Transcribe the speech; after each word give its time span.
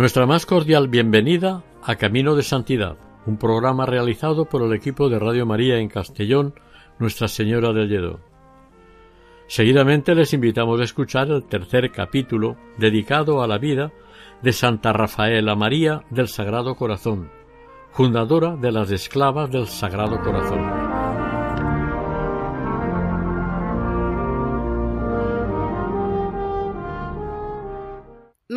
Nuestra 0.00 0.24
más 0.24 0.46
cordial 0.46 0.88
bienvenida 0.88 1.62
a 1.82 1.96
Camino 1.96 2.34
de 2.34 2.42
Santidad, 2.42 2.96
un 3.26 3.36
programa 3.36 3.84
realizado 3.84 4.46
por 4.46 4.62
el 4.62 4.72
equipo 4.72 5.10
de 5.10 5.18
Radio 5.18 5.44
María 5.44 5.76
en 5.76 5.90
Castellón, 5.90 6.54
Nuestra 6.98 7.28
Señora 7.28 7.74
del 7.74 7.90
Lledo. 7.90 8.20
Seguidamente 9.46 10.14
les 10.14 10.32
invitamos 10.32 10.80
a 10.80 10.84
escuchar 10.84 11.28
el 11.28 11.44
tercer 11.44 11.92
capítulo 11.92 12.56
dedicado 12.78 13.42
a 13.42 13.46
la 13.46 13.58
vida 13.58 13.92
de 14.40 14.54
Santa 14.54 14.94
Rafaela 14.94 15.54
María 15.54 16.02
del 16.08 16.28
Sagrado 16.28 16.76
Corazón, 16.76 17.30
fundadora 17.92 18.56
de 18.56 18.72
las 18.72 18.90
Esclavas 18.90 19.50
del 19.50 19.66
Sagrado 19.66 20.18
Corazón. 20.22 20.89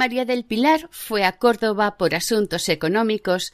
María 0.04 0.26
del 0.26 0.44
Pilar 0.44 0.90
fue 0.92 1.24
a 1.24 1.38
Córdoba 1.38 1.96
por 1.98 2.14
asuntos 2.14 2.68
económicos 2.68 3.54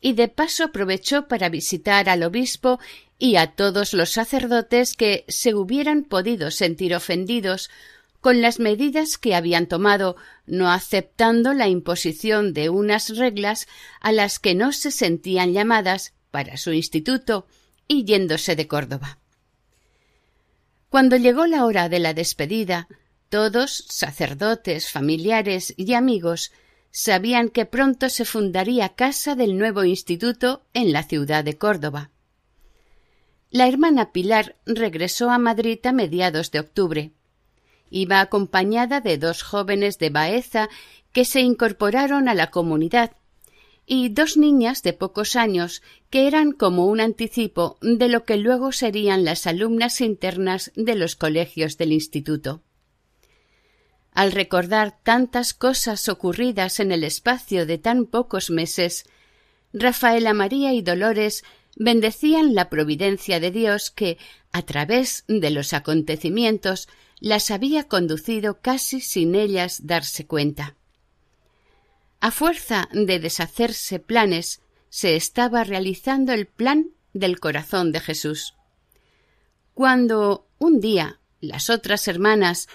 y 0.00 0.14
de 0.14 0.28
paso 0.28 0.64
aprovechó 0.64 1.28
para 1.28 1.50
visitar 1.50 2.08
al 2.08 2.22
obispo 2.22 2.80
y 3.18 3.36
a 3.36 3.48
todos 3.48 3.92
los 3.92 4.08
sacerdotes 4.08 4.94
que 4.94 5.26
se 5.28 5.54
hubieran 5.54 6.04
podido 6.04 6.50
sentir 6.50 6.94
ofendidos 6.94 7.68
con 8.22 8.40
las 8.40 8.60
medidas 8.60 9.18
que 9.18 9.34
habían 9.34 9.66
tomado, 9.66 10.16
no 10.46 10.72
aceptando 10.72 11.52
la 11.52 11.68
imposición 11.68 12.54
de 12.54 12.70
unas 12.70 13.14
reglas 13.18 13.68
a 14.00 14.10
las 14.10 14.38
que 14.38 14.54
no 14.54 14.72
se 14.72 14.92
sentían 14.92 15.52
llamadas 15.52 16.14
para 16.30 16.56
su 16.56 16.72
instituto 16.72 17.46
y 17.88 18.06
yéndose 18.06 18.56
de 18.56 18.66
Córdoba. 18.66 19.18
Cuando 20.88 21.18
llegó 21.18 21.44
la 21.44 21.66
hora 21.66 21.90
de 21.90 21.98
la 21.98 22.14
despedida, 22.14 22.88
todos, 23.30 23.84
sacerdotes, 23.88 24.90
familiares 24.90 25.72
y 25.76 25.94
amigos, 25.94 26.52
sabían 26.90 27.48
que 27.48 27.64
pronto 27.64 28.10
se 28.10 28.24
fundaría 28.24 28.90
casa 28.90 29.36
del 29.36 29.56
nuevo 29.56 29.84
instituto 29.84 30.62
en 30.74 30.92
la 30.92 31.04
ciudad 31.04 31.44
de 31.44 31.56
Córdoba. 31.56 32.10
La 33.50 33.68
hermana 33.68 34.12
Pilar 34.12 34.56
regresó 34.66 35.30
a 35.30 35.38
Madrid 35.38 35.78
a 35.84 35.92
mediados 35.92 36.50
de 36.50 36.60
octubre. 36.60 37.12
Iba 37.88 38.20
acompañada 38.20 39.00
de 39.00 39.16
dos 39.16 39.42
jóvenes 39.42 39.98
de 39.98 40.10
Baeza 40.10 40.68
que 41.12 41.24
se 41.24 41.40
incorporaron 41.40 42.28
a 42.28 42.34
la 42.34 42.50
comunidad 42.50 43.12
y 43.86 44.08
dos 44.08 44.36
niñas 44.36 44.82
de 44.82 44.92
pocos 44.92 45.34
años 45.34 45.82
que 46.10 46.26
eran 46.26 46.52
como 46.52 46.86
un 46.86 47.00
anticipo 47.00 47.78
de 47.80 48.08
lo 48.08 48.24
que 48.24 48.36
luego 48.36 48.72
serían 48.72 49.24
las 49.24 49.46
alumnas 49.46 50.00
internas 50.00 50.72
de 50.74 50.94
los 50.94 51.16
colegios 51.16 51.76
del 51.76 51.92
instituto. 51.92 52.62
Al 54.12 54.32
recordar 54.32 54.98
tantas 55.02 55.54
cosas 55.54 56.08
ocurridas 56.08 56.80
en 56.80 56.92
el 56.92 57.04
espacio 57.04 57.66
de 57.66 57.78
tan 57.78 58.06
pocos 58.06 58.50
meses, 58.50 59.04
Rafaela 59.72 60.34
María 60.34 60.72
y 60.72 60.82
Dolores 60.82 61.44
bendecían 61.76 62.54
la 62.54 62.68
providencia 62.68 63.40
de 63.40 63.50
Dios 63.50 63.90
que, 63.90 64.18
a 64.52 64.62
través 64.62 65.24
de 65.28 65.50
los 65.50 65.72
acontecimientos, 65.72 66.88
las 67.20 67.50
había 67.50 67.84
conducido 67.84 68.60
casi 68.60 69.00
sin 69.00 69.34
ellas 69.34 69.86
darse 69.86 70.26
cuenta. 70.26 70.74
A 72.20 72.30
fuerza 72.30 72.88
de 72.92 73.18
deshacerse 73.18 73.98
planes, 73.98 74.60
se 74.88 75.14
estaba 75.14 75.62
realizando 75.62 76.32
el 76.32 76.46
plan 76.46 76.90
del 77.12 77.38
corazón 77.38 77.92
de 77.92 78.00
Jesús. 78.00 78.54
Cuando 79.72 80.46
un 80.58 80.80
día 80.80 81.20
las 81.40 81.70
otras 81.70 82.08
hermanas 82.08 82.68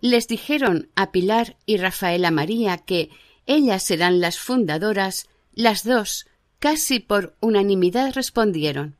les 0.00 0.28
dijeron 0.28 0.88
a 0.94 1.12
Pilar 1.12 1.56
y 1.66 1.76
Rafaela 1.76 2.30
María 2.30 2.78
que 2.78 3.10
ellas 3.46 3.82
serán 3.82 4.20
las 4.20 4.38
fundadoras, 4.38 5.28
las 5.54 5.84
dos, 5.84 6.26
casi 6.58 7.00
por 7.00 7.36
unanimidad 7.40 8.12
respondieron 8.14 8.96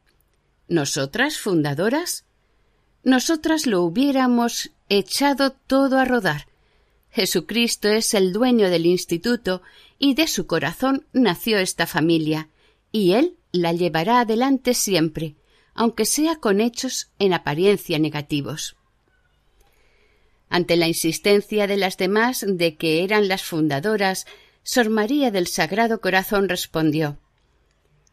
¿Nosotras 0.69 1.39
fundadoras? 1.39 2.25
Nosotras 3.03 3.67
lo 3.67 3.83
hubiéramos 3.83 4.71
echado 4.89 5.51
todo 5.51 5.99
a 5.99 6.05
rodar. 6.05 6.47
Jesucristo 7.11 7.89
es 7.89 8.15
el 8.15 8.33
dueño 8.33 8.71
del 8.71 8.87
instituto 8.87 9.63
y 9.99 10.15
de 10.15 10.29
su 10.29 10.47
corazón 10.47 11.07
nació 11.13 11.59
esta 11.59 11.87
familia, 11.87 12.49
y 12.93 13.13
Él 13.13 13.37
la 13.53 13.73
llevará 13.73 14.21
adelante 14.21 14.75
siempre, 14.75 15.35
aunque 15.75 16.05
sea 16.05 16.37
con 16.37 16.61
hechos 16.61 17.11
en 17.19 17.33
apariencia 17.33 17.99
negativos. 17.99 18.77
Ante 20.51 20.77
la 20.77 20.89
insistencia 20.89 21.69
de 21.69 21.77
las 21.77 21.97
demás 21.97 22.45
de 22.47 22.77
que 22.77 23.05
eran 23.05 23.29
las 23.29 23.45
fundadoras, 23.45 24.27
Sor 24.65 24.91
María 24.91 25.31
del 25.31 25.47
Sagrado 25.47 26.01
Corazón 26.01 26.49
respondió 26.49 27.19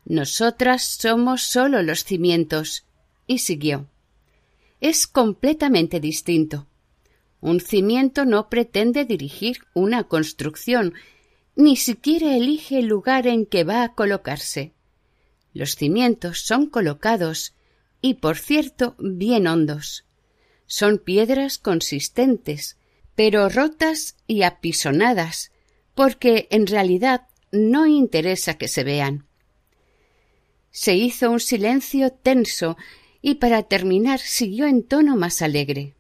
Nosotras 0.06 0.97
somos 1.02 1.42
sólo 1.42 1.81
los 1.81 2.03
cimientos. 2.03 2.86
y 3.26 3.40
siguió 3.40 3.88
Es 4.80 5.08
completamente 5.08 6.00
distinto. 6.00 6.68
Un 7.42 7.59
cimiento 7.59 8.24
no 8.24 8.50
pretende 8.50 9.03
dirigir 9.03 9.58
una 9.74 10.03
construcción, 10.03 10.94
ni 11.56 11.76
siquiera 11.76 12.36
elige 12.36 12.78
el 12.80 12.86
lugar 12.86 13.26
en 13.26 13.47
que 13.47 13.64
va 13.64 13.84
a 13.84 13.94
colocarse. 13.96 14.74
Los 15.53 15.72
cimientos 15.76 16.42
son 16.42 16.68
colocados 16.68 17.56
y, 18.00 18.16
por 18.16 18.38
cierto, 18.38 18.96
bien 19.00 19.47
hondos. 19.47 20.06
Son 20.67 21.00
piedras 21.00 21.57
consistentes, 21.57 22.78
pero 23.16 23.50
rotas 23.50 24.16
y 24.28 24.44
apisonadas, 24.44 25.51
porque 25.95 26.47
en 26.51 26.67
realidad 26.67 27.28
no 27.51 27.88
interesa 27.88 28.59
que 28.59 28.67
se 28.67 28.83
vean. 28.83 29.25
Se 30.69 30.94
hizo 30.95 31.31
un 31.31 31.39
silencio 31.39 32.11
tenso 32.11 32.78
y 33.22 33.35
para 33.35 33.63
terminar 33.63 34.19
siguió 34.19 34.67
en 34.67 34.83
tono 34.83 35.16
más 35.16 35.41
alegre. 35.41 35.95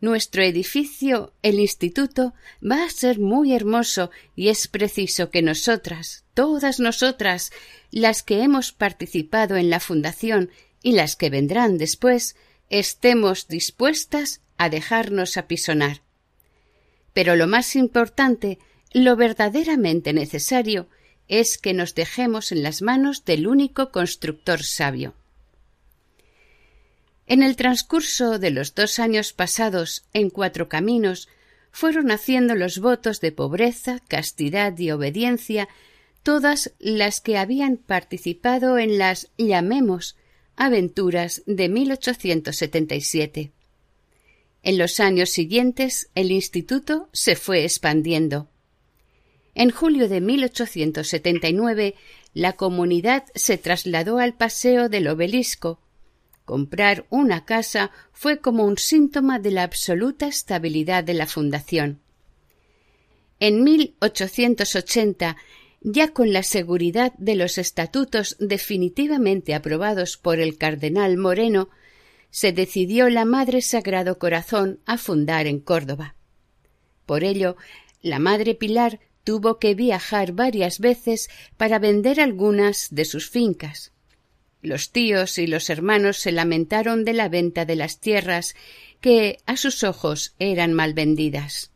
Nuestro 0.00 0.42
edificio, 0.42 1.32
el 1.42 1.58
instituto, 1.58 2.34
va 2.62 2.84
a 2.84 2.90
ser 2.90 3.18
muy 3.18 3.54
hermoso 3.54 4.10
y 4.36 4.48
es 4.48 4.68
preciso 4.68 5.30
que 5.30 5.40
nosotras, 5.40 6.24
todas 6.34 6.78
nosotras, 6.78 7.50
las 7.90 8.22
que 8.22 8.42
hemos 8.42 8.72
participado 8.72 9.56
en 9.56 9.70
la 9.70 9.80
fundación 9.80 10.50
y 10.82 10.92
las 10.92 11.16
que 11.16 11.30
vendrán 11.30 11.78
después, 11.78 12.36
estemos 12.70 13.48
dispuestas 13.48 14.40
a 14.56 14.68
dejarnos 14.68 15.36
apisonar. 15.36 16.02
Pero 17.12 17.36
lo 17.36 17.46
más 17.46 17.76
importante, 17.76 18.58
lo 18.92 19.16
verdaderamente 19.16 20.12
necesario, 20.12 20.88
es 21.28 21.58
que 21.58 21.72
nos 21.72 21.94
dejemos 21.94 22.52
en 22.52 22.62
las 22.62 22.82
manos 22.82 23.24
del 23.24 23.46
único 23.46 23.90
constructor 23.90 24.62
sabio. 24.62 25.14
En 27.26 27.42
el 27.42 27.56
transcurso 27.56 28.38
de 28.38 28.50
los 28.50 28.74
dos 28.74 28.98
años 28.98 29.32
pasados 29.32 30.04
en 30.12 30.28
Cuatro 30.28 30.68
Caminos 30.68 31.28
fueron 31.70 32.10
haciendo 32.10 32.54
los 32.54 32.78
votos 32.78 33.20
de 33.20 33.32
pobreza, 33.32 34.00
castidad 34.08 34.78
y 34.78 34.90
obediencia 34.90 35.68
todas 36.22 36.72
las 36.78 37.20
que 37.20 37.36
habían 37.36 37.76
participado 37.76 38.78
en 38.78 38.98
las 38.98 39.30
llamemos 39.38 40.16
Aventuras 40.56 41.42
de 41.46 41.68
1877. 41.68 43.52
En 44.62 44.78
los 44.78 45.00
años 45.00 45.30
siguientes 45.30 46.10
el 46.14 46.30
instituto 46.30 47.08
se 47.12 47.34
fue 47.34 47.64
expandiendo. 47.64 48.48
En 49.54 49.70
julio 49.70 50.08
de 50.08 50.20
1879 50.20 51.96
la 52.34 52.54
comunidad 52.54 53.24
se 53.34 53.58
trasladó 53.58 54.18
al 54.18 54.34
paseo 54.34 54.88
del 54.88 55.08
obelisco. 55.08 55.80
Comprar 56.44 57.06
una 57.10 57.44
casa 57.44 57.90
fue 58.12 58.38
como 58.38 58.64
un 58.64 58.78
síntoma 58.78 59.40
de 59.40 59.50
la 59.50 59.64
absoluta 59.64 60.28
estabilidad 60.28 61.02
de 61.02 61.14
la 61.14 61.26
fundación. 61.26 62.00
En 63.40 63.64
1880 63.64 65.36
ya 65.84 66.08
con 66.08 66.32
la 66.32 66.42
seguridad 66.42 67.12
de 67.18 67.36
los 67.36 67.58
estatutos 67.58 68.36
definitivamente 68.40 69.54
aprobados 69.54 70.16
por 70.16 70.40
el 70.40 70.56
cardenal 70.56 71.18
Moreno, 71.18 71.68
se 72.30 72.52
decidió 72.52 73.10
la 73.10 73.26
Madre 73.26 73.60
Sagrado 73.60 74.18
Corazón 74.18 74.80
a 74.86 74.96
fundar 74.96 75.46
en 75.46 75.60
Córdoba. 75.60 76.16
Por 77.04 77.22
ello, 77.22 77.56
la 78.00 78.18
Madre 78.18 78.54
Pilar 78.54 78.98
tuvo 79.24 79.58
que 79.58 79.74
viajar 79.74 80.32
varias 80.32 80.80
veces 80.80 81.28
para 81.58 81.78
vender 81.78 82.18
algunas 82.18 82.88
de 82.90 83.04
sus 83.04 83.28
fincas. 83.28 83.92
Los 84.62 84.90
tíos 84.90 85.36
y 85.36 85.46
los 85.46 85.68
hermanos 85.68 86.16
se 86.16 86.32
lamentaron 86.32 87.04
de 87.04 87.12
la 87.12 87.28
venta 87.28 87.66
de 87.66 87.76
las 87.76 88.00
tierras 88.00 88.56
que 89.02 89.38
a 89.44 89.58
sus 89.58 89.84
ojos 89.84 90.34
eran 90.38 90.72
mal 90.72 90.94
vendidas. 90.94 91.72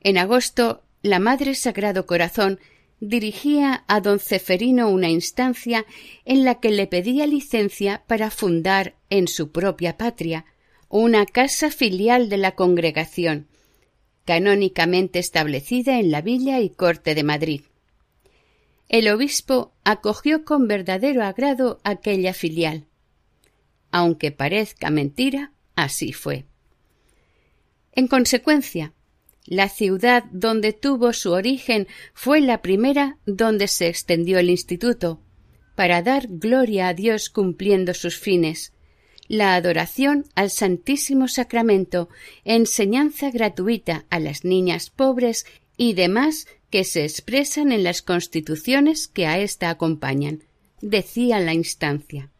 En 0.00 0.18
agosto, 0.18 0.84
la 1.02 1.18
Madre 1.18 1.54
Sagrado 1.54 2.06
Corazón 2.06 2.60
dirigía 3.00 3.84
a 3.88 4.00
don 4.00 4.18
Ceferino 4.18 4.90
una 4.90 5.08
instancia 5.08 5.86
en 6.24 6.44
la 6.44 6.60
que 6.60 6.70
le 6.70 6.86
pedía 6.86 7.26
licencia 7.26 8.04
para 8.06 8.30
fundar 8.30 8.96
en 9.08 9.26
su 9.26 9.50
propia 9.50 9.96
patria 9.96 10.44
una 10.88 11.24
casa 11.24 11.70
filial 11.70 12.28
de 12.28 12.36
la 12.36 12.54
congregación, 12.54 13.48
canónicamente 14.26 15.18
establecida 15.18 15.98
en 15.98 16.10
la 16.10 16.20
villa 16.20 16.60
y 16.60 16.68
corte 16.68 17.14
de 17.14 17.22
Madrid. 17.22 17.62
El 18.88 19.08
obispo 19.08 19.72
acogió 19.84 20.44
con 20.44 20.66
verdadero 20.66 21.24
agrado 21.24 21.80
aquella 21.84 22.34
filial. 22.34 22.86
Aunque 23.92 24.32
parezca 24.32 24.90
mentira, 24.90 25.52
así 25.76 26.12
fue. 26.12 26.44
En 27.92 28.08
consecuencia, 28.08 28.92
la 29.50 29.68
ciudad 29.68 30.24
donde 30.30 30.72
tuvo 30.72 31.12
su 31.12 31.32
origen 31.32 31.88
fue 32.14 32.40
la 32.40 32.62
primera 32.62 33.18
donde 33.26 33.66
se 33.66 33.88
extendió 33.88 34.38
el 34.38 34.48
instituto, 34.48 35.20
para 35.74 36.02
dar 36.02 36.28
gloria 36.28 36.86
a 36.86 36.94
Dios 36.94 37.30
cumpliendo 37.30 37.92
sus 37.92 38.16
fines, 38.16 38.72
la 39.26 39.56
adoración 39.56 40.24
al 40.36 40.50
Santísimo 40.50 41.26
Sacramento, 41.26 42.08
enseñanza 42.44 43.30
gratuita 43.30 44.06
a 44.08 44.20
las 44.20 44.44
niñas 44.44 44.88
pobres 44.88 45.44
y 45.76 45.94
demás 45.94 46.46
que 46.70 46.84
se 46.84 47.04
expresan 47.04 47.72
en 47.72 47.82
las 47.82 48.02
constituciones 48.02 49.08
que 49.08 49.26
a 49.26 49.40
ésta 49.40 49.68
acompañan, 49.68 50.44
decía 50.80 51.40
la 51.40 51.54
instancia. 51.54 52.30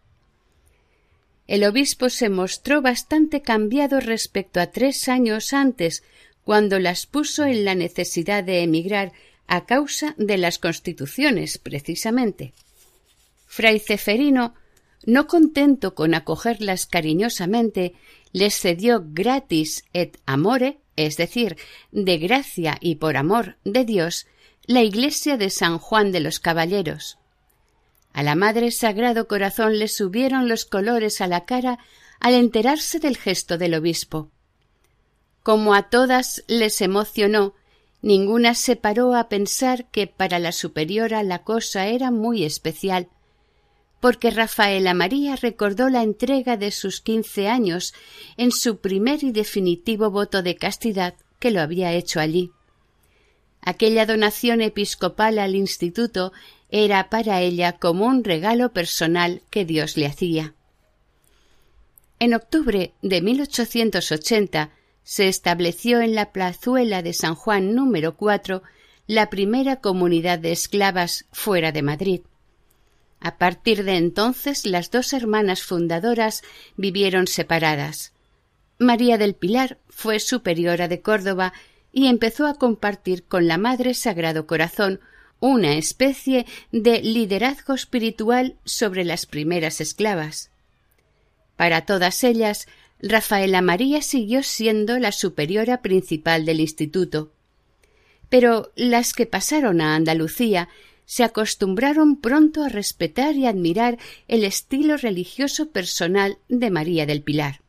El 1.48 1.64
obispo 1.64 2.08
se 2.08 2.28
mostró 2.28 2.80
bastante 2.80 3.42
cambiado 3.42 3.98
respecto 3.98 4.60
a 4.60 4.68
tres 4.68 5.08
años 5.08 5.52
antes, 5.52 6.04
cuando 6.50 6.80
las 6.80 7.06
puso 7.06 7.44
en 7.44 7.64
la 7.64 7.76
necesidad 7.76 8.42
de 8.42 8.64
emigrar 8.64 9.12
a 9.46 9.66
causa 9.66 10.16
de 10.18 10.36
las 10.36 10.58
constituciones, 10.58 11.58
precisamente. 11.58 12.54
Fray 13.46 13.78
Ceferino, 13.78 14.54
no 15.06 15.28
contento 15.28 15.94
con 15.94 16.12
acogerlas 16.12 16.86
cariñosamente, 16.86 17.94
les 18.32 18.58
cedió 18.58 19.00
gratis 19.12 19.84
et 19.92 20.18
amore, 20.26 20.80
es 20.96 21.16
decir, 21.16 21.56
de 21.92 22.18
gracia 22.18 22.78
y 22.80 22.96
por 22.96 23.16
amor 23.16 23.56
de 23.62 23.84
Dios, 23.84 24.26
la 24.66 24.82
iglesia 24.82 25.36
de 25.36 25.50
San 25.50 25.78
Juan 25.78 26.10
de 26.10 26.18
los 26.18 26.40
Caballeros. 26.40 27.18
A 28.12 28.24
la 28.24 28.34
Madre 28.34 28.72
Sagrado 28.72 29.28
Corazón 29.28 29.78
le 29.78 29.86
subieron 29.86 30.48
los 30.48 30.64
colores 30.64 31.20
a 31.20 31.28
la 31.28 31.44
cara 31.44 31.78
al 32.18 32.34
enterarse 32.34 32.98
del 32.98 33.16
gesto 33.16 33.56
del 33.56 33.74
obispo. 33.74 34.32
Como 35.42 35.74
a 35.74 35.84
todas 35.84 36.44
les 36.48 36.80
emocionó, 36.80 37.54
ninguna 38.02 38.54
se 38.54 38.76
paró 38.76 39.14
a 39.14 39.28
pensar 39.28 39.90
que 39.90 40.06
para 40.06 40.38
la 40.38 40.52
superiora 40.52 41.22
la 41.22 41.42
cosa 41.42 41.86
era 41.86 42.10
muy 42.10 42.44
especial, 42.44 43.08
porque 44.00 44.30
Rafaela 44.30 44.94
María 44.94 45.36
recordó 45.36 45.88
la 45.88 46.02
entrega 46.02 46.56
de 46.56 46.70
sus 46.70 47.00
quince 47.00 47.48
años 47.48 47.94
en 48.36 48.50
su 48.50 48.78
primer 48.78 49.22
y 49.24 49.32
definitivo 49.32 50.10
voto 50.10 50.42
de 50.42 50.56
castidad 50.56 51.14
que 51.38 51.50
lo 51.50 51.60
había 51.60 51.92
hecho 51.92 52.20
allí. 52.20 52.52
Aquella 53.62 54.06
donación 54.06 54.62
episcopal 54.62 55.38
al 55.38 55.54
instituto 55.54 56.32
era 56.70 57.10
para 57.10 57.40
ella 57.40 57.72
como 57.72 58.06
un 58.06 58.24
regalo 58.24 58.72
personal 58.72 59.42
que 59.50 59.64
Dios 59.64 59.96
le 59.96 60.06
hacía. 60.06 60.54
En 62.18 62.34
octubre 62.34 62.92
de 63.02 63.22
1880 63.22 64.70
se 65.10 65.26
estableció 65.26 66.00
en 66.00 66.14
la 66.14 66.30
plazuela 66.30 67.02
de 67.02 67.14
San 67.14 67.34
Juan 67.34 67.74
número 67.74 68.16
4 68.16 68.62
la 69.08 69.28
primera 69.28 69.80
comunidad 69.80 70.38
de 70.38 70.52
esclavas 70.52 71.24
fuera 71.32 71.72
de 71.72 71.82
Madrid. 71.82 72.20
A 73.18 73.36
partir 73.36 73.82
de 73.82 73.96
entonces 73.96 74.64
las 74.66 74.92
dos 74.92 75.12
hermanas 75.12 75.64
fundadoras 75.64 76.42
vivieron 76.76 77.26
separadas. 77.26 78.12
María 78.78 79.18
del 79.18 79.34
Pilar 79.34 79.78
fue 79.88 80.20
superiora 80.20 80.86
de 80.86 81.00
Córdoba 81.00 81.54
y 81.90 82.06
empezó 82.06 82.46
a 82.46 82.54
compartir 82.54 83.24
con 83.24 83.48
la 83.48 83.58
Madre 83.58 83.94
Sagrado 83.94 84.46
Corazón 84.46 85.00
una 85.40 85.72
especie 85.72 86.46
de 86.70 87.02
liderazgo 87.02 87.74
espiritual 87.74 88.58
sobre 88.64 89.04
las 89.04 89.26
primeras 89.26 89.80
esclavas. 89.80 90.52
Para 91.56 91.84
todas 91.84 92.22
ellas, 92.22 92.68
Rafaela 93.02 93.62
María 93.62 94.02
siguió 94.02 94.42
siendo 94.42 94.98
la 94.98 95.12
superiora 95.12 95.80
principal 95.80 96.44
del 96.44 96.60
instituto. 96.60 97.32
Pero 98.28 98.72
las 98.76 99.14
que 99.14 99.26
pasaron 99.26 99.80
a 99.80 99.94
Andalucía 99.94 100.68
se 101.06 101.24
acostumbraron 101.24 102.20
pronto 102.20 102.62
a 102.62 102.68
respetar 102.68 103.34
y 103.34 103.46
admirar 103.46 103.98
el 104.28 104.44
estilo 104.44 104.96
religioso 104.96 105.70
personal 105.70 106.38
de 106.48 106.70
María 106.70 107.06
del 107.06 107.22
Pilar. 107.22 107.62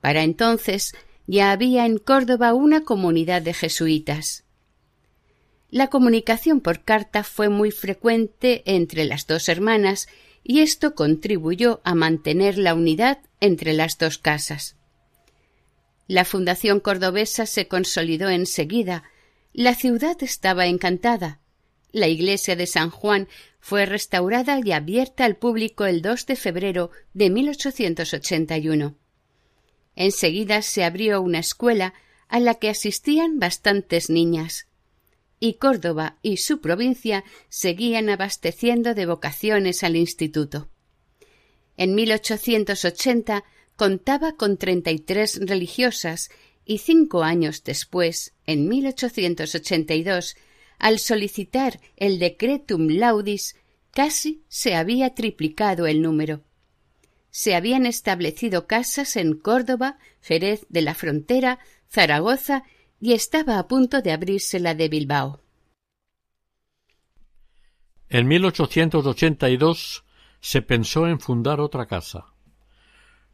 Para 0.00 0.22
entonces 0.22 0.94
ya 1.26 1.52
había 1.52 1.86
en 1.86 1.98
Córdoba 1.98 2.54
una 2.54 2.82
comunidad 2.82 3.42
de 3.42 3.54
jesuitas. 3.54 4.44
La 5.68 5.88
comunicación 5.88 6.60
por 6.60 6.82
carta 6.82 7.22
fue 7.22 7.48
muy 7.48 7.70
frecuente 7.70 8.62
entre 8.66 9.04
las 9.04 9.26
dos 9.26 9.48
hermanas 9.48 10.08
y 10.42 10.60
esto 10.60 10.94
contribuyó 10.94 11.80
a 11.84 11.94
mantener 11.94 12.56
la 12.56 12.74
unidad 12.74 13.18
entre 13.40 13.72
las 13.72 13.98
dos 13.98 14.18
casas. 14.18 14.76
La 16.08 16.24
fundación 16.24 16.80
cordobesa 16.80 17.46
se 17.46 17.68
consolidó 17.68 18.28
enseguida. 18.28 19.04
La 19.52 19.74
ciudad 19.74 20.16
estaba 20.22 20.66
encantada. 20.66 21.40
La 21.92 22.08
iglesia 22.08 22.56
de 22.56 22.66
San 22.66 22.90
Juan 22.90 23.28
fue 23.58 23.86
restaurada 23.86 24.60
y 24.62 24.72
abierta 24.72 25.24
al 25.24 25.36
público 25.36 25.86
el 25.86 26.02
2 26.02 26.26
de 26.26 26.36
febrero 26.36 26.90
de 27.14 27.30
1881. 27.30 28.96
Enseguida 29.96 30.62
se 30.62 30.84
abrió 30.84 31.20
una 31.22 31.38
escuela 31.38 31.94
a 32.28 32.38
la 32.38 32.54
que 32.54 32.68
asistían 32.68 33.38
bastantes 33.38 34.10
niñas 34.10 34.66
y 35.40 35.54
Córdoba 35.54 36.18
y 36.22 36.38
su 36.38 36.60
provincia 36.60 37.24
seguían 37.48 38.08
abasteciendo 38.08 38.94
de 38.94 39.06
vocaciones 39.06 39.82
al 39.82 39.96
instituto. 39.96 40.68
En 41.76 41.94
1880 41.94 43.44
contaba 43.76 44.32
con 44.32 44.56
treinta 44.56 44.90
y 44.90 44.98
tres 44.98 45.38
religiosas 45.40 46.30
y 46.64 46.78
cinco 46.78 47.22
años 47.22 47.62
después, 47.62 48.34
en 48.46 48.68
1882, 48.68 50.36
al 50.78 50.98
solicitar 50.98 51.80
el 51.96 52.18
decretum 52.18 52.88
laudis, 52.88 53.56
casi 53.92 54.42
se 54.48 54.74
había 54.74 55.14
triplicado 55.14 55.86
el 55.86 56.02
número. 56.02 56.42
Se 57.30 57.54
habían 57.54 57.86
establecido 57.86 58.66
casas 58.66 59.16
en 59.16 59.34
Córdoba, 59.34 59.98
Jerez 60.22 60.66
de 60.68 60.82
la 60.82 60.94
Frontera, 60.94 61.58
Zaragoza 61.90 62.64
y 63.00 63.12
estaba 63.12 63.58
a 63.58 63.68
punto 63.68 64.00
de 64.00 64.12
abrirse 64.12 64.58
la 64.58 64.74
de 64.74 64.88
Bilbao. 64.88 65.42
En 68.08 68.26
1882 68.26 70.05
se 70.46 70.62
pensó 70.62 71.08
en 71.08 71.18
fundar 71.18 71.58
otra 71.58 71.86
casa. 71.86 72.26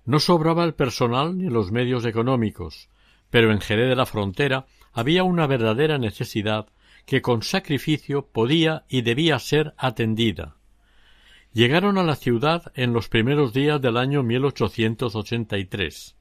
No 0.06 0.18
sobraba 0.18 0.64
el 0.64 0.72
personal 0.72 1.36
ni 1.36 1.50
los 1.50 1.70
medios 1.70 2.06
económicos, 2.06 2.88
pero 3.28 3.52
en 3.52 3.60
Jerez 3.60 3.90
de 3.90 3.96
la 3.96 4.06
Frontera 4.06 4.64
había 4.94 5.22
una 5.22 5.46
verdadera 5.46 5.98
necesidad 5.98 6.68
que 7.04 7.20
con 7.20 7.42
sacrificio 7.42 8.28
podía 8.28 8.86
y 8.88 9.02
debía 9.02 9.38
ser 9.40 9.74
atendida. 9.76 10.56
Llegaron 11.52 11.98
a 11.98 12.02
la 12.02 12.16
ciudad 12.16 12.72
en 12.76 12.94
los 12.94 13.10
primeros 13.10 13.52
días 13.52 13.78
del 13.82 13.98
año 13.98 14.22
1883. 14.22 16.16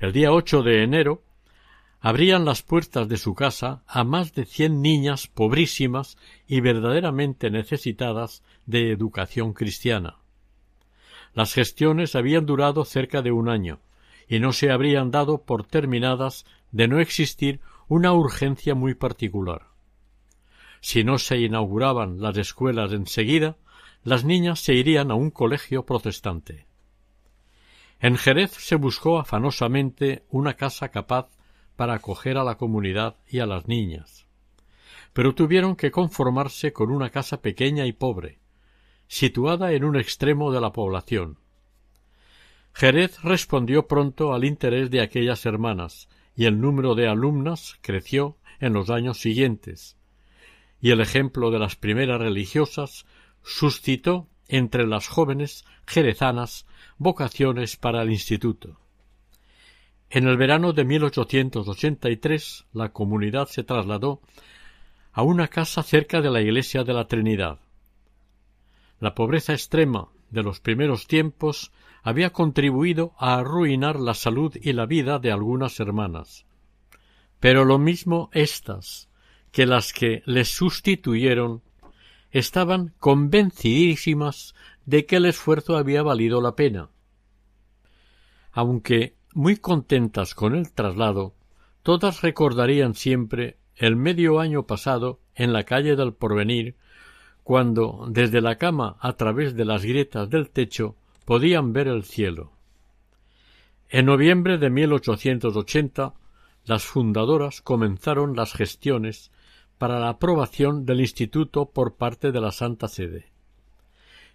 El 0.00 0.12
día 0.12 0.32
8 0.32 0.62
de 0.64 0.82
enero 0.82 1.22
abrían 2.04 2.44
las 2.44 2.60
puertas 2.60 3.08
de 3.08 3.16
su 3.16 3.34
casa 3.34 3.82
a 3.86 4.04
más 4.04 4.34
de 4.34 4.44
cien 4.44 4.82
niñas 4.82 5.26
pobrísimas 5.26 6.18
y 6.46 6.60
verdaderamente 6.60 7.50
necesitadas 7.50 8.42
de 8.66 8.92
educación 8.92 9.54
cristiana. 9.54 10.18
Las 11.32 11.54
gestiones 11.54 12.14
habían 12.14 12.44
durado 12.44 12.84
cerca 12.84 13.22
de 13.22 13.32
un 13.32 13.48
año 13.48 13.80
y 14.28 14.38
no 14.38 14.52
se 14.52 14.70
habrían 14.70 15.10
dado 15.10 15.46
por 15.46 15.64
terminadas 15.64 16.44
de 16.72 16.88
no 16.88 17.00
existir 17.00 17.60
una 17.88 18.12
urgencia 18.12 18.74
muy 18.74 18.92
particular. 18.92 19.68
Si 20.82 21.04
no 21.04 21.16
se 21.16 21.38
inauguraban 21.38 22.20
las 22.20 22.36
escuelas 22.36 22.92
enseguida, 22.92 23.56
las 24.02 24.24
niñas 24.26 24.60
se 24.60 24.74
irían 24.74 25.10
a 25.10 25.14
un 25.14 25.30
colegio 25.30 25.86
protestante. 25.86 26.66
En 27.98 28.18
Jerez 28.18 28.50
se 28.50 28.76
buscó 28.76 29.18
afanosamente 29.18 30.26
una 30.28 30.52
casa 30.52 30.90
capaz 30.90 31.30
para 31.76 31.94
acoger 31.94 32.36
a 32.38 32.44
la 32.44 32.56
comunidad 32.56 33.16
y 33.28 33.40
a 33.40 33.46
las 33.46 33.68
niñas. 33.68 34.26
Pero 35.12 35.34
tuvieron 35.34 35.76
que 35.76 35.90
conformarse 35.90 36.72
con 36.72 36.90
una 36.90 37.10
casa 37.10 37.40
pequeña 37.40 37.86
y 37.86 37.92
pobre, 37.92 38.38
situada 39.06 39.72
en 39.72 39.84
un 39.84 39.96
extremo 39.96 40.52
de 40.52 40.60
la 40.60 40.72
población. 40.72 41.38
Jerez 42.72 43.22
respondió 43.22 43.86
pronto 43.86 44.34
al 44.34 44.44
interés 44.44 44.90
de 44.90 45.00
aquellas 45.00 45.46
hermanas, 45.46 46.08
y 46.36 46.46
el 46.46 46.60
número 46.60 46.96
de 46.96 47.06
alumnas 47.06 47.78
creció 47.80 48.36
en 48.58 48.72
los 48.72 48.90
años 48.90 49.18
siguientes, 49.18 49.96
y 50.80 50.90
el 50.90 51.00
ejemplo 51.00 51.50
de 51.50 51.60
las 51.60 51.76
primeras 51.76 52.20
religiosas 52.20 53.06
suscitó 53.42 54.28
entre 54.48 54.86
las 54.86 55.06
jóvenes 55.06 55.64
jerezanas 55.86 56.66
vocaciones 56.98 57.76
para 57.76 58.02
el 58.02 58.10
instituto. 58.10 58.80
En 60.14 60.28
el 60.28 60.36
verano 60.36 60.72
de 60.72 60.84
1883 60.84 62.66
la 62.72 62.92
comunidad 62.92 63.48
se 63.48 63.64
trasladó 63.64 64.20
a 65.10 65.24
una 65.24 65.48
casa 65.48 65.82
cerca 65.82 66.20
de 66.20 66.30
la 66.30 66.40
iglesia 66.40 66.84
de 66.84 66.92
la 66.92 67.08
Trinidad. 67.08 67.58
La 69.00 69.16
pobreza 69.16 69.54
extrema 69.54 70.10
de 70.30 70.44
los 70.44 70.60
primeros 70.60 71.08
tiempos 71.08 71.72
había 72.04 72.30
contribuido 72.30 73.16
a 73.18 73.34
arruinar 73.34 73.98
la 73.98 74.14
salud 74.14 74.54
y 74.62 74.72
la 74.72 74.86
vida 74.86 75.18
de 75.18 75.32
algunas 75.32 75.80
hermanas. 75.80 76.46
Pero 77.40 77.64
lo 77.64 77.80
mismo 77.80 78.30
éstas 78.32 79.08
que 79.50 79.66
las 79.66 79.92
que 79.92 80.22
les 80.26 80.48
sustituyeron 80.48 81.60
estaban 82.30 82.94
convencidísimas 83.00 84.54
de 84.86 85.06
que 85.06 85.16
el 85.16 85.26
esfuerzo 85.26 85.76
había 85.76 86.04
valido 86.04 86.40
la 86.40 86.54
pena. 86.54 86.90
Aunque 88.52 89.16
muy 89.34 89.56
contentas 89.56 90.34
con 90.34 90.54
el 90.54 90.72
traslado, 90.72 91.34
todas 91.82 92.22
recordarían 92.22 92.94
siempre 92.94 93.58
el 93.76 93.96
medio 93.96 94.38
año 94.38 94.66
pasado 94.66 95.20
en 95.34 95.52
la 95.52 95.64
calle 95.64 95.96
del 95.96 96.14
Porvenir, 96.14 96.76
cuando 97.42 98.06
desde 98.08 98.40
la 98.40 98.56
cama 98.56 98.96
a 99.00 99.14
través 99.14 99.54
de 99.54 99.64
las 99.64 99.84
grietas 99.84 100.30
del 100.30 100.50
techo 100.50 100.96
podían 101.24 101.72
ver 101.72 101.88
el 101.88 102.04
cielo. 102.04 102.52
En 103.88 104.06
noviembre 104.06 104.56
de 104.56 104.70
1880 104.70 106.14
las 106.64 106.84
fundadoras 106.84 107.60
comenzaron 107.60 108.36
las 108.36 108.54
gestiones 108.54 109.30
para 109.76 109.98
la 109.98 110.10
aprobación 110.10 110.86
del 110.86 111.00
instituto 111.00 111.66
por 111.66 111.96
parte 111.96 112.32
de 112.32 112.40
la 112.40 112.52
Santa 112.52 112.88
Sede. 112.88 113.26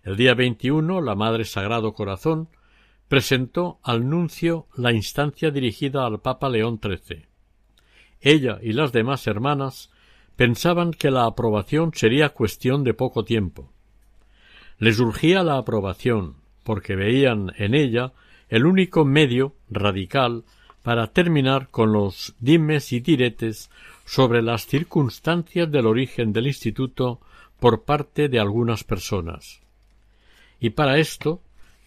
El 0.04 0.18
día 0.18 0.34
21 0.36 1.02
la 1.02 1.16
Madre 1.16 1.46
Sagrado 1.46 1.94
Corazón 1.94 2.50
presentó 3.10 3.80
al 3.84 4.08
nuncio 4.08 4.68
la 4.76 4.94
instancia 4.94 5.52
dirigida 5.52 6.06
al 6.06 6.22
Papa 6.22 6.48
León 6.48 6.80
XIII. 6.82 7.26
Ella 8.22 8.60
y 8.62 8.72
las 8.74 8.94
demás 8.94 9.28
hermanas 9.28 9.92
pensaban 10.36 10.92
que 10.92 11.12
la 11.12 11.26
aprobación 11.26 11.92
sería 11.94 12.30
cuestión 12.30 12.84
de 12.84 12.94
poco 12.94 13.26
tiempo. 13.26 13.74
Les 14.78 15.00
urgía 15.00 15.44
la 15.44 15.58
aprobación, 15.58 16.36
porque 16.64 16.96
veían 16.96 17.52
en 17.58 17.74
ella 17.74 18.14
el 18.48 18.66
único 18.66 19.04
medio 19.06 19.56
radical 19.70 20.46
para 20.84 21.08
terminar 21.08 21.70
con 21.70 21.92
los 21.92 22.36
dimes 22.40 22.94
y 22.94 23.00
diretes 23.00 23.70
sobre 24.06 24.42
las 24.42 24.68
circunstancias 24.68 25.70
del 25.72 25.88
origen 25.88 26.32
del 26.32 26.48
instituto 26.48 27.20
por 27.60 27.84
parte 27.84 28.30
de 28.30 28.40
algunas 28.40 28.84
personas. 28.84 29.62
Y 30.60 30.72
para 30.72 31.00
esto 31.00 31.42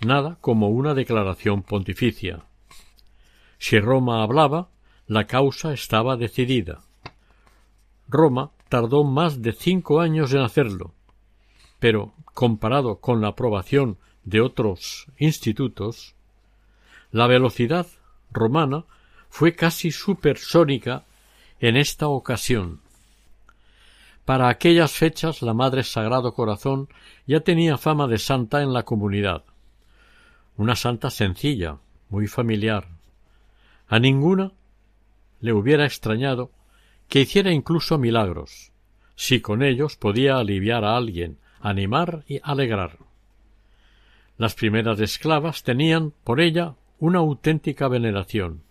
nada 0.05 0.39
como 0.41 0.69
una 0.69 0.95
declaración 0.95 1.63
pontificia. 1.63 2.45
Si 3.59 3.79
Roma 3.79 4.23
hablaba, 4.23 4.69
la 5.07 5.27
causa 5.27 5.73
estaba 5.73 6.17
decidida. 6.17 6.81
Roma 8.09 8.51
tardó 8.69 9.05
más 9.05 9.43
de 9.43 9.53
cinco 9.53 10.01
años 10.01 10.33
en 10.33 10.41
hacerlo, 10.41 10.93
pero 11.79 12.13
comparado 12.35 13.01
con 13.01 13.21
la 13.21 13.29
aprobación 13.29 13.99
de 14.25 14.41
otros 14.41 15.07
institutos, 15.19 16.15
la 17.11 17.27
velocidad 17.27 17.87
romana 18.31 18.85
fue 19.29 19.55
casi 19.55 19.91
supersónica 19.91 21.05
en 21.61 21.77
esta 21.77 22.09
ocasión. 22.09 22.81
Para 24.25 24.49
aquellas 24.49 24.93
fechas 24.93 25.43
la 25.43 25.53
Madre 25.53 25.83
Sagrado 25.83 26.33
Corazón 26.35 26.89
ya 27.27 27.41
tenía 27.41 27.77
fama 27.77 28.07
de 28.07 28.19
santa 28.19 28.63
en 28.63 28.73
la 28.73 28.85
comunidad. 28.85 29.45
Una 30.57 30.77
santa 30.77 31.11
sencilla, 31.11 31.79
muy 32.09 32.27
familiar. 32.27 32.89
A 33.89 33.99
ninguna 33.99 34.53
le 35.41 35.53
hubiera 35.53 35.85
extrañado 35.85 36.51
que 37.09 37.21
hiciera 37.21 37.53
incluso 37.53 37.99
milagros, 37.99 38.73
si 39.17 39.41
con 39.41 39.63
ellos 39.63 39.97
podía 39.97 40.37
aliviar 40.37 40.85
a 40.85 40.97
alguien, 40.97 41.39
animar 41.61 42.25
y 42.27 42.41
alegrar. 42.43 42.99
Las 44.37 44.55
primeras 44.55 45.01
esclavas 45.01 45.63
tenían 45.63 46.13
por 46.25 46.41
ella 46.41 46.75
una 46.99 47.19
auténtica 47.19 47.89
veneración. 47.89 48.63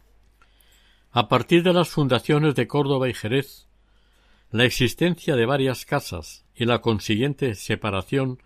A 1.11 1.27
partir 1.27 1.63
de 1.63 1.73
las 1.73 1.89
fundaciones 1.89 2.55
de 2.55 2.67
Córdoba 2.67 3.09
y 3.09 3.13
Jerez, 3.13 3.67
la 4.51 4.65
existencia 4.65 5.35
de 5.35 5.45
varias 5.45 5.85
casas 5.85 6.45
y 6.55 6.65
la 6.65 6.79
consiguiente 6.79 7.55
separación 7.55 8.41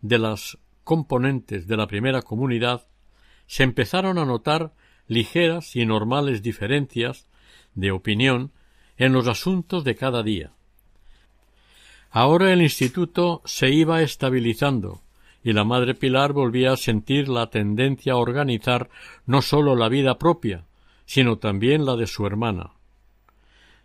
de 0.00 0.18
las 0.18 0.58
componentes 0.90 1.68
de 1.68 1.76
la 1.76 1.86
primera 1.86 2.20
comunidad, 2.20 2.88
se 3.46 3.62
empezaron 3.62 4.18
a 4.18 4.24
notar 4.24 4.72
ligeras 5.06 5.76
y 5.76 5.86
normales 5.86 6.42
diferencias 6.42 7.28
de 7.76 7.92
opinión 7.92 8.50
en 8.96 9.12
los 9.12 9.28
asuntos 9.28 9.84
de 9.84 9.94
cada 9.94 10.24
día. 10.24 10.50
Ahora 12.10 12.52
el 12.52 12.60
instituto 12.60 13.40
se 13.44 13.70
iba 13.70 14.02
estabilizando 14.02 15.00
y 15.44 15.52
la 15.52 15.62
madre 15.62 15.94
Pilar 15.94 16.32
volvía 16.32 16.72
a 16.72 16.76
sentir 16.76 17.28
la 17.28 17.50
tendencia 17.50 18.14
a 18.14 18.16
organizar 18.16 18.90
no 19.26 19.42
sólo 19.42 19.76
la 19.76 19.88
vida 19.88 20.18
propia, 20.18 20.66
sino 21.04 21.38
también 21.38 21.84
la 21.84 21.94
de 21.94 22.08
su 22.08 22.26
hermana. 22.26 22.72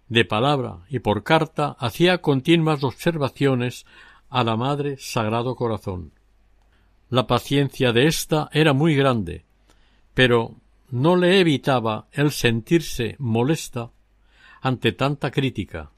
De 0.10 0.26
palabra 0.26 0.80
y 0.90 0.98
por 0.98 1.22
carta 1.22 1.76
hacía 1.78 2.24
continuas 2.24 2.84
observaciones 2.84 3.86
a 4.28 4.44
la 4.44 4.58
Madre 4.58 4.96
Sagrado 4.98 5.56
Corazón. 5.56 6.15
La 7.10 7.28
paciencia 7.28 7.94
de 7.94 8.08
ésta 8.08 8.50
era 8.52 8.74
muy 8.74 8.96
grande, 8.96 9.46
pero 10.14 10.56
no 10.90 11.16
le 11.16 11.40
evitaba 11.40 12.08
el 12.12 12.32
sentirse 12.32 13.16
molesta 13.20 13.92
ante 14.62 14.92
tanta 14.92 15.30
crítica, 15.30 15.92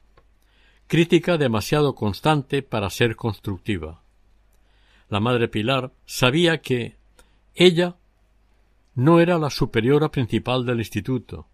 crítica 0.87 1.37
demasiado 1.37 1.95
constante 1.95 2.61
para 2.61 2.89
ser 2.89 3.15
constructiva. 3.15 4.01
La 5.09 5.21
Madre 5.21 5.47
Pilar 5.47 5.93
sabía 6.05 6.61
que 6.61 6.97
ella 7.55 7.95
no 8.93 9.21
era 9.21 9.37
la 9.37 9.49
superiora 9.49 10.09
principal 10.09 10.65
del 10.65 10.79
instituto, 10.79 11.47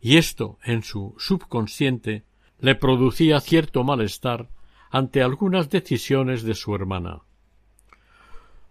y 0.00 0.16
esto 0.18 0.58
en 0.62 0.82
su 0.82 1.14
subconsciente 1.18 2.24
le 2.60 2.74
producía 2.74 3.40
cierto 3.40 3.84
malestar 3.84 4.48
ante 4.90 5.22
algunas 5.22 5.70
decisiones 5.70 6.42
de 6.42 6.54
su 6.54 6.74
hermana. 6.74 7.22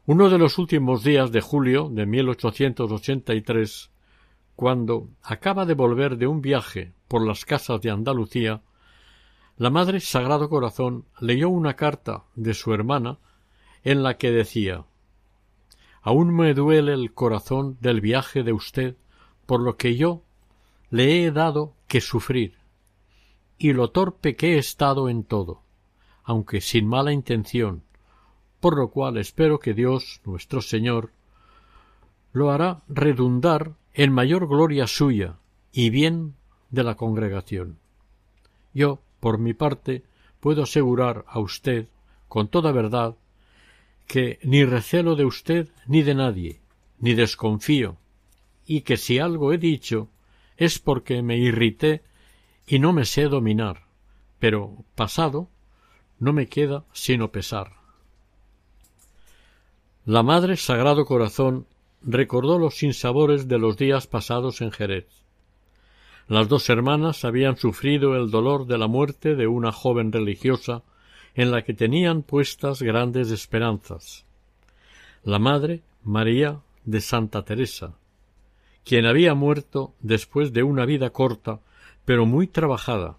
Uno 0.09 0.29
de 0.29 0.37
los 0.37 0.57
últimos 0.57 1.03
días 1.03 1.33
de 1.33 1.41
julio 1.41 1.89
de 1.91 2.05
1883, 2.05 3.91
cuando 4.55 5.09
acaba 5.21 5.65
de 5.65 5.73
volver 5.73 6.15
de 6.15 6.27
un 6.27 6.39
viaje 6.39 6.93
por 7.09 7.27
las 7.27 7.43
casas 7.43 7.81
de 7.81 7.91
Andalucía, 7.91 8.61
la 9.57 9.69
Madre 9.69 9.99
Sagrado 9.99 10.47
Corazón 10.47 11.03
leyó 11.19 11.49
una 11.49 11.75
carta 11.75 12.23
de 12.35 12.53
su 12.53 12.73
hermana 12.73 13.19
en 13.83 14.01
la 14.01 14.15
que 14.15 14.31
decía 14.31 14.85
Aún 16.01 16.33
me 16.33 16.53
duele 16.53 16.93
el 16.93 17.13
corazón 17.13 17.77
del 17.81 17.99
viaje 17.99 18.43
de 18.43 18.53
usted 18.53 18.95
por 19.45 19.59
lo 19.59 19.75
que 19.75 19.97
yo 19.97 20.23
le 20.89 21.25
he 21.25 21.31
dado 21.31 21.73
que 21.89 21.99
sufrir 21.99 22.53
y 23.57 23.73
lo 23.73 23.89
torpe 23.89 24.37
que 24.37 24.55
he 24.55 24.57
estado 24.57 25.09
en 25.09 25.25
todo, 25.25 25.63
aunque 26.23 26.61
sin 26.61 26.87
mala 26.87 27.11
intención, 27.11 27.83
por 28.67 28.75
lo 28.75 28.89
cual 28.89 29.15
espero 29.15 29.62
que 29.62 29.74
Dios 29.74 30.19
nuestro 30.25 30.62
Señor 30.62 31.13
lo 32.33 32.51
hará 32.51 32.81
redundar 32.89 33.75
en 33.93 34.12
mayor 34.12 34.45
gloria 34.45 34.88
suya 34.88 35.38
y 35.71 35.89
bien 35.89 36.36
de 36.69 36.83
la 36.83 36.95
congregación. 36.95 37.77
Yo, 38.74 39.00
por 39.21 39.38
mi 39.38 39.53
parte, 39.53 40.03
puedo 40.41 40.63
asegurar 40.63 41.24
a 41.29 41.39
usted 41.39 41.88
con 42.27 42.50
toda 42.50 42.74
verdad 42.74 43.15
que 44.05 44.38
ni 44.43 44.65
recelo 44.65 45.15
de 45.15 45.24
usted 45.24 45.69
ni 45.86 46.03
de 46.03 46.15
nadie, 46.15 46.59
ni 47.00 47.13
desconfío, 47.13 47.95
y 48.65 48.81
que 48.81 48.97
si 48.97 49.17
algo 49.17 49.53
he 49.53 49.57
dicho 49.57 50.09
es 50.57 50.77
porque 50.77 51.21
me 51.21 51.38
irrité 51.38 52.03
y 52.67 52.79
no 52.79 52.91
me 52.91 53.05
sé 53.05 53.29
dominar, 53.29 53.86
pero 54.39 54.83
pasado 54.95 55.47
no 56.19 56.33
me 56.33 56.47
queda 56.47 56.83
sino 56.91 57.31
pesar. 57.31 57.76
La 60.07 60.23
Madre 60.23 60.55
Sagrado 60.55 61.03
Corazón 61.03 61.67
recordó 62.01 62.57
los 62.57 62.75
sinsabores 62.75 63.49
de 63.49 63.59
los 63.59 63.75
días 63.75 64.07
pasados 64.07 64.61
en 64.61 64.71
Jerez. 64.71 65.05
Las 66.29 66.47
dos 66.47 66.69
hermanas 66.69 67.25
habían 67.25 67.57
sufrido 67.57 68.15
el 68.15 68.31
dolor 68.31 68.67
de 68.67 68.77
la 68.77 68.87
muerte 68.87 69.35
de 69.35 69.47
una 69.47 69.73
joven 69.73 70.13
religiosa 70.13 70.83
en 71.35 71.51
la 71.51 71.63
que 71.63 71.73
tenían 71.73 72.23
puestas 72.23 72.81
grandes 72.81 73.31
esperanzas. 73.31 74.25
La 75.25 75.39
madre, 75.39 75.81
María 76.05 76.61
de 76.85 77.01
Santa 77.01 77.43
Teresa, 77.43 77.97
quien 78.85 79.05
había 79.05 79.33
muerto 79.33 79.93
después 79.99 80.53
de 80.53 80.63
una 80.63 80.85
vida 80.85 81.09
corta, 81.09 81.59
pero 82.05 82.25
muy 82.25 82.47
trabajada, 82.47 83.17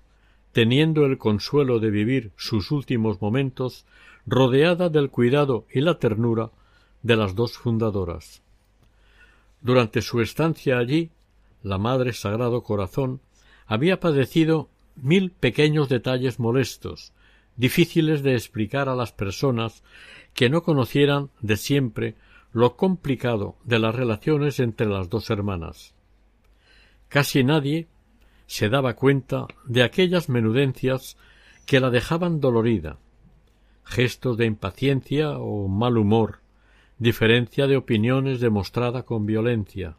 teniendo 0.53 1.05
el 1.05 1.19
consuelo 1.19 1.81
de 1.81 1.91
vivir 1.91 2.33
sus 2.37 2.71
últimos 2.71 3.21
momentos 3.21 3.85
rodeada 4.27 4.89
del 4.89 5.11
cuidado 5.11 5.67
y 5.71 5.83
la 5.83 5.99
ternura 5.99 6.51
de 7.09 7.17
las 7.17 7.35
dos 7.35 7.57
fundadoras. 7.57 8.43
Durante 9.63 10.03
su 10.03 10.21
estancia 10.21 10.77
allí, 10.77 11.11
la 11.63 11.79
Madre 11.79 12.13
Sagrado 12.13 12.63
Corazón 12.63 13.23
había 13.67 13.99
padecido 13.99 14.69
mil 14.95 15.31
pequeños 15.31 15.89
detalles 15.89 16.39
molestos, 16.39 17.15
difíciles 17.57 18.23
de 18.23 18.35
explicar 18.35 18.91
a 18.91 18.95
las 18.95 19.13
personas 19.13 19.83
que 20.35 20.51
no 20.51 20.63
conocieran 20.63 21.31
de 21.41 21.57
siempre 21.57 22.15
lo 22.53 22.77
complicado 22.77 23.57
de 23.65 23.79
las 23.79 23.95
relaciones 23.95 24.61
entre 24.61 24.87
las 24.87 25.09
dos 25.09 25.31
hermanas. 25.31 25.95
Casi 27.09 27.43
nadie 27.43 27.89
se 28.47 28.69
daba 28.69 28.97
cuenta 28.97 29.47
de 29.65 29.83
aquellas 29.83 30.29
menudencias 30.29 31.17
que 31.65 31.81
la 31.81 31.89
dejaban 31.89 32.41
dolorida, 32.41 32.99
gestos 33.85 34.37
de 34.37 34.45
impaciencia 34.45 35.39
o 35.39 35.69
mal 35.69 35.97
humor, 35.97 36.41
diferencia 36.99 37.67
de 37.67 37.77
opiniones 37.77 38.41
demostrada 38.41 39.05
con 39.05 39.27
violencia. 39.27 39.97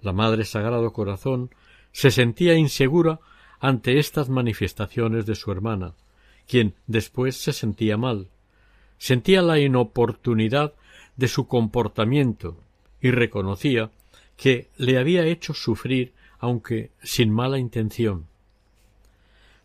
La 0.00 0.12
Madre 0.12 0.44
Sagrado 0.44 0.92
Corazón 0.92 1.50
se 1.92 2.10
sentía 2.10 2.54
insegura 2.54 3.20
ante 3.60 3.98
estas 3.98 4.28
manifestaciones 4.28 5.26
de 5.26 5.34
su 5.34 5.50
hermana, 5.50 5.94
quien 6.46 6.74
después 6.86 7.36
se 7.36 7.52
sentía 7.52 7.96
mal, 7.96 8.28
sentía 8.98 9.42
la 9.42 9.58
inoportunidad 9.58 10.74
de 11.16 11.28
su 11.28 11.48
comportamiento 11.48 12.56
y 13.00 13.10
reconocía 13.10 13.90
que 14.36 14.68
le 14.76 14.98
había 14.98 15.24
hecho 15.24 15.54
sufrir 15.54 16.12
aunque 16.38 16.90
sin 17.02 17.30
mala 17.30 17.58
intención. 17.58 18.26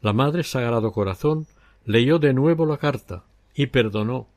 La 0.02 0.14
Madre 0.14 0.44
Sagrado 0.44 0.92
Corazón 0.92 1.48
leyó 1.86 2.18
de 2.18 2.34
nuevo 2.34 2.66
la 2.66 2.78
carta 2.78 3.24
y 3.54 3.68
perdonó, 3.68 4.28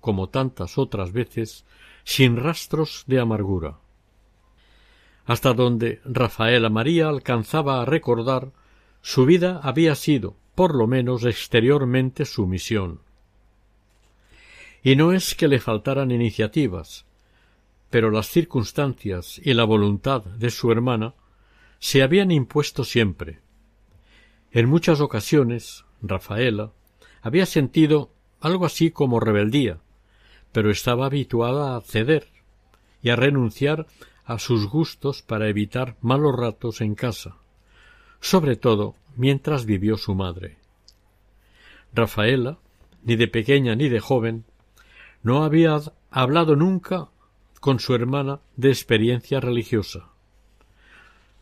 como 0.00 0.28
tantas 0.28 0.78
otras 0.78 1.12
veces, 1.12 1.64
sin 2.04 2.36
rastros 2.36 3.04
de 3.06 3.20
amargura. 3.20 3.78
Hasta 5.24 5.54
donde 5.54 6.00
Rafaela 6.04 6.70
María 6.70 7.08
alcanzaba 7.08 7.82
a 7.82 7.84
recordar, 7.84 8.52
su 9.02 9.26
vida 9.26 9.60
había 9.62 9.94
sido, 9.94 10.36
por 10.54 10.74
lo 10.74 10.86
menos 10.86 11.24
exteriormente, 11.24 12.24
su 12.24 12.46
misión. 12.46 13.00
Y 14.82 14.94
no 14.94 15.12
es 15.12 15.34
que 15.34 15.48
le 15.48 15.58
faltaran 15.58 16.12
iniciativas, 16.12 17.06
pero 17.90 18.10
las 18.10 18.28
circunstancias 18.28 19.40
y 19.44 19.54
la 19.54 19.64
voluntad 19.64 20.24
de 20.24 20.50
su 20.50 20.70
hermana 20.70 21.14
se 21.78 22.02
habían 22.02 22.30
impuesto 22.30 22.84
siempre. 22.84 23.40
En 24.52 24.68
muchas 24.68 25.00
ocasiones, 25.00 25.84
Rafaela 26.02 26.72
había 27.20 27.46
sentido 27.46 28.12
algo 28.40 28.64
así 28.66 28.90
como 28.90 29.18
rebeldía, 29.18 29.80
pero 30.56 30.70
estaba 30.70 31.04
habituada 31.04 31.76
a 31.76 31.82
ceder 31.82 32.28
y 33.02 33.10
a 33.10 33.16
renunciar 33.16 33.86
a 34.24 34.38
sus 34.38 34.66
gustos 34.66 35.20
para 35.20 35.50
evitar 35.50 35.96
malos 36.00 36.34
ratos 36.34 36.80
en 36.80 36.94
casa, 36.94 37.36
sobre 38.20 38.56
todo 38.56 38.94
mientras 39.16 39.66
vivió 39.66 39.98
su 39.98 40.14
madre. 40.14 40.56
Rafaela, 41.92 42.56
ni 43.02 43.16
de 43.16 43.28
pequeña 43.28 43.74
ni 43.74 43.90
de 43.90 44.00
joven, 44.00 44.46
no 45.22 45.44
había 45.44 45.78
hablado 46.10 46.56
nunca 46.56 47.08
con 47.60 47.78
su 47.78 47.94
hermana 47.94 48.40
de 48.56 48.70
experiencia 48.70 49.40
religiosa. 49.40 50.08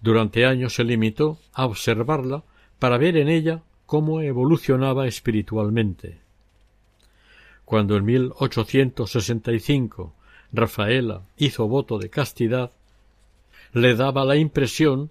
Durante 0.00 0.44
años 0.44 0.74
se 0.74 0.82
limitó 0.82 1.38
a 1.52 1.66
observarla 1.66 2.42
para 2.80 2.98
ver 2.98 3.16
en 3.16 3.28
ella 3.28 3.62
cómo 3.86 4.22
evolucionaba 4.22 5.06
espiritualmente. 5.06 6.23
Cuando 7.64 7.96
en 7.96 8.04
1865 8.04 10.12
Rafaela 10.52 11.22
hizo 11.36 11.66
voto 11.66 11.98
de 11.98 12.10
castidad, 12.10 12.70
le 13.72 13.96
daba 13.96 14.24
la 14.24 14.36
impresión 14.36 15.10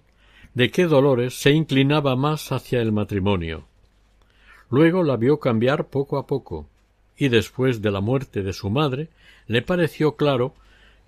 de 0.54 0.70
que 0.70 0.86
Dolores 0.86 1.34
se 1.34 1.50
inclinaba 1.50 2.16
más 2.16 2.52
hacia 2.52 2.80
el 2.80 2.92
matrimonio. 2.92 3.66
Luego 4.70 5.02
la 5.02 5.16
vio 5.16 5.40
cambiar 5.40 5.88
poco 5.88 6.16
a 6.16 6.26
poco, 6.26 6.68
y 7.16 7.28
después 7.28 7.82
de 7.82 7.90
la 7.90 8.00
muerte 8.00 8.42
de 8.42 8.52
su 8.52 8.70
madre 8.70 9.08
le 9.46 9.62
pareció 9.62 10.16
claro 10.16 10.54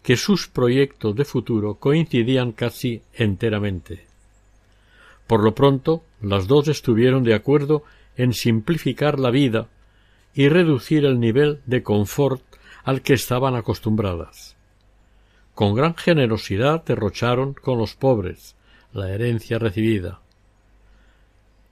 que 0.02 0.16
sus 0.16 0.48
proyectos 0.48 1.16
de 1.16 1.24
futuro 1.24 1.76
coincidían 1.76 2.52
casi 2.52 3.02
enteramente. 3.14 4.04
Por 5.26 5.42
lo 5.42 5.54
pronto, 5.54 6.04
las 6.20 6.46
dos 6.46 6.68
estuvieron 6.68 7.24
de 7.24 7.34
acuerdo 7.34 7.82
en 8.16 8.32
simplificar 8.32 9.18
la 9.18 9.30
vida 9.30 9.68
y 10.36 10.50
reducir 10.50 11.06
el 11.06 11.18
nivel 11.18 11.62
de 11.64 11.82
confort 11.82 12.42
al 12.84 13.00
que 13.00 13.14
estaban 13.14 13.56
acostumbradas. 13.56 14.54
Con 15.54 15.74
gran 15.74 15.94
generosidad 15.96 16.84
derrocharon 16.84 17.54
con 17.54 17.78
los 17.78 17.94
pobres 17.94 18.54
la 18.92 19.10
herencia 19.10 19.58
recibida. 19.58 20.20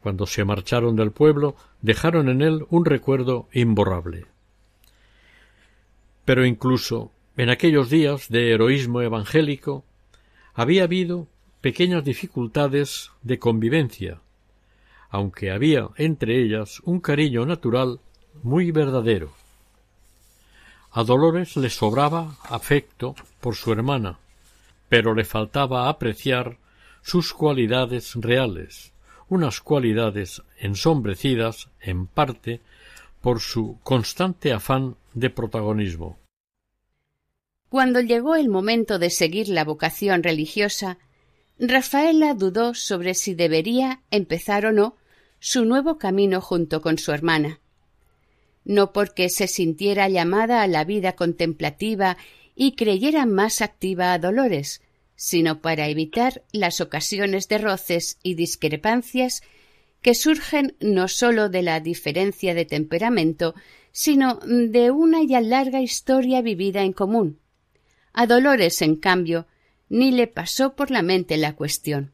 Cuando 0.00 0.26
se 0.26 0.46
marcharon 0.46 0.96
del 0.96 1.12
pueblo, 1.12 1.56
dejaron 1.82 2.30
en 2.30 2.40
él 2.40 2.64
un 2.70 2.86
recuerdo 2.86 3.48
imborrable. 3.52 4.24
Pero 6.24 6.46
incluso 6.46 7.12
en 7.36 7.50
aquellos 7.50 7.90
días 7.90 8.30
de 8.30 8.50
heroísmo 8.50 9.02
evangélico 9.02 9.84
había 10.54 10.84
habido 10.84 11.28
pequeñas 11.60 12.02
dificultades 12.02 13.10
de 13.22 13.38
convivencia, 13.38 14.22
aunque 15.10 15.50
había 15.50 15.90
entre 15.96 16.40
ellas 16.40 16.80
un 16.84 17.00
cariño 17.00 17.44
natural 17.44 18.00
muy 18.42 18.70
verdadero. 18.70 19.32
A 20.90 21.02
Dolores 21.02 21.56
le 21.56 21.70
sobraba 21.70 22.36
afecto 22.44 23.14
por 23.40 23.56
su 23.56 23.72
hermana, 23.72 24.18
pero 24.88 25.14
le 25.14 25.24
faltaba 25.24 25.88
apreciar 25.88 26.58
sus 27.02 27.32
cualidades 27.32 28.14
reales, 28.14 28.92
unas 29.28 29.60
cualidades 29.60 30.42
ensombrecidas, 30.58 31.68
en 31.80 32.06
parte, 32.06 32.60
por 33.20 33.40
su 33.40 33.78
constante 33.82 34.52
afán 34.52 34.96
de 35.14 35.30
protagonismo. 35.30 36.18
Cuando 37.68 38.00
llegó 38.00 38.36
el 38.36 38.48
momento 38.48 38.98
de 38.98 39.10
seguir 39.10 39.48
la 39.48 39.64
vocación 39.64 40.22
religiosa, 40.22 40.98
Rafaela 41.58 42.34
dudó 42.34 42.74
sobre 42.74 43.14
si 43.14 43.34
debería 43.34 44.02
empezar 44.10 44.66
o 44.66 44.72
no 44.72 44.96
su 45.40 45.64
nuevo 45.64 45.98
camino 45.98 46.40
junto 46.40 46.80
con 46.80 46.98
su 46.98 47.12
hermana. 47.12 47.60
No 48.64 48.92
porque 48.92 49.28
se 49.28 49.46
sintiera 49.46 50.08
llamada 50.08 50.62
a 50.62 50.66
la 50.66 50.84
vida 50.84 51.14
contemplativa 51.14 52.16
y 52.54 52.76
creyera 52.76 53.26
más 53.26 53.60
activa 53.60 54.12
a 54.12 54.18
Dolores, 54.18 54.80
sino 55.16 55.60
para 55.60 55.88
evitar 55.88 56.42
las 56.52 56.80
ocasiones 56.80 57.48
de 57.48 57.58
roces 57.58 58.18
y 58.22 58.34
discrepancias 58.34 59.42
que 60.02 60.14
surgen 60.14 60.76
no 60.80 61.08
sólo 61.08 61.48
de 61.48 61.62
la 61.62 61.80
diferencia 61.80 62.54
de 62.54 62.64
temperamento, 62.64 63.54
sino 63.90 64.38
de 64.44 64.90
una 64.90 65.22
ya 65.24 65.40
larga 65.40 65.80
historia 65.80 66.42
vivida 66.42 66.82
en 66.82 66.92
común, 66.92 67.38
a 68.12 68.26
Dolores, 68.26 68.82
en 68.82 68.96
cambio, 68.96 69.46
ni 69.88 70.10
le 70.10 70.26
pasó 70.26 70.74
por 70.74 70.90
la 70.90 71.02
mente 71.02 71.36
la 71.36 71.54
cuestión. 71.54 72.12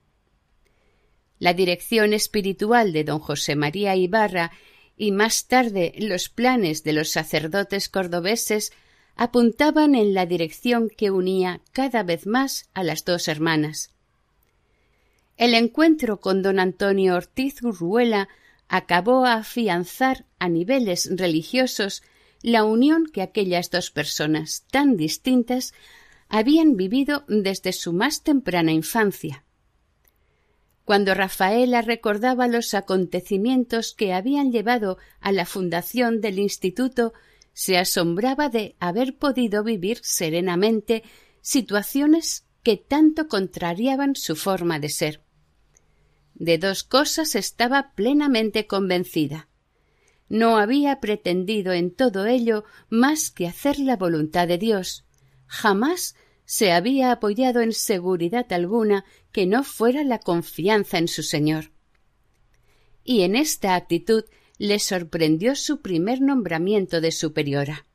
La 1.39 1.55
dirección 1.55 2.13
espiritual 2.13 2.93
de 2.93 3.05
don 3.05 3.19
José 3.19 3.57
María 3.57 3.97
Ibarra 3.97 4.53
y 5.01 5.13
más 5.13 5.47
tarde 5.47 5.95
los 5.97 6.29
planes 6.29 6.85
de 6.85 6.93
los 6.93 7.09
sacerdotes 7.09 7.89
cordobeses 7.89 8.71
apuntaban 9.17 9.95
en 9.95 10.13
la 10.13 10.27
dirección 10.27 10.91
que 10.95 11.11
unía 11.11 11.63
cada 11.73 12.03
vez 12.03 12.27
más 12.27 12.69
a 12.75 12.85
las 12.85 13.07
dos 13.07 13.27
hermanas. 13.27 13.95
El 15.39 15.55
encuentro 15.55 16.21
con 16.21 16.43
don 16.43 16.61
Antonio 16.61 17.17
Ortiz 17.17 17.63
Urruela 17.63 18.29
acabó 18.69 19.25
a 19.25 19.37
afianzar 19.37 20.27
a 20.39 20.51
niveles 20.51 21.09
religiosos 21.11 22.03
la 22.43 22.65
unión 22.65 23.07
que 23.11 23.23
aquellas 23.23 23.71
dos 23.71 23.91
personas 23.91 24.67
tan 24.71 24.99
distintas 24.99 25.73
habían 26.29 26.77
vivido 26.77 27.25
desde 27.27 27.73
su 27.73 27.95
más 27.95 28.23
temprana 28.23 28.73
infancia. 28.73 29.45
Cuando 30.85 31.15
Rafaela 31.15 31.83
recordaba 31.83 32.49
los 32.49 32.75
acontecimientos 32.75 33.95
que 33.95 34.13
habían 34.13 34.51
llevado 34.51 34.99
a 35.21 35.33
la 35.33 35.47
fundación 35.47 36.21
del 36.21 36.39
instituto, 36.39 37.13
se 37.53 37.79
asombraba 37.79 38.49
de 38.49 38.77
haber 38.81 39.17
podido 39.17 39.63
vivir 39.63 40.01
serenamente 40.03 41.03
situaciones 41.43 42.47
que 42.63 42.77
tanto 42.77 43.29
contrariaban 43.29 44.17
su 44.17 44.37
forma 44.37 44.79
de 44.79 44.89
ser. 44.89 45.23
De 46.35 46.59
dos 46.59 46.85
cosas 46.85 47.35
estaba 47.35 47.93
plenamente 47.95 48.67
convencida. 48.67 49.49
No 50.29 50.59
había 50.59 51.01
pretendido 51.01 51.73
en 51.73 51.91
todo 51.95 52.27
ello 52.27 52.65
más 52.89 53.31
que 53.31 53.47
hacer 53.47 53.79
la 53.79 53.97
voluntad 53.97 54.47
de 54.47 54.59
Dios. 54.59 55.05
Jamás 55.47 56.15
se 56.45 56.73
había 56.73 57.13
apoyado 57.13 57.61
en 57.61 57.73
seguridad 57.73 58.53
alguna 58.53 59.05
que 59.33 59.47
no 59.47 59.65
fuera 59.65 60.05
la 60.05 60.19
confianza 60.19 60.99
en 60.99 61.09
su 61.09 61.23
Señor. 61.23 61.71
Y 63.05 63.23
en 63.23 63.37
esta 63.37 63.75
actitud 63.75 64.25
le 64.59 64.79
sorprendió 64.79 65.57
su 65.57 65.81
primer 65.81 66.21
nombramiento 66.21 67.01
de 67.01 67.13
superiora. 67.13 67.87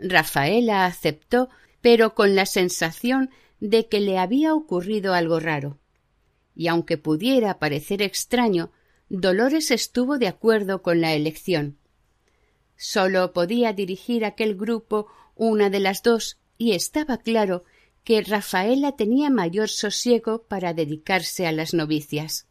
Rafaela 0.00 0.86
aceptó, 0.86 1.50
pero 1.80 2.14
con 2.14 2.34
la 2.34 2.46
sensación 2.46 3.30
de 3.60 3.86
que 3.88 4.00
le 4.00 4.18
había 4.18 4.54
ocurrido 4.54 5.12
algo 5.12 5.38
raro. 5.38 5.78
Y 6.54 6.68
aunque 6.68 6.96
pudiera 6.96 7.58
parecer 7.58 8.02
extraño, 8.02 8.72
Dolores 9.08 9.70
estuvo 9.70 10.18
de 10.18 10.28
acuerdo 10.28 10.82
con 10.82 11.00
la 11.00 11.14
elección. 11.14 11.78
Solo 12.76 13.32
podía 13.32 13.72
dirigir 13.72 14.24
aquel 14.24 14.54
grupo 14.54 15.08
una 15.34 15.68
de 15.68 15.80
las 15.80 16.02
dos, 16.02 16.38
y 16.56 16.72
estaba 16.72 17.18
claro 17.18 17.64
que 18.04 18.22
Rafaela 18.22 18.92
tenía 18.92 19.30
mayor 19.30 19.68
sosiego 19.68 20.42
para 20.42 20.74
dedicarse 20.74 21.46
a 21.46 21.52
las 21.52 21.74
novicias. 21.74 22.46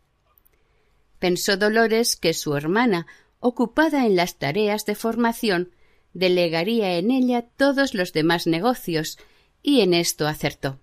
Pensó 1.19 1.57
Dolores 1.57 2.15
que 2.15 2.33
su 2.33 2.55
hermana, 2.55 3.07
ocupada 3.39 4.05
en 4.05 4.15
las 4.15 4.38
tareas 4.38 4.85
de 4.85 4.95
formación, 4.95 5.71
delegaría 6.13 6.97
en 6.97 7.12
ella 7.12 7.41
todos 7.41 7.93
los 7.93 8.13
demás 8.13 8.47
negocios, 8.47 9.17
y 9.62 9.81
en 9.81 9.93
esto 9.93 10.27
acertó. 10.27 10.79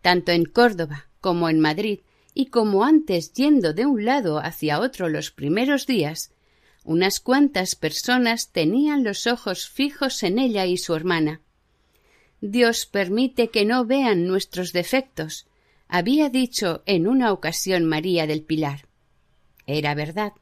Tanto 0.00 0.32
en 0.32 0.44
Córdoba 0.44 1.08
como 1.20 1.48
en 1.48 1.60
Madrid, 1.60 2.00
y 2.34 2.46
como 2.46 2.84
antes 2.84 3.32
yendo 3.32 3.72
de 3.72 3.84
un 3.86 4.04
lado 4.04 4.38
hacia 4.38 4.80
otro 4.80 5.08
los 5.08 5.30
primeros 5.30 5.86
días, 5.86 6.30
unas 6.84 7.20
cuantas 7.20 7.74
personas 7.74 8.50
tenían 8.50 9.04
los 9.04 9.26
ojos 9.26 9.68
fijos 9.68 10.22
en 10.22 10.38
ella 10.38 10.64
y 10.64 10.78
su 10.78 10.94
hermana. 10.94 11.42
Dios 12.40 12.86
permite 12.86 13.48
que 13.48 13.64
no 13.64 13.84
vean 13.84 14.26
nuestros 14.26 14.72
defectos, 14.72 15.46
había 15.88 16.28
dicho 16.28 16.82
en 16.86 17.06
una 17.06 17.32
ocasión 17.32 17.84
María 17.84 18.26
del 18.26 18.42
Pilar. 18.42 18.86
Era 19.66 19.94
verdad. 19.94 20.32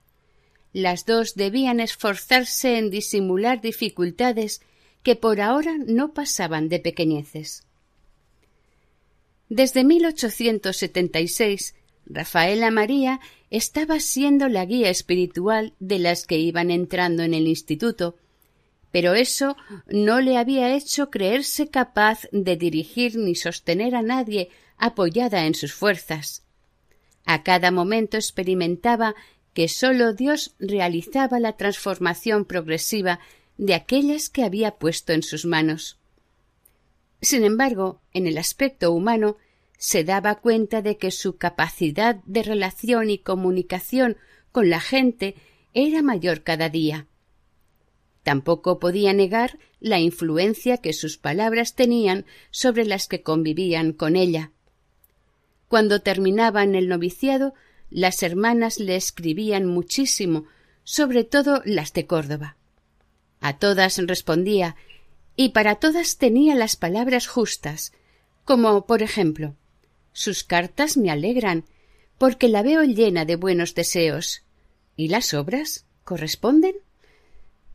Las 0.72 1.06
dos 1.06 1.34
debían 1.34 1.80
esforzarse 1.80 2.78
en 2.78 2.90
disimular 2.90 3.60
dificultades 3.60 4.60
que 5.02 5.16
por 5.16 5.40
ahora 5.40 5.76
no 5.78 6.12
pasaban 6.12 6.68
de 6.68 6.80
pequeñeces. 6.80 7.64
Desde 9.48 9.84
1876, 9.84 11.74
Rafaela 12.06 12.70
María 12.70 13.20
estaba 13.50 14.00
siendo 14.00 14.48
la 14.48 14.64
guía 14.64 14.90
espiritual 14.90 15.74
de 15.78 15.98
las 16.00 16.26
que 16.26 16.38
iban 16.38 16.70
entrando 16.70 17.22
en 17.22 17.34
el 17.34 17.46
instituto, 17.46 18.16
pero 18.96 19.12
eso 19.12 19.58
no 19.88 20.22
le 20.22 20.38
había 20.38 20.74
hecho 20.74 21.10
creerse 21.10 21.68
capaz 21.68 22.26
de 22.32 22.56
dirigir 22.56 23.18
ni 23.18 23.34
sostener 23.34 23.94
a 23.94 24.00
nadie 24.00 24.48
apoyada 24.78 25.44
en 25.44 25.54
sus 25.54 25.74
fuerzas. 25.74 26.46
A 27.26 27.42
cada 27.42 27.70
momento 27.70 28.16
experimentaba 28.16 29.14
que 29.52 29.68
sólo 29.68 30.14
Dios 30.14 30.54
realizaba 30.58 31.40
la 31.40 31.58
transformación 31.58 32.46
progresiva 32.46 33.20
de 33.58 33.74
aquellas 33.74 34.30
que 34.30 34.44
había 34.44 34.76
puesto 34.76 35.12
en 35.12 35.22
sus 35.22 35.44
manos. 35.44 35.98
Sin 37.20 37.44
embargo, 37.44 38.00
en 38.14 38.26
el 38.26 38.38
aspecto 38.38 38.92
humano, 38.92 39.36
se 39.76 40.04
daba 40.04 40.36
cuenta 40.36 40.80
de 40.80 40.96
que 40.96 41.10
su 41.10 41.36
capacidad 41.36 42.14
de 42.24 42.42
relación 42.42 43.10
y 43.10 43.18
comunicación 43.18 44.16
con 44.52 44.70
la 44.70 44.80
gente 44.80 45.34
era 45.74 46.00
mayor 46.00 46.44
cada 46.44 46.70
día. 46.70 47.08
Tampoco 48.26 48.80
podía 48.80 49.12
negar 49.12 49.56
la 49.78 50.00
influencia 50.00 50.78
que 50.78 50.92
sus 50.92 51.16
palabras 51.16 51.76
tenían 51.76 52.26
sobre 52.50 52.84
las 52.84 53.06
que 53.06 53.22
convivían 53.22 53.92
con 53.92 54.16
ella. 54.16 54.50
Cuando 55.68 56.00
terminaban 56.00 56.74
el 56.74 56.88
noviciado, 56.88 57.54
las 57.88 58.24
hermanas 58.24 58.80
le 58.80 58.96
escribían 58.96 59.64
muchísimo, 59.66 60.46
sobre 60.82 61.22
todo 61.22 61.62
las 61.64 61.92
de 61.92 62.08
Córdoba. 62.08 62.56
A 63.40 63.58
todas 63.58 63.96
respondía, 63.98 64.74
y 65.36 65.50
para 65.50 65.76
todas 65.76 66.18
tenía 66.18 66.56
las 66.56 66.74
palabras 66.74 67.28
justas, 67.28 67.92
como 68.44 68.86
por 68.86 69.04
ejemplo 69.04 69.54
sus 70.12 70.42
cartas 70.42 70.96
me 70.96 71.12
alegran, 71.12 71.64
porque 72.18 72.48
la 72.48 72.64
veo 72.64 72.82
llena 72.82 73.24
de 73.24 73.36
buenos 73.36 73.76
deseos. 73.76 74.42
¿Y 74.96 75.10
las 75.10 75.32
obras 75.32 75.86
corresponden? 76.02 76.74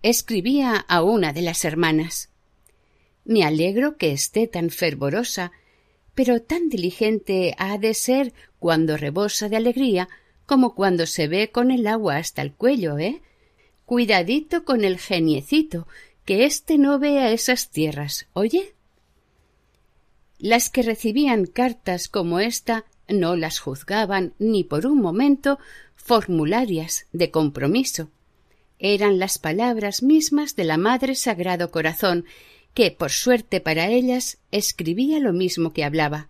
Escribía 0.03 0.77
a 0.77 1.03
una 1.03 1.31
de 1.31 1.43
las 1.43 1.63
hermanas. 1.63 2.29
Me 3.23 3.43
alegro 3.43 3.97
que 3.97 4.11
esté 4.11 4.47
tan 4.47 4.71
fervorosa, 4.71 5.51
pero 6.15 6.41
tan 6.41 6.69
diligente 6.69 7.53
ha 7.59 7.77
de 7.77 7.93
ser 7.93 8.33
cuando 8.57 8.97
rebosa 8.97 9.47
de 9.47 9.57
alegría 9.57 10.09
como 10.47 10.73
cuando 10.73 11.05
se 11.05 11.27
ve 11.27 11.51
con 11.51 11.69
el 11.69 11.85
agua 11.85 12.17
hasta 12.17 12.41
el 12.41 12.51
cuello, 12.51 12.97
¿eh? 12.97 13.21
Cuidadito 13.85 14.65
con 14.65 14.83
el 14.83 14.97
geniecito, 14.97 15.87
que 16.25 16.45
éste 16.45 16.79
no 16.79 16.97
vea 16.97 17.31
esas 17.31 17.69
tierras, 17.69 18.25
¿oye? 18.33 18.73
Las 20.39 20.71
que 20.71 20.81
recibían 20.81 21.45
cartas 21.45 22.07
como 22.07 22.39
esta 22.39 22.85
no 23.07 23.35
las 23.35 23.59
juzgaban 23.59 24.33
ni 24.39 24.63
por 24.63 24.87
un 24.87 24.99
momento 24.99 25.59
formularias 25.95 27.05
de 27.13 27.29
compromiso. 27.29 28.09
Eran 28.84 29.20
las 29.20 29.38
palabras 29.38 30.02
mismas 30.02 30.56
de 30.56 30.63
la 30.63 30.76
Madre 30.76 31.13
Sagrado 31.13 31.70
Corazón, 31.70 32.26
que, 32.74 32.89
por 32.89 33.12
suerte 33.12 33.62
para 33.62 33.89
ellas, 33.89 34.39
escribía 34.50 35.20
lo 35.20 35.34
mismo 35.34 35.72
que 35.72 35.84
hablaba. 35.84 36.30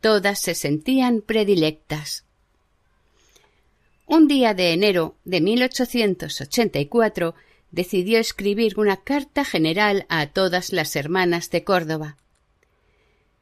Todas 0.00 0.40
se 0.40 0.54
sentían 0.54 1.20
predilectas. 1.20 2.24
Un 4.06 4.28
día 4.28 4.54
de 4.54 4.72
enero 4.72 5.16
de 5.26 5.42
1884 5.42 7.34
decidió 7.70 8.18
escribir 8.18 8.78
una 8.78 8.96
carta 8.96 9.44
general 9.44 10.06
a 10.08 10.28
todas 10.28 10.72
las 10.72 10.96
hermanas 10.96 11.50
de 11.50 11.64
Córdoba. 11.64 12.16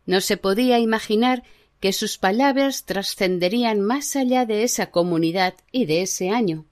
No 0.04 0.20
se 0.20 0.36
podía 0.36 0.80
imaginar 0.80 1.44
que 1.78 1.92
sus 1.92 2.18
palabras 2.18 2.86
trascenderían 2.86 3.80
más 3.82 4.16
allá 4.16 4.46
de 4.46 4.64
esa 4.64 4.90
comunidad 4.90 5.54
y 5.70 5.86
de 5.86 6.02
ese 6.02 6.30
año. 6.30 6.66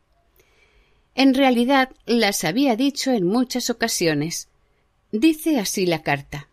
En 1.14 1.34
realidad 1.34 1.90
las 2.06 2.44
había 2.44 2.76
dicho 2.76 3.12
en 3.12 3.26
muchas 3.26 3.70
ocasiones. 3.70 4.48
Dice 5.12 5.58
así 5.60 5.86
la 5.86 6.02
carta. 6.02 6.48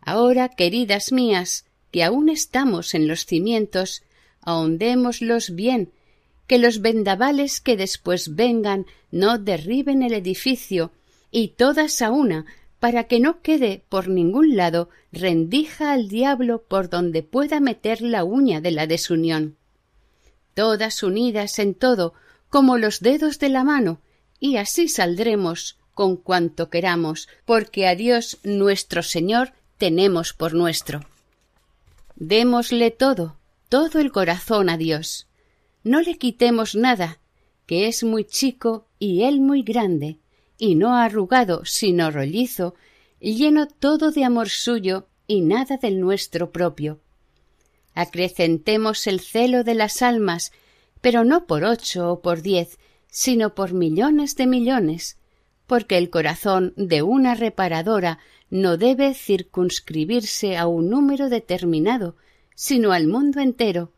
Ahora, 0.00 0.48
queridas 0.48 1.12
mías, 1.12 1.66
que 1.90 2.02
aún 2.02 2.30
estamos 2.30 2.94
en 2.94 3.06
los 3.06 3.26
cimientos, 3.26 4.02
ahondémoslos 4.40 5.54
bien, 5.54 5.90
que 6.46 6.58
los 6.58 6.80
vendavales 6.80 7.60
que 7.60 7.76
después 7.76 8.34
vengan 8.34 8.86
no 9.10 9.38
derriben 9.38 10.02
el 10.02 10.14
edificio, 10.14 10.92
y 11.30 11.48
todas 11.48 12.00
a 12.00 12.10
una 12.10 12.46
para 12.80 13.04
que 13.04 13.20
no 13.20 13.42
quede 13.42 13.82
por 13.88 14.08
ningún 14.08 14.56
lado 14.56 14.88
rendija 15.12 15.92
al 15.92 16.08
diablo 16.08 16.62
por 16.62 16.88
donde 16.88 17.22
pueda 17.22 17.60
meter 17.60 18.00
la 18.00 18.24
uña 18.24 18.60
de 18.60 18.70
la 18.70 18.86
desunión. 18.86 19.56
Todas 20.54 21.02
unidas 21.02 21.58
en 21.58 21.74
todo, 21.74 22.14
como 22.48 22.78
los 22.78 23.00
dedos 23.00 23.38
de 23.38 23.48
la 23.48 23.64
mano, 23.64 24.00
y 24.40 24.56
así 24.56 24.88
saldremos 24.88 25.78
con 25.94 26.16
cuanto 26.16 26.70
queramos, 26.70 27.28
porque 27.44 27.88
a 27.88 27.96
Dios 27.96 28.38
nuestro 28.44 29.02
Señor 29.02 29.52
tenemos 29.78 30.32
por 30.32 30.54
nuestro. 30.54 31.00
Démosle 32.14 32.90
todo, 32.90 33.36
todo 33.68 33.98
el 33.98 34.12
corazón 34.12 34.68
a 34.68 34.76
Dios. 34.76 35.26
No 35.82 36.00
le 36.00 36.16
quitemos 36.16 36.74
nada, 36.74 37.18
que 37.66 37.86
es 37.88 38.02
muy 38.04 38.24
chico 38.24 38.86
y 38.98 39.22
él 39.22 39.40
muy 39.40 39.62
grande, 39.62 40.18
y 40.56 40.74
no 40.74 40.94
arrugado, 40.96 41.64
sino 41.64 42.10
rollizo, 42.10 42.74
lleno 43.20 43.66
todo 43.66 44.10
de 44.10 44.24
amor 44.24 44.48
suyo 44.48 45.06
y 45.26 45.40
nada 45.40 45.76
del 45.76 46.00
nuestro 46.00 46.50
propio. 46.50 47.00
Acrecentemos 47.94 49.06
el 49.06 49.20
celo 49.20 49.64
de 49.64 49.74
las 49.74 50.02
almas, 50.02 50.52
pero 51.00 51.24
no 51.24 51.46
por 51.46 51.64
ocho 51.64 52.12
o 52.12 52.20
por 52.20 52.42
diez, 52.42 52.78
sino 53.08 53.54
por 53.54 53.72
millones 53.72 54.36
de 54.36 54.46
millones, 54.46 55.16
porque 55.66 55.98
el 55.98 56.10
corazón 56.10 56.72
de 56.76 57.02
una 57.02 57.34
reparadora 57.34 58.18
no 58.50 58.76
debe 58.76 59.14
circunscribirse 59.14 60.56
a 60.56 60.66
un 60.66 60.88
número 60.88 61.28
determinado, 61.28 62.16
sino 62.54 62.92
al 62.92 63.06
mundo 63.06 63.40
entero, 63.40 63.92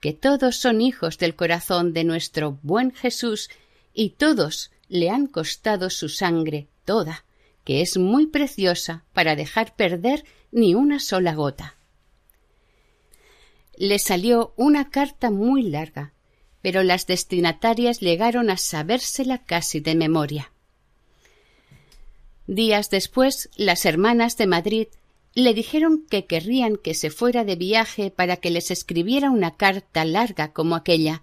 que 0.00 0.12
todos 0.12 0.56
son 0.56 0.80
hijos 0.80 1.18
del 1.18 1.34
corazón 1.34 1.92
de 1.92 2.04
nuestro 2.04 2.58
buen 2.62 2.92
Jesús 2.92 3.48
y 3.94 4.10
todos 4.10 4.70
le 4.88 5.10
han 5.10 5.26
costado 5.26 5.88
su 5.88 6.08
sangre 6.08 6.68
toda, 6.84 7.24
que 7.64 7.80
es 7.80 7.96
muy 7.96 8.26
preciosa 8.26 9.04
para 9.14 9.36
dejar 9.36 9.74
perder 9.74 10.24
ni 10.52 10.74
una 10.74 11.00
sola 11.00 11.34
gota. 11.34 11.76
Le 13.76 13.98
salió 13.98 14.52
una 14.56 14.90
carta 14.90 15.30
muy 15.30 15.62
larga, 15.62 16.13
pero 16.64 16.82
las 16.82 17.06
destinatarias 17.06 18.00
llegaron 18.00 18.48
a 18.48 18.56
sabérsela 18.56 19.36
casi 19.36 19.80
de 19.80 19.94
memoria. 19.94 20.50
Días 22.46 22.88
después, 22.88 23.50
las 23.54 23.84
hermanas 23.84 24.38
de 24.38 24.46
Madrid 24.46 24.86
le 25.34 25.52
dijeron 25.52 26.06
que 26.08 26.24
querrían 26.24 26.78
que 26.78 26.94
se 26.94 27.10
fuera 27.10 27.44
de 27.44 27.56
viaje 27.56 28.10
para 28.10 28.38
que 28.38 28.48
les 28.48 28.70
escribiera 28.70 29.30
una 29.30 29.50
carta 29.50 30.06
larga 30.06 30.54
como 30.54 30.74
aquella. 30.74 31.22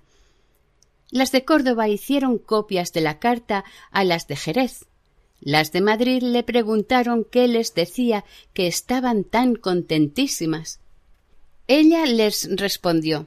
Las 1.10 1.32
de 1.32 1.44
Córdoba 1.44 1.90
hicieron 1.90 2.38
copias 2.38 2.94
de 2.94 3.02
la 3.02 3.18
carta 3.18 3.66
a 3.90 4.04
las 4.04 4.28
de 4.28 4.36
Jerez. 4.36 4.86
Las 5.40 5.72
de 5.72 5.82
Madrid 5.82 6.22
le 6.22 6.44
preguntaron 6.44 7.26
qué 7.26 7.48
les 7.48 7.74
decía 7.74 8.26
que 8.54 8.68
estaban 8.68 9.24
tan 9.24 9.56
contentísimas. 9.56 10.82
Ella 11.66 12.06
les 12.06 12.48
respondió 12.58 13.26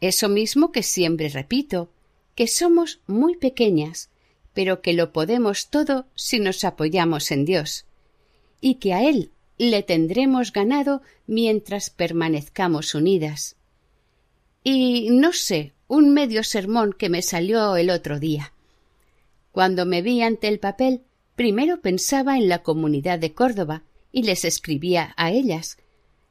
Eso 0.00 0.28
mismo 0.28 0.72
que 0.72 0.82
siempre 0.82 1.28
repito, 1.28 1.90
que 2.34 2.46
somos 2.46 3.00
muy 3.06 3.36
pequeñas, 3.36 4.10
pero 4.54 4.80
que 4.80 4.92
lo 4.92 5.12
podemos 5.12 5.70
todo 5.70 6.06
si 6.14 6.38
nos 6.38 6.64
apoyamos 6.64 7.30
en 7.30 7.44
Dios, 7.44 7.86
y 8.60 8.76
que 8.76 8.94
a 8.94 9.02
Él 9.02 9.32
le 9.58 9.82
tendremos 9.82 10.52
ganado 10.52 11.02
mientras 11.26 11.90
permanezcamos 11.90 12.94
unidas. 12.94 13.56
Y 14.62 15.08
no 15.10 15.32
sé, 15.32 15.74
un 15.88 16.12
medio 16.12 16.44
sermón 16.44 16.92
que 16.92 17.08
me 17.08 17.22
salió 17.22 17.76
el 17.76 17.90
otro 17.90 18.20
día. 18.20 18.52
Cuando 19.52 19.86
me 19.86 20.02
vi 20.02 20.22
ante 20.22 20.46
el 20.46 20.60
papel, 20.60 21.02
primero 21.34 21.80
pensaba 21.80 22.36
en 22.36 22.48
la 22.48 22.62
comunidad 22.62 23.18
de 23.18 23.32
Córdoba 23.32 23.82
y 24.12 24.22
les 24.22 24.44
escribía 24.44 25.14
a 25.16 25.30
ellas. 25.32 25.78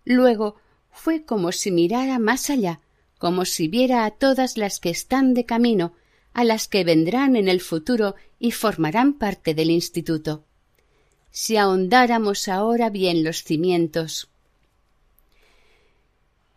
Luego 0.05 0.55
fue 0.91 1.23
como 1.23 1.51
si 1.51 1.71
mirara 1.71 2.19
más 2.19 2.49
allá, 2.49 2.79
como 3.17 3.45
si 3.45 3.67
viera 3.67 4.05
a 4.05 4.11
todas 4.11 4.57
las 4.57 4.79
que 4.79 4.89
están 4.89 5.33
de 5.33 5.45
camino, 5.45 5.93
a 6.33 6.43
las 6.43 6.67
que 6.67 6.83
vendrán 6.83 7.35
en 7.35 7.47
el 7.47 7.61
futuro 7.61 8.15
y 8.39 8.51
formarán 8.51 9.13
parte 9.13 9.53
del 9.53 9.71
instituto. 9.71 10.45
Si 11.31 11.57
ahondáramos 11.57 12.47
ahora 12.47 12.89
bien 12.89 13.23
los 13.23 13.43
cimientos. 13.43 14.29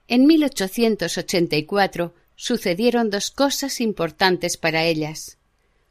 En 0.07 0.27
1884 0.27 2.14
sucedieron 2.37 3.11
dos 3.11 3.31
cosas 3.31 3.81
importantes 3.81 4.57
para 4.57 4.85
ellas. 4.85 5.38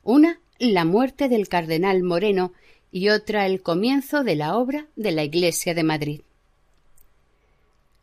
Una, 0.03 0.39
la 0.58 0.86
muerte 0.86 1.29
del 1.29 1.47
cardenal 1.47 2.03
Moreno 2.03 2.53
y 2.91 3.10
otra 3.10 3.45
el 3.45 3.62
comienzo 3.62 4.23
de 4.23 4.36
la 4.36 4.58
obra 4.58 4.88
de 4.95 5.12
la 5.12 5.23
Iglesia 5.23 5.73
de 5.73 5.84
Madrid. 5.84 6.21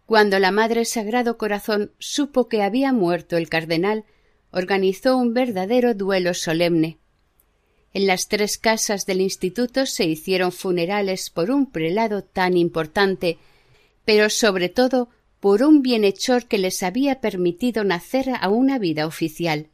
Cuando 0.07 0.39
la 0.39 0.53
Madre 0.53 0.85
Sagrado 0.85 1.37
Corazón 1.37 1.91
supo 1.99 2.49
que 2.49 2.63
había 2.63 2.93
muerto 2.93 3.37
el 3.37 3.49
cardenal, 3.49 4.05
organizó 4.53 5.17
un 5.17 5.35
verdadero 5.35 5.95
duelo 5.95 6.33
solemne. 6.33 6.99
En 7.93 8.07
las 8.07 8.29
tres 8.29 8.57
casas 8.57 9.05
del 9.05 9.21
instituto 9.21 9.85
se 9.85 10.05
hicieron 10.05 10.53
funerales 10.53 11.29
por 11.31 11.51
un 11.51 11.73
prelado 11.73 12.23
tan 12.23 12.57
importante, 12.57 13.39
pero 14.05 14.31
sobre 14.31 14.69
todo 14.69 15.09
por 15.41 15.65
un 15.65 15.83
bienhechor 15.83 16.47
que 16.47 16.59
les 16.59 16.85
había 16.85 17.21
permitido 17.21 17.83
nacer 17.83 18.29
a 18.41 18.49
una 18.49 18.79
vida 18.79 19.07
oficial. 19.07 19.71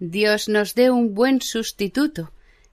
Dios 0.00 0.48
nos 0.48 0.74
dé 0.74 0.90
un 0.90 1.14
buen 1.14 1.42
sustituto, 1.42 2.32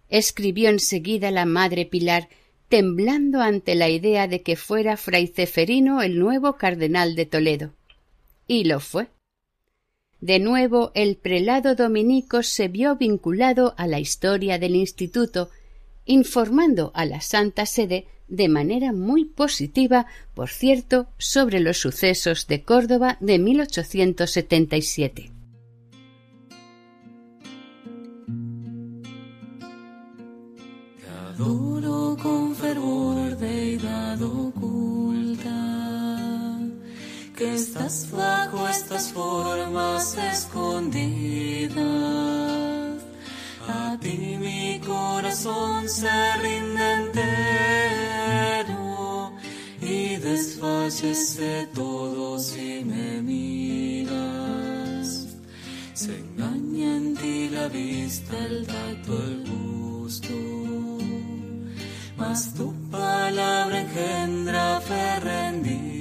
escribió 0.09 0.69
enseguida 0.69 1.29
la 1.29 1.45
madre 1.45 1.85
Pilar, 1.85 2.27
temblando 2.73 3.39
ante 3.39 3.75
la 3.75 3.87
idea 3.87 4.27
de 4.27 4.41
que 4.41 4.55
fuera 4.55 4.97
fray 4.97 5.27
Ceferino 5.27 6.01
el 6.01 6.17
nuevo 6.17 6.53
cardenal 6.53 7.15
de 7.15 7.27
Toledo. 7.27 7.75
Y 8.47 8.63
lo 8.63 8.79
fue. 8.79 9.09
De 10.21 10.39
nuevo 10.39 10.91
el 10.95 11.15
prelado 11.15 11.75
dominico 11.75 12.41
se 12.41 12.69
vio 12.69 12.95
vinculado 12.95 13.75
a 13.77 13.85
la 13.85 13.99
historia 13.99 14.57
del 14.57 14.75
instituto, 14.75 15.51
informando 16.05 16.91
a 16.95 17.05
la 17.05 17.21
Santa 17.21 17.67
Sede 17.67 18.07
de 18.27 18.49
manera 18.49 18.91
muy 18.91 19.25
positiva, 19.25 20.07
por 20.33 20.49
cierto, 20.49 21.05
sobre 21.19 21.59
los 21.59 21.77
sucesos 21.77 22.47
de 22.47 22.63
Córdoba 22.63 23.17
de 23.19 23.37
1877. 23.37 25.29
adoro 31.33 32.15
con 32.21 32.42
que 37.43 37.55
estás 37.55 38.07
bajo 38.09 38.67
estas 38.69 39.11
formas 39.11 40.17
escondidas. 40.17 41.73
A 43.67 43.97
ti 43.99 44.37
mi 44.39 44.79
corazón 44.79 45.89
se 45.89 46.09
rinde 46.41 46.93
entero 47.01 48.77
y 49.81 50.15
desfallece 50.17 51.67
todo 51.73 52.39
si 52.39 52.85
me 52.85 53.21
miras. 53.21 55.07
Se 55.93 56.17
engaña 56.17 56.95
en 56.95 57.15
ti 57.15 57.49
la 57.49 57.67
vista, 57.67 58.37
el 58.45 58.65
tacto, 58.65 59.17
el 59.17 59.43
gusto 59.49 60.33
mas 62.15 62.53
tu 62.53 62.73
palabra 62.91 63.81
engendra 63.81 64.79
fe 64.87 65.19
rendida. 65.19 65.92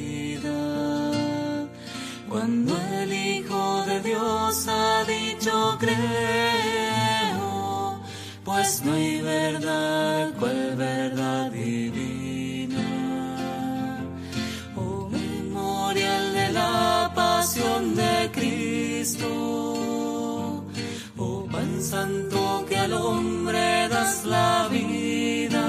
Cuando 2.43 2.75
el 3.01 3.13
Hijo 3.13 3.85
de 3.87 4.01
Dios 4.01 4.67
ha 4.67 5.05
dicho 5.05 5.77
creo, 5.79 6.01
pues 8.45 8.83
no 8.85 8.95
hay 8.95 9.23
verdad 9.23 10.33
cual 10.41 10.75
verdad 10.75 11.53
divina. 11.53 12.85
Oh 14.75 15.09
memorial 15.09 16.35
de 16.35 16.51
la 16.51 17.13
pasión 17.15 17.95
de 17.95 18.29
Cristo, 18.33 19.29
oh 21.17 21.47
pan 21.49 21.81
santo 21.81 22.67
que 22.69 22.77
al 22.77 22.93
hombre 22.95 23.87
das 23.89 24.25
la 24.25 24.67
vida, 24.69 25.63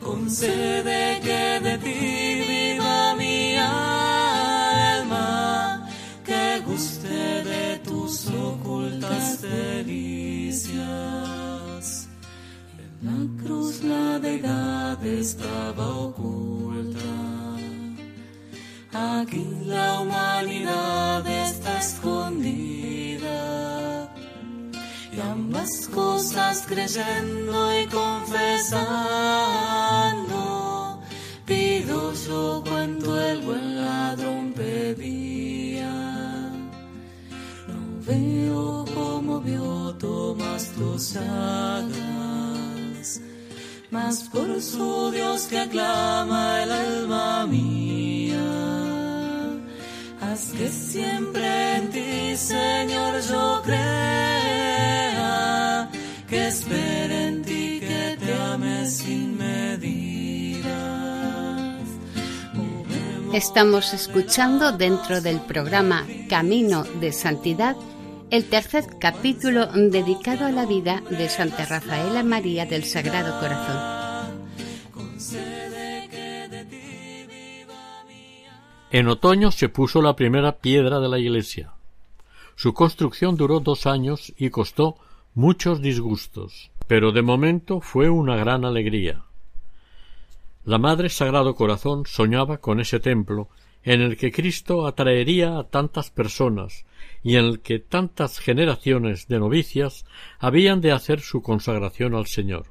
concede 0.00 1.20
que 1.20 1.60
de 1.60 1.76
ti 1.84 2.15
la 13.02 13.26
cruz 13.42 13.82
la 13.82 14.18
deidad 14.18 15.04
estaba 15.04 15.88
oculta. 15.98 17.00
Aquí 18.92 19.46
la 19.64 20.00
humanidad 20.00 21.26
está 21.26 21.78
escondida. 21.78 23.38
Y 25.12 25.20
ambas 25.20 25.88
cosas 25.88 26.64
creyendo 26.66 27.80
y 27.80 27.86
confesando, 27.86 28.42
pido 31.46 32.12
yo 32.12 32.62
cuanto 32.66 33.20
el 33.20 33.40
buen 33.42 33.76
ladrón 33.76 34.52
pedía. 34.52 35.90
No 37.68 37.80
veo 38.06 38.84
como 38.94 39.40
vio 39.40 39.76
Tomás 39.98 40.72
tus 40.72 41.14
llagas, 41.14 42.05
mas 43.96 44.16
por 44.28 44.60
su 44.60 45.10
Dios 45.10 45.46
que 45.48 45.58
aclama 45.58 46.62
el 46.62 46.70
alma 46.70 47.46
mía. 47.46 48.46
Haz 50.20 50.52
que 50.52 50.68
siempre 50.68 51.76
en 51.76 51.90
ti, 51.90 52.36
Señor, 52.36 53.12
yo 53.30 53.62
crea, 53.64 53.88
que 56.28 56.48
espere 56.48 57.28
en 57.28 57.42
ti, 57.42 57.80
que 57.80 58.18
te 58.22 58.34
ame 58.52 58.86
sin 58.86 59.38
medidas. 59.38 60.66
Estamos 63.32 63.94
escuchando 63.94 64.72
dentro 64.72 65.22
del 65.22 65.40
programa 65.40 66.06
Camino 66.28 66.84
de 67.00 67.12
Santidad 67.12 67.76
el 68.30 68.44
tercer 68.48 68.84
capítulo 68.98 69.66
dedicado 69.66 70.46
a 70.46 70.50
la 70.50 70.66
vida 70.66 71.02
de 71.10 71.28
Santa 71.28 71.64
Rafaela 71.64 72.22
María 72.24 72.66
del 72.66 72.84
Sagrado 72.84 73.38
Corazón. 73.38 73.76
En 78.90 79.08
otoño 79.08 79.50
se 79.50 79.68
puso 79.68 80.02
la 80.02 80.16
primera 80.16 80.58
piedra 80.58 80.98
de 81.00 81.08
la 81.08 81.18
iglesia. 81.18 81.72
Su 82.56 82.72
construcción 82.72 83.36
duró 83.36 83.60
dos 83.60 83.86
años 83.86 84.32
y 84.36 84.50
costó 84.50 84.96
muchos 85.34 85.80
disgustos. 85.80 86.70
pero 86.86 87.10
de 87.10 87.22
momento 87.22 87.80
fue 87.80 88.08
una 88.10 88.36
gran 88.36 88.64
alegría. 88.64 89.24
La 90.64 90.78
Madre 90.78 91.08
Sagrado 91.08 91.56
Corazón 91.56 92.04
soñaba 92.06 92.58
con 92.58 92.78
ese 92.78 93.00
templo 93.00 93.48
en 93.82 94.02
el 94.02 94.16
que 94.16 94.30
Cristo 94.30 94.86
atraería 94.86 95.58
a 95.58 95.64
tantas 95.64 96.10
personas 96.10 96.85
y 97.26 97.38
en 97.38 97.44
el 97.44 97.60
que 97.60 97.80
tantas 97.80 98.38
generaciones 98.38 99.26
de 99.26 99.40
novicias 99.40 100.06
habían 100.38 100.80
de 100.80 100.92
hacer 100.92 101.20
su 101.20 101.42
consagración 101.42 102.14
al 102.14 102.26
Señor. 102.26 102.66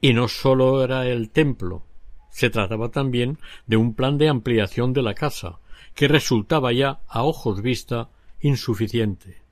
Y 0.00 0.14
no 0.14 0.28
sólo 0.28 0.82
era 0.82 1.06
el 1.06 1.28
templo, 1.28 1.84
se 2.30 2.48
trataba 2.48 2.88
también 2.88 3.38
de 3.66 3.76
un 3.76 3.94
plan 3.94 4.16
de 4.16 4.30
ampliación 4.30 4.94
de 4.94 5.02
la 5.02 5.12
casa, 5.12 5.58
que 5.94 6.08
resultaba 6.08 6.72
ya 6.72 7.00
a 7.06 7.22
ojos 7.22 7.60
vista 7.60 8.08
insuficiente. 8.40 9.42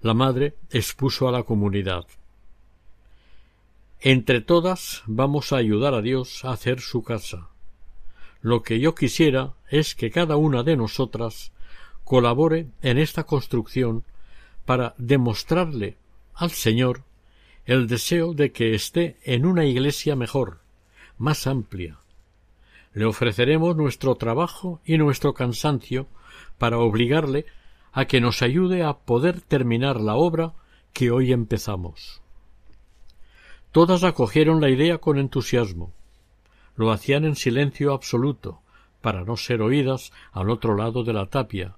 La 0.00 0.14
madre 0.14 0.54
expuso 0.70 1.28
a 1.28 1.32
la 1.32 1.42
comunidad. 1.42 2.06
Entre 4.00 4.40
todas 4.40 5.02
vamos 5.04 5.52
a 5.52 5.58
ayudar 5.58 5.92
a 5.92 6.00
Dios 6.00 6.42
a 6.46 6.52
hacer 6.52 6.80
su 6.80 7.02
casa. 7.02 7.50
Lo 8.40 8.62
que 8.62 8.80
yo 8.80 8.94
quisiera 8.94 9.56
es 9.68 9.94
que 9.94 10.10
cada 10.10 10.38
una 10.38 10.62
de 10.62 10.78
nosotras 10.78 11.52
colabore 12.06 12.68
en 12.82 12.98
esta 12.98 13.24
construcción 13.24 14.04
para 14.64 14.94
demostrarle 14.96 15.96
al 16.34 16.52
Señor 16.52 17.02
el 17.64 17.88
deseo 17.88 18.32
de 18.32 18.52
que 18.52 18.74
esté 18.74 19.16
en 19.24 19.44
una 19.44 19.64
iglesia 19.64 20.14
mejor, 20.14 20.60
más 21.18 21.48
amplia. 21.48 21.98
Le 22.94 23.06
ofreceremos 23.06 23.76
nuestro 23.76 24.14
trabajo 24.14 24.80
y 24.84 24.98
nuestro 24.98 25.34
cansancio 25.34 26.06
para 26.58 26.78
obligarle 26.78 27.44
a 27.92 28.04
que 28.04 28.20
nos 28.20 28.40
ayude 28.40 28.84
a 28.84 28.98
poder 28.98 29.40
terminar 29.40 30.00
la 30.00 30.14
obra 30.14 30.52
que 30.92 31.10
hoy 31.10 31.32
empezamos. 31.32 32.22
Todas 33.72 34.04
acogieron 34.04 34.60
la 34.60 34.70
idea 34.70 34.98
con 34.98 35.18
entusiasmo. 35.18 35.92
Lo 36.76 36.92
hacían 36.92 37.24
en 37.24 37.34
silencio 37.34 37.92
absoluto, 37.92 38.60
para 39.00 39.24
no 39.24 39.36
ser 39.36 39.60
oídas 39.60 40.12
al 40.30 40.50
otro 40.50 40.76
lado 40.76 41.02
de 41.02 41.12
la 41.12 41.26
tapia, 41.26 41.74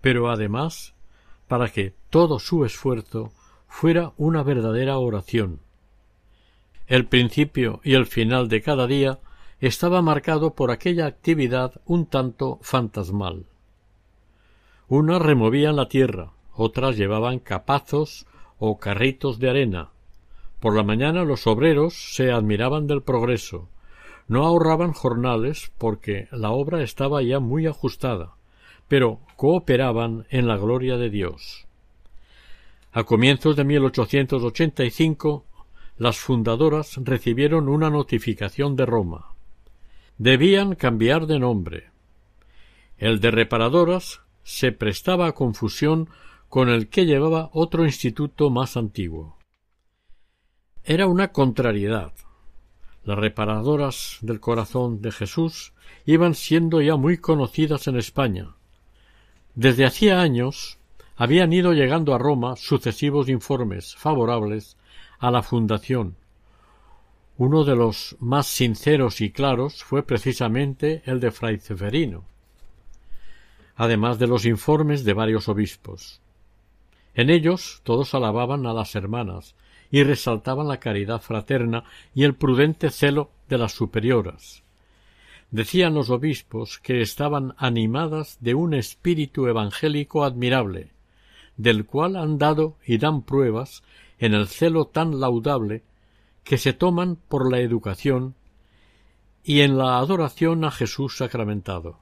pero 0.00 0.30
además 0.30 0.94
para 1.48 1.70
que 1.70 1.94
todo 2.10 2.38
su 2.38 2.64
esfuerzo 2.64 3.32
fuera 3.66 4.12
una 4.16 4.42
verdadera 4.42 4.98
oración. 4.98 5.60
El 6.86 7.06
principio 7.06 7.80
y 7.84 7.94
el 7.94 8.06
final 8.06 8.48
de 8.48 8.62
cada 8.62 8.86
día 8.86 9.18
estaba 9.60 10.02
marcado 10.02 10.54
por 10.54 10.70
aquella 10.70 11.06
actividad 11.06 11.80
un 11.84 12.06
tanto 12.06 12.58
fantasmal. 12.62 13.46
Unas 14.88 15.20
removían 15.20 15.76
la 15.76 15.88
tierra, 15.88 16.32
otras 16.54 16.96
llevaban 16.96 17.40
capazos 17.40 18.26
o 18.58 18.78
carritos 18.78 19.38
de 19.38 19.50
arena. 19.50 19.90
Por 20.60 20.74
la 20.74 20.82
mañana 20.82 21.24
los 21.24 21.46
obreros 21.46 22.14
se 22.14 22.32
admiraban 22.32 22.86
del 22.86 23.02
progreso. 23.02 23.68
No 24.26 24.44
ahorraban 24.44 24.92
jornales 24.92 25.72
porque 25.78 26.28
la 26.30 26.50
obra 26.50 26.82
estaba 26.82 27.22
ya 27.22 27.38
muy 27.38 27.66
ajustada, 27.66 28.37
pero 28.88 29.20
cooperaban 29.36 30.26
en 30.30 30.48
la 30.48 30.56
gloria 30.56 30.96
de 30.96 31.10
Dios. 31.10 31.66
A 32.92 33.04
comienzos 33.04 33.54
de 33.54 33.64
1885, 33.64 35.44
las 35.98 36.18
fundadoras 36.18 36.96
recibieron 36.96 37.68
una 37.68 37.90
notificación 37.90 38.76
de 38.76 38.86
Roma. 38.86 39.34
Debían 40.16 40.74
cambiar 40.74 41.26
de 41.26 41.38
nombre. 41.38 41.90
El 42.96 43.20
de 43.20 43.30
reparadoras 43.30 44.22
se 44.42 44.72
prestaba 44.72 45.28
a 45.28 45.32
confusión 45.32 46.08
con 46.48 46.70
el 46.70 46.88
que 46.88 47.04
llevaba 47.04 47.50
otro 47.52 47.84
instituto 47.84 48.48
más 48.48 48.76
antiguo. 48.76 49.36
Era 50.82 51.06
una 51.06 51.28
contrariedad. 51.32 52.14
Las 53.04 53.18
reparadoras 53.18 54.18
del 54.22 54.40
corazón 54.40 55.02
de 55.02 55.12
Jesús 55.12 55.74
iban 56.06 56.34
siendo 56.34 56.80
ya 56.80 56.96
muy 56.96 57.18
conocidas 57.18 57.86
en 57.86 57.96
España. 57.96 58.54
Desde 59.58 59.84
hacía 59.84 60.20
años 60.20 60.78
habían 61.16 61.52
ido 61.52 61.72
llegando 61.72 62.14
a 62.14 62.18
Roma 62.18 62.54
sucesivos 62.54 63.28
informes 63.28 63.96
favorables 63.96 64.76
a 65.18 65.32
la 65.32 65.42
fundación. 65.42 66.14
Uno 67.38 67.64
de 67.64 67.74
los 67.74 68.14
más 68.20 68.46
sinceros 68.46 69.20
y 69.20 69.32
claros 69.32 69.82
fue 69.82 70.04
precisamente 70.04 71.02
el 71.06 71.18
de 71.18 71.32
Fray 71.32 71.58
Ceferino, 71.58 72.22
además 73.74 74.20
de 74.20 74.28
los 74.28 74.44
informes 74.44 75.02
de 75.02 75.14
varios 75.14 75.48
obispos. 75.48 76.20
En 77.14 77.28
ellos 77.28 77.80
todos 77.82 78.14
alababan 78.14 78.64
a 78.64 78.72
las 78.72 78.94
hermanas 78.94 79.56
y 79.90 80.04
resaltaban 80.04 80.68
la 80.68 80.78
caridad 80.78 81.20
fraterna 81.20 81.82
y 82.14 82.22
el 82.22 82.36
prudente 82.36 82.90
celo 82.90 83.32
de 83.48 83.58
las 83.58 83.72
superioras. 83.72 84.62
Decían 85.50 85.94
los 85.94 86.10
obispos 86.10 86.78
que 86.78 87.00
estaban 87.00 87.54
animadas 87.56 88.36
de 88.40 88.54
un 88.54 88.74
espíritu 88.74 89.46
evangélico 89.46 90.24
admirable, 90.24 90.90
del 91.56 91.86
cual 91.86 92.16
han 92.16 92.38
dado 92.38 92.76
y 92.84 92.98
dan 92.98 93.22
pruebas 93.22 93.82
en 94.18 94.34
el 94.34 94.48
celo 94.48 94.86
tan 94.86 95.20
laudable 95.20 95.82
que 96.44 96.58
se 96.58 96.72
toman 96.72 97.16
por 97.16 97.50
la 97.50 97.60
educación 97.60 98.34
y 99.42 99.60
en 99.60 99.78
la 99.78 99.98
adoración 99.98 100.64
a 100.64 100.70
Jesús 100.70 101.16
sacramentado. 101.16 101.98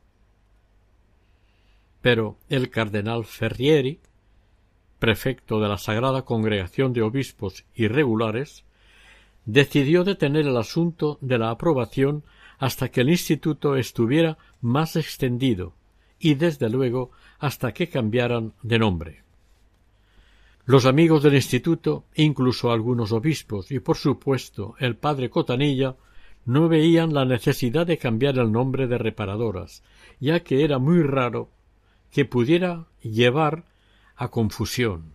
Pero 2.00 2.37
el 2.48 2.70
cardenal 2.70 3.24
Ferrieri, 3.24 4.00
prefecto 4.98 5.61
de 5.61 5.68
la 5.68 5.78
Sagrada 5.78 6.22
Congregación 6.22 6.92
de 6.92 7.02
Obispos 7.02 7.64
Irregulares, 7.74 8.64
decidió 9.44 10.02
detener 10.02 10.46
el 10.46 10.56
asunto 10.56 11.18
de 11.20 11.38
la 11.38 11.50
aprobación 11.50 12.24
hasta 12.59 12.90
que 12.90 13.03
el 13.03 13.11
instituto 13.11 13.77
estuviera 13.77 14.38
más 14.61 14.97
extendido 14.97 15.75
y 16.19 16.35
desde 16.35 16.71
luego 16.71 17.11
hasta 17.38 17.73
que 17.73 17.88
cambiaran 17.88 18.55
de 18.62 18.79
nombre. 18.79 19.23
Los 20.64 20.87
amigos 20.87 21.23
del 21.23 21.35
instituto, 21.35 22.05
incluso 22.14 22.73
algunos 22.73 23.12
obispos 23.12 23.71
y 23.71 23.79
por 23.79 23.97
supuesto 23.97 24.75
el 24.79 24.97
padre 24.97 25.31
Cotanilla, 25.31 25.97
no 26.45 26.69
veían 26.69 27.12
la 27.12 27.25
necesidad 27.25 27.87
de 27.87 27.99
cambiar 27.99 28.38
el 28.38 28.51
nombre 28.51 28.87
de 28.87 28.99
reparadoras, 28.99 29.83
ya 30.21 30.40
que 30.40 30.64
era 30.64 30.79
muy 30.79 31.03
raro 31.03 31.51
que 32.11 32.25
pudiera 32.25 32.87
llevar 33.03 33.64
a 34.16 34.29
confusión. 34.29 35.12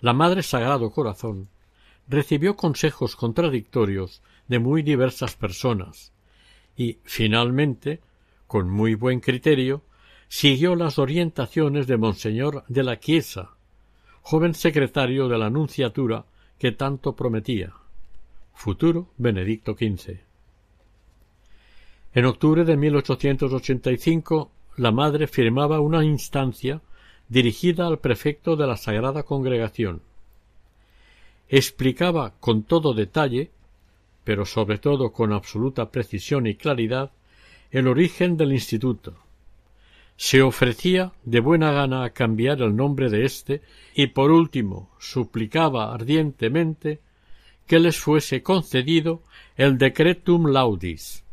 La 0.00 0.12
Madre 0.12 0.42
Sagrado 0.42 0.90
Corazón 0.90 1.48
recibió 2.08 2.56
consejos 2.56 3.16
contradictorios 3.16 4.22
de 4.48 4.58
muy 4.58 4.82
diversas 4.82 5.36
personas 5.36 6.12
y 6.76 6.98
finalmente, 7.04 8.00
con 8.46 8.70
muy 8.70 8.94
buen 8.94 9.20
criterio, 9.20 9.82
siguió 10.28 10.76
las 10.76 10.98
orientaciones 10.98 11.86
de 11.86 11.96
Monseñor 11.96 12.64
de 12.68 12.82
la 12.82 12.98
Chiesa, 12.98 13.50
joven 14.22 14.54
secretario 14.54 15.28
de 15.28 15.38
la 15.38 15.50
Nunciatura 15.50 16.24
que 16.58 16.72
tanto 16.72 17.16
prometía. 17.16 17.72
Futuro 18.54 19.08
Benedicto 19.16 19.74
XV. 19.74 20.20
En 22.12 22.24
octubre 22.24 22.64
de 22.64 22.76
1885 22.76 24.50
la 24.76 24.92
madre 24.92 25.26
firmaba 25.26 25.80
una 25.80 26.04
instancia 26.04 26.80
dirigida 27.28 27.86
al 27.86 27.98
prefecto 27.98 28.56
de 28.56 28.66
la 28.66 28.76
Sagrada 28.76 29.22
Congregación. 29.22 30.02
Explicaba 31.48 32.32
con 32.40 32.62
todo 32.62 32.94
detalle, 32.94 33.50
pero 34.24 34.44
sobre 34.44 34.78
todo 34.78 35.12
con 35.12 35.32
absoluta 35.32 35.90
precisión 35.90 36.46
y 36.46 36.54
claridad, 36.54 37.10
el 37.70 37.88
origen 37.88 38.36
del 38.36 38.52
instituto, 38.52 39.16
se 40.16 40.42
ofrecía 40.42 41.12
de 41.24 41.40
buena 41.40 41.72
gana 41.72 42.04
a 42.04 42.10
cambiar 42.10 42.60
el 42.60 42.76
nombre 42.76 43.08
de 43.08 43.24
éste 43.24 43.62
y 43.94 44.08
por 44.08 44.30
último 44.30 44.90
suplicaba 44.98 45.94
ardientemente 45.94 47.00
que 47.66 47.78
les 47.78 47.98
fuese 47.98 48.42
concedido 48.42 49.22
el 49.56 49.78
decretum 49.78 50.48
laudis. 50.48 51.24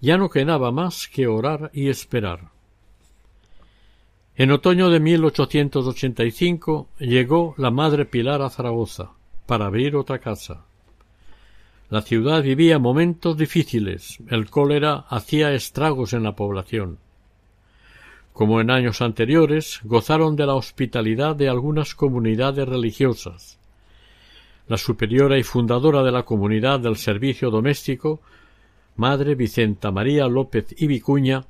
Ya 0.00 0.16
no 0.18 0.28
quedaba 0.28 0.72
más 0.72 1.06
que 1.06 1.28
orar 1.28 1.70
y 1.72 1.88
esperar. 1.88 2.50
En 4.34 4.50
otoño 4.50 4.90
de 4.90 4.98
1885 4.98 6.88
llegó 6.98 7.54
la 7.58 7.70
Madre 7.70 8.06
Pilar 8.06 8.42
a 8.42 8.50
Zaragoza 8.50 9.12
para 9.46 9.66
abrir 9.66 9.94
otra 9.94 10.18
casa. 10.18 10.64
La 11.90 12.02
ciudad 12.02 12.42
vivía 12.42 12.78
momentos 12.78 13.36
difíciles, 13.36 14.18
el 14.28 14.50
cólera 14.50 15.06
hacía 15.08 15.52
estragos 15.52 16.12
en 16.12 16.22
la 16.22 16.36
población 16.36 16.98
como 18.38 18.60
en 18.60 18.70
años 18.70 19.02
anteriores, 19.02 19.80
gozaron 19.82 20.36
de 20.36 20.46
la 20.46 20.54
hospitalidad 20.54 21.34
de 21.34 21.48
algunas 21.48 21.96
comunidades 21.96 22.68
religiosas. 22.68 23.58
La 24.68 24.76
superiora 24.76 25.36
y 25.38 25.42
fundadora 25.42 26.04
de 26.04 26.12
la 26.12 26.22
comunidad 26.22 26.78
del 26.78 26.94
servicio 26.94 27.50
doméstico, 27.50 28.20
Madre 28.94 29.34
Vicenta 29.34 29.90
María 29.90 30.28
López 30.28 30.72
y 30.78 30.86
Vicuña, 30.86 31.46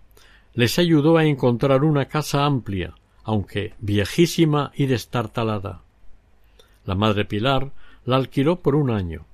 les 0.55 0.78
ayudó 0.78 1.18
a 1.18 1.26
encontrar 1.26 1.84
una 1.84 2.07
casa 2.07 2.47
amplia, 2.47 2.95
aunque 3.22 3.74
viejísima 3.80 4.72
y 4.74 4.86
destartalada. 4.86 5.82
La 6.86 6.95
madre 6.95 7.26
Pilar 7.26 7.70
la 8.07 8.16
alquiló 8.16 8.61
por 8.61 8.74
un 8.74 8.89
año. 8.89 9.26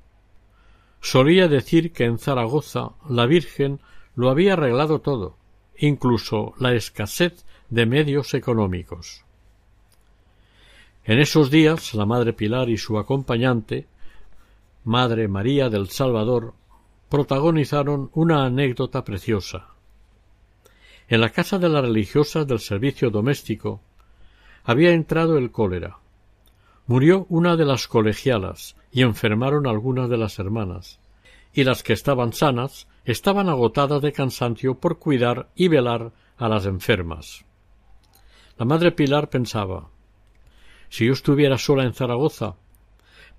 Solía 1.04 1.48
decir 1.48 1.92
que 1.92 2.06
en 2.06 2.16
Zaragoza 2.18 2.92
la 3.06 3.26
Virgen 3.26 3.78
lo 4.16 4.30
había 4.30 4.54
arreglado 4.54 5.02
todo, 5.02 5.36
incluso 5.76 6.54
la 6.58 6.72
escasez 6.72 7.44
de 7.68 7.84
medios 7.84 8.32
económicos. 8.32 9.22
En 11.04 11.18
esos 11.18 11.50
días 11.50 11.92
la 11.92 12.06
madre 12.06 12.32
Pilar 12.32 12.70
y 12.70 12.78
su 12.78 12.98
acompañante, 12.98 13.86
Madre 14.82 15.28
María 15.28 15.68
del 15.68 15.90
Salvador, 15.90 16.54
protagonizaron 17.10 18.10
una 18.14 18.46
anécdota 18.46 19.04
preciosa. 19.04 19.74
En 21.08 21.20
la 21.20 21.28
casa 21.28 21.58
de 21.58 21.68
las 21.68 21.82
religiosas 21.82 22.46
del 22.46 22.60
servicio 22.60 23.10
doméstico 23.10 23.82
había 24.64 24.92
entrado 24.92 25.36
el 25.36 25.52
cólera. 25.52 25.98
Murió 26.86 27.26
una 27.28 27.56
de 27.56 27.64
las 27.64 27.88
colegialas 27.88 28.76
y 28.90 29.02
enfermaron 29.02 29.66
algunas 29.66 30.08
de 30.08 30.18
las 30.18 30.38
hermanas, 30.38 31.00
y 31.52 31.64
las 31.64 31.82
que 31.82 31.92
estaban 31.92 32.32
sanas 32.32 32.88
estaban 33.04 33.48
agotadas 33.48 34.02
de 34.02 34.12
cansancio 34.12 34.78
por 34.78 34.98
cuidar 34.98 35.48
y 35.54 35.68
velar 35.68 36.12
a 36.36 36.48
las 36.48 36.66
enfermas. 36.66 37.44
La 38.58 38.64
madre 38.64 38.92
Pilar 38.92 39.30
pensaba 39.30 39.88
si 40.94 41.06
yo 41.06 41.12
estuviera 41.12 41.58
sola 41.58 41.82
en 41.82 41.92
Zaragoza, 41.92 42.54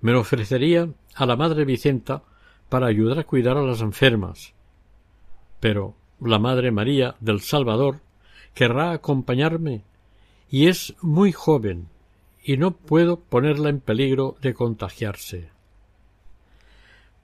me 0.02 0.14
ofrecería 0.14 0.90
a 1.14 1.24
la 1.24 1.36
madre 1.36 1.64
Vicenta 1.64 2.22
para 2.68 2.86
ayudar 2.86 3.18
a 3.18 3.24
cuidar 3.24 3.56
a 3.56 3.62
las 3.62 3.80
enfermas. 3.80 4.52
Pero 5.58 5.94
la 6.20 6.38
madre 6.38 6.70
María 6.70 7.16
del 7.18 7.40
Salvador 7.40 8.00
querrá 8.52 8.92
acompañarme 8.92 9.84
y 10.50 10.66
es 10.66 10.94
muy 11.00 11.32
joven 11.32 11.88
y 12.48 12.58
no 12.58 12.76
puedo 12.76 13.18
ponerla 13.18 13.70
en 13.70 13.80
peligro 13.80 14.36
de 14.40 14.54
contagiarse. 14.54 15.50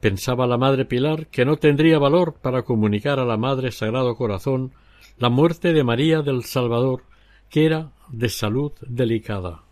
Pensaba 0.01 0.49
la 0.49 0.59
madre 0.59 0.85
Pilar 0.85 1.29
que 1.29 1.45
no 1.45 1.59
tendría 1.59 2.01
valor 2.01 2.35
para 2.43 2.65
comunicar 2.65 3.21
a 3.21 3.25
la 3.25 3.37
madre 3.37 3.71
Sagrado 3.71 4.17
Corazón 4.17 4.73
la 5.19 5.29
muerte 5.29 5.73
de 5.73 5.85
María 5.85 6.23
del 6.23 6.43
Salvador, 6.43 7.05
que 7.49 7.67
era 7.67 7.93
de 8.09 8.29
salud 8.29 8.73
delicada. 8.81 9.63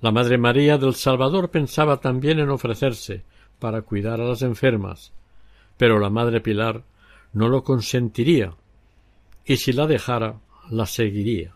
La 0.00 0.10
madre 0.10 0.36
María 0.36 0.78
del 0.78 0.96
Salvador 0.96 1.52
pensaba 1.52 2.00
también 2.00 2.40
en 2.40 2.50
ofrecerse 2.50 3.22
para 3.60 3.82
cuidar 3.82 4.20
a 4.20 4.24
las 4.24 4.42
enfermas, 4.42 5.12
pero 5.76 6.00
la 6.00 6.10
madre 6.10 6.40
Pilar 6.40 6.82
no 7.32 7.48
lo 7.48 7.62
consentiría, 7.62 8.56
y 9.44 9.58
si 9.58 9.72
la 9.72 9.86
dejara, 9.86 10.40
la 10.70 10.86
seguiría. 10.86 11.54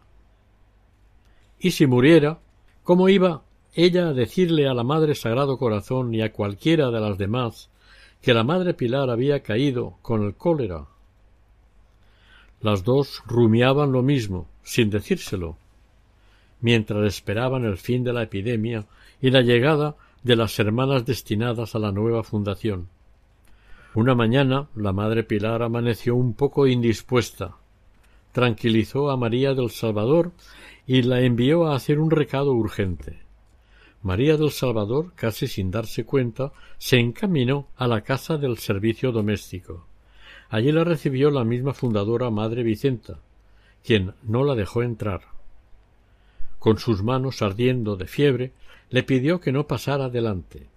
Y 1.58 1.72
si 1.72 1.88
muriera, 1.88 2.38
¿cómo 2.86 3.08
iba 3.08 3.42
ella 3.74 4.08
a 4.08 4.12
decirle 4.14 4.68
a 4.68 4.72
la 4.72 4.84
Madre 4.84 5.16
Sagrado 5.16 5.58
Corazón 5.58 6.14
y 6.14 6.22
a 6.22 6.32
cualquiera 6.32 6.92
de 6.92 7.00
las 7.00 7.18
demás 7.18 7.68
que 8.22 8.32
la 8.32 8.44
Madre 8.44 8.74
Pilar 8.74 9.10
había 9.10 9.42
caído 9.42 9.98
con 10.02 10.22
el 10.22 10.36
cólera? 10.36 10.86
Las 12.60 12.84
dos 12.84 13.24
rumiaban 13.26 13.90
lo 13.90 14.04
mismo, 14.04 14.46
sin 14.62 14.88
decírselo, 14.88 15.56
mientras 16.60 17.04
esperaban 17.04 17.64
el 17.64 17.76
fin 17.76 18.04
de 18.04 18.12
la 18.12 18.22
epidemia 18.22 18.86
y 19.20 19.30
la 19.30 19.42
llegada 19.42 19.96
de 20.22 20.36
las 20.36 20.56
hermanas 20.60 21.04
destinadas 21.04 21.74
a 21.74 21.80
la 21.80 21.90
nueva 21.90 22.22
fundación. 22.22 22.88
Una 23.94 24.14
mañana 24.14 24.68
la 24.76 24.92
madre 24.92 25.24
Pilar 25.24 25.60
amaneció 25.60 26.14
un 26.14 26.34
poco 26.34 26.68
indispuesta. 26.68 27.56
Tranquilizó 28.30 29.10
a 29.10 29.16
María 29.16 29.54
del 29.54 29.70
Salvador 29.70 30.30
y 30.86 31.02
la 31.02 31.20
envió 31.20 31.66
a 31.66 31.76
hacer 31.76 31.98
un 31.98 32.10
recado 32.10 32.52
urgente. 32.52 33.18
María 34.02 34.36
del 34.36 34.52
Salvador, 34.52 35.12
casi 35.16 35.48
sin 35.48 35.70
darse 35.70 36.04
cuenta, 36.04 36.52
se 36.78 36.98
encaminó 36.98 37.66
a 37.76 37.88
la 37.88 38.02
casa 38.02 38.36
del 38.38 38.58
servicio 38.58 39.10
doméstico. 39.10 39.86
Allí 40.48 40.70
la 40.70 40.84
recibió 40.84 41.30
la 41.30 41.44
misma 41.44 41.74
fundadora 41.74 42.30
Madre 42.30 42.62
Vicenta, 42.62 43.18
quien 43.84 44.14
no 44.22 44.44
la 44.44 44.54
dejó 44.54 44.82
entrar. 44.82 45.22
Con 46.60 46.78
sus 46.78 47.02
manos 47.02 47.42
ardiendo 47.42 47.96
de 47.96 48.06
fiebre, 48.06 48.52
le 48.90 49.02
pidió 49.02 49.40
que 49.40 49.52
no 49.52 49.66
pasara 49.66 50.04
adelante. 50.04 50.68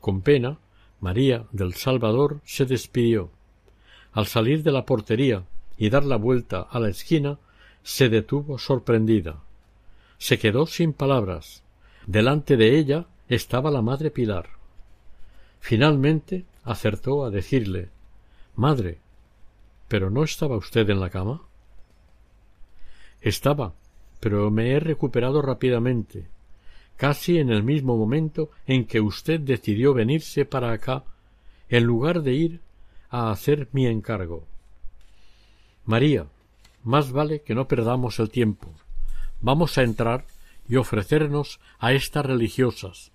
Con 0.00 0.20
pena, 0.20 0.58
María 1.00 1.46
del 1.52 1.74
Salvador 1.74 2.40
se 2.44 2.66
despidió. 2.66 3.30
Al 4.12 4.26
salir 4.26 4.62
de 4.62 4.72
la 4.72 4.84
portería 4.84 5.44
y 5.76 5.90
dar 5.90 6.04
la 6.04 6.16
vuelta 6.16 6.60
a 6.60 6.80
la 6.80 6.88
esquina, 6.88 7.38
se 7.88 8.10
detuvo 8.10 8.58
sorprendida. 8.58 9.42
Se 10.18 10.38
quedó 10.38 10.66
sin 10.66 10.92
palabras. 10.92 11.62
Delante 12.06 12.58
de 12.58 12.78
ella 12.78 13.06
estaba 13.30 13.70
la 13.70 13.80
madre 13.80 14.10
Pilar. 14.10 14.50
Finalmente 15.58 16.44
acertó 16.64 17.24
a 17.24 17.30
decirle 17.30 17.88
Madre, 18.54 18.98
¿pero 19.88 20.10
no 20.10 20.22
estaba 20.22 20.58
usted 20.58 20.90
en 20.90 21.00
la 21.00 21.08
cama? 21.08 21.40
Estaba, 23.22 23.72
pero 24.20 24.50
me 24.50 24.72
he 24.72 24.80
recuperado 24.80 25.40
rápidamente, 25.40 26.26
casi 26.98 27.38
en 27.38 27.48
el 27.48 27.62
mismo 27.62 27.96
momento 27.96 28.50
en 28.66 28.84
que 28.84 29.00
usted 29.00 29.40
decidió 29.40 29.94
venirse 29.94 30.44
para 30.44 30.72
acá, 30.72 31.04
en 31.70 31.84
lugar 31.84 32.20
de 32.20 32.34
ir 32.34 32.60
a 33.08 33.30
hacer 33.30 33.66
mi 33.72 33.86
encargo. 33.86 34.44
María, 35.86 36.26
más 36.88 37.12
vale 37.12 37.42
que 37.42 37.54
no 37.54 37.68
perdamos 37.68 38.18
el 38.18 38.30
tiempo. 38.30 38.72
Vamos 39.40 39.76
a 39.76 39.82
entrar 39.82 40.24
y 40.66 40.76
ofrecernos 40.76 41.60
a 41.78 41.92
estas 41.92 42.24
religiosas, 42.24 43.12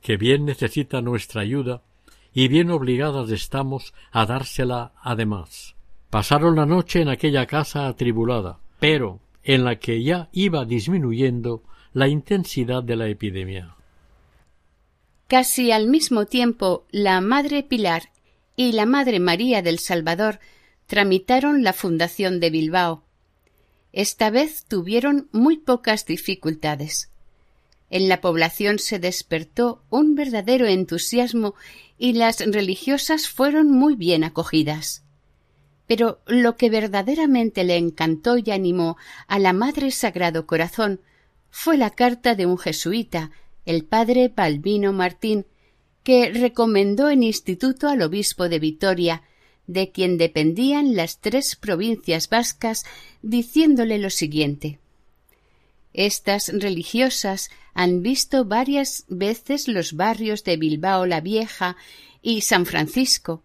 que 0.00 0.16
bien 0.16 0.44
necesitan 0.44 1.04
nuestra 1.04 1.42
ayuda 1.42 1.82
y 2.32 2.46
bien 2.46 2.70
obligadas 2.70 3.30
estamos 3.30 3.94
a 4.12 4.26
dársela 4.26 4.92
además. 5.02 5.74
Pasaron 6.08 6.54
la 6.54 6.66
noche 6.66 7.00
en 7.00 7.08
aquella 7.08 7.46
casa 7.46 7.88
atribulada, 7.88 8.60
pero 8.78 9.18
en 9.42 9.64
la 9.64 9.76
que 9.76 10.02
ya 10.02 10.28
iba 10.32 10.64
disminuyendo 10.64 11.62
la 11.92 12.06
intensidad 12.08 12.84
de 12.84 12.94
la 12.94 13.08
epidemia. 13.08 13.74
Casi 15.26 15.72
al 15.72 15.88
mismo 15.88 16.26
tiempo, 16.26 16.86
la 16.92 17.20
Madre 17.20 17.64
Pilar 17.64 18.04
y 18.54 18.72
la 18.72 18.86
Madre 18.86 19.18
María 19.18 19.62
del 19.62 19.80
Salvador 19.80 20.38
tramitaron 20.86 21.64
la 21.64 21.72
fundación 21.72 22.38
de 22.38 22.50
Bilbao. 22.50 23.05
Esta 23.96 24.28
vez 24.28 24.66
tuvieron 24.68 25.26
muy 25.32 25.56
pocas 25.56 26.04
dificultades. 26.04 27.08
En 27.88 28.10
la 28.10 28.20
población 28.20 28.78
se 28.78 28.98
despertó 28.98 29.82
un 29.88 30.14
verdadero 30.14 30.66
entusiasmo 30.66 31.54
y 31.96 32.12
las 32.12 32.40
religiosas 32.40 33.26
fueron 33.26 33.70
muy 33.70 33.96
bien 33.96 34.22
acogidas. 34.22 35.02
Pero 35.86 36.20
lo 36.26 36.58
que 36.58 36.68
verdaderamente 36.68 37.64
le 37.64 37.78
encantó 37.78 38.36
y 38.36 38.50
animó 38.50 38.98
a 39.28 39.38
la 39.38 39.54
Madre 39.54 39.90
Sagrado 39.90 40.46
Corazón 40.46 41.00
fue 41.48 41.78
la 41.78 41.88
carta 41.88 42.34
de 42.34 42.44
un 42.44 42.58
jesuita, 42.58 43.30
el 43.64 43.86
padre 43.86 44.28
Balbino 44.28 44.92
Martín, 44.92 45.46
que 46.02 46.32
recomendó 46.32 47.08
en 47.08 47.22
instituto 47.22 47.88
al 47.88 48.02
obispo 48.02 48.50
de 48.50 48.58
Vitoria, 48.58 49.22
de 49.66 49.90
quien 49.90 50.18
dependían 50.18 50.96
las 50.96 51.18
tres 51.18 51.56
provincias 51.56 52.28
vascas, 52.28 52.84
diciéndole 53.22 53.98
lo 53.98 54.10
siguiente. 54.10 54.78
Estas 55.92 56.48
religiosas 56.48 57.50
han 57.72 58.02
visto 58.02 58.44
varias 58.44 59.04
veces 59.08 59.66
los 59.66 59.94
barrios 59.94 60.44
de 60.44 60.56
Bilbao 60.56 61.06
la 61.06 61.20
Vieja 61.20 61.76
y 62.22 62.42
San 62.42 62.66
Francisco, 62.66 63.42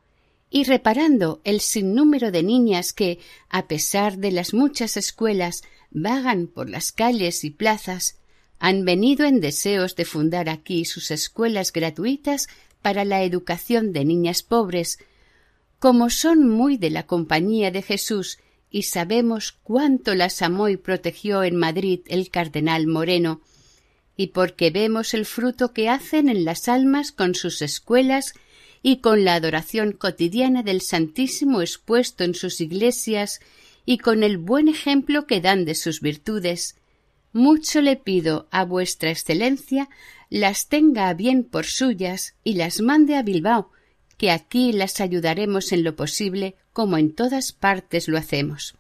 y 0.50 0.66
reparando 0.66 1.40
el 1.46 1.62
sinnúmero 1.62 2.30
de 2.30 2.44
niñas 2.44 2.92
que, 2.92 3.20
a 3.50 3.68
pesar 3.68 4.18
de 4.18 4.32
las 4.32 4.54
muchas 4.54 4.98
escuelas, 4.98 5.64
vagan 5.92 6.48
por 6.48 6.70
las 6.70 6.92
calles 6.92 7.46
y 7.46 7.52
plazas, 7.52 8.18
han 8.60 8.86
venido 8.86 9.26
en 9.26 9.40
deseos 9.40 9.96
de 9.96 10.06
fundar 10.06 10.50
aquí 10.50 10.86
sus 10.86 11.10
escuelas 11.10 11.72
gratuitas 11.72 12.48
para 12.82 13.06
la 13.06 13.24
educación 13.24 13.94
de 13.94 14.06
niñas 14.06 14.44
pobres, 14.44 15.00
como 15.82 16.12
son 16.12 16.48
muy 16.48 16.78
de 16.78 16.92
la 16.92 17.08
compañía 17.08 17.72
de 17.72 17.82
Jesús 17.82 18.38
y 18.70 18.84
sabemos 18.84 19.58
cuánto 19.64 20.14
las 20.14 20.44
amó 20.44 20.70
y 20.70 20.78
protegió 20.78 21.42
en 21.42 21.56
Madrid 21.56 22.02
el 22.06 22.30
cardenal 22.30 22.86
Moreno, 22.86 23.42
y 24.16 24.28
porque 24.28 24.70
vemos 24.70 25.16
el 25.16 25.26
fruto 25.26 25.74
que 25.74 25.90
hacen 25.90 26.30
en 26.30 26.46
las 26.46 26.68
almas 26.68 27.12
con 27.12 27.34
sus 27.34 27.64
escuelas 27.64 28.36
y 28.84 28.98
con 28.98 29.26
la 29.26 29.34
adoración 29.34 29.94
cotidiana 29.94 30.62
del 30.62 30.82
Santísimo 30.82 31.64
expuesto 31.64 32.24
en 32.24 32.36
sus 32.36 32.62
iglesias 32.62 33.40
y 33.84 33.98
con 33.98 34.22
el 34.22 34.38
buen 34.38 34.68
ejemplo 34.68 35.26
que 35.26 35.42
dan 35.42 35.66
de 35.66 35.74
sus 35.74 36.00
virtudes, 36.00 36.76
mucho 37.34 37.82
le 37.82 37.96
pido 37.96 38.48
a 38.52 38.66
vuestra 38.66 39.10
excelencia 39.10 39.90
las 40.30 40.68
tenga 40.68 41.10
a 41.10 41.16
bien 41.16 41.44
por 41.44 41.66
suyas 41.66 42.36
y 42.44 42.54
las 42.54 42.82
mande 42.82 43.16
a 43.16 43.24
Bilbao, 43.24 43.72
que 44.22 44.30
aquí 44.30 44.72
las 44.72 45.02
ayudaremos 45.02 45.72
en 45.72 45.84
lo 45.84 45.96
posible 45.96 46.54
como 46.74 47.00
en 47.00 47.12
todas 47.12 47.54
partes 47.54 48.08
lo 48.08 48.20
hacemos. 48.20 48.76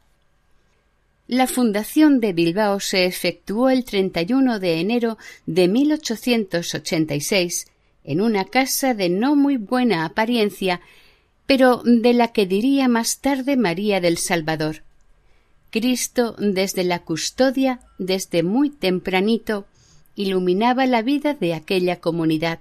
La 1.26 1.48
fundación 1.48 2.20
de 2.20 2.32
Bilbao 2.32 2.80
se 2.80 3.06
efectuó 3.06 3.72
el 3.72 3.84
31 3.84 4.60
de 4.60 4.80
enero 4.80 5.18
de 5.48 5.68
1886 5.68 7.66
en 8.04 8.22
una 8.22 8.46
casa 8.46 8.94
de 8.94 9.10
no 9.10 9.36
muy 9.36 9.58
buena 9.58 10.06
apariencia, 10.06 10.80
pero 11.48 11.82
de 11.86 12.14
la 12.14 12.28
que 12.28 12.46
diría 12.46 12.88
más 12.88 13.20
tarde 13.20 13.58
María 13.58 14.00
del 14.00 14.20
Salvador. 14.20 14.84
Cristo 15.72 16.36
desde 16.38 16.84
la 16.84 17.00
custodia, 17.00 17.80
desde 17.98 18.44
muy 18.44 18.70
tempranito, 18.70 19.66
iluminaba 20.16 20.86
la 20.86 21.02
vida 21.02 21.34
de 21.34 21.56
aquella 21.56 22.00
comunidad. 22.00 22.60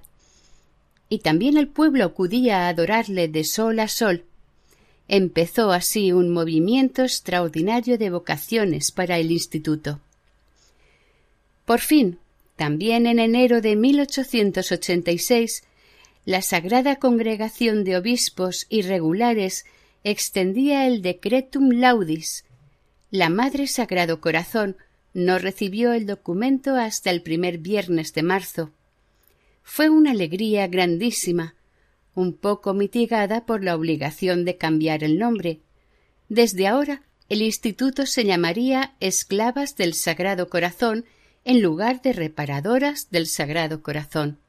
Y 1.10 1.18
también 1.18 1.58
el 1.58 1.68
pueblo 1.68 2.06
acudía 2.06 2.64
a 2.64 2.68
adorarle 2.68 3.28
de 3.28 3.44
sol 3.44 3.78
a 3.80 3.88
sol. 3.88 4.24
Empezó 5.08 5.72
así 5.72 6.12
un 6.12 6.30
movimiento 6.30 7.02
extraordinario 7.02 7.98
de 7.98 8.08
vocaciones 8.08 8.92
para 8.92 9.18
el 9.18 9.30
instituto. 9.30 10.00
Por 11.66 11.80
fin, 11.80 12.18
también 12.56 13.06
en 13.06 13.18
enero 13.18 13.60
de 13.60 13.74
1886, 13.74 15.64
la 16.24 16.42
Sagrada 16.42 16.96
Congregación 16.96 17.84
de 17.84 17.96
Obispos 17.96 18.66
Irregulares 18.68 19.64
extendía 20.04 20.86
el 20.86 21.02
Decretum 21.02 21.70
Laudis. 21.70 22.44
La 23.10 23.30
Madre 23.30 23.66
Sagrado 23.66 24.20
Corazón 24.20 24.76
no 25.12 25.38
recibió 25.38 25.92
el 25.92 26.06
documento 26.06 26.76
hasta 26.76 27.10
el 27.10 27.22
primer 27.22 27.58
viernes 27.58 28.12
de 28.14 28.22
marzo. 28.22 28.70
Fue 29.72 29.88
una 29.88 30.10
alegría 30.10 30.66
grandísima, 30.66 31.54
un 32.16 32.32
poco 32.32 32.74
mitigada 32.74 33.46
por 33.46 33.62
la 33.62 33.76
obligación 33.76 34.44
de 34.44 34.56
cambiar 34.56 35.04
el 35.04 35.16
nombre. 35.16 35.60
Desde 36.28 36.66
ahora 36.66 37.02
el 37.28 37.40
instituto 37.40 38.04
se 38.06 38.24
llamaría 38.24 38.96
Esclavas 38.98 39.76
del 39.76 39.94
Sagrado 39.94 40.48
Corazón 40.48 41.04
en 41.44 41.62
lugar 41.62 42.02
de 42.02 42.12
reparadoras 42.12 43.12
del 43.12 43.28
Sagrado 43.28 43.80
Corazón. 43.80 44.40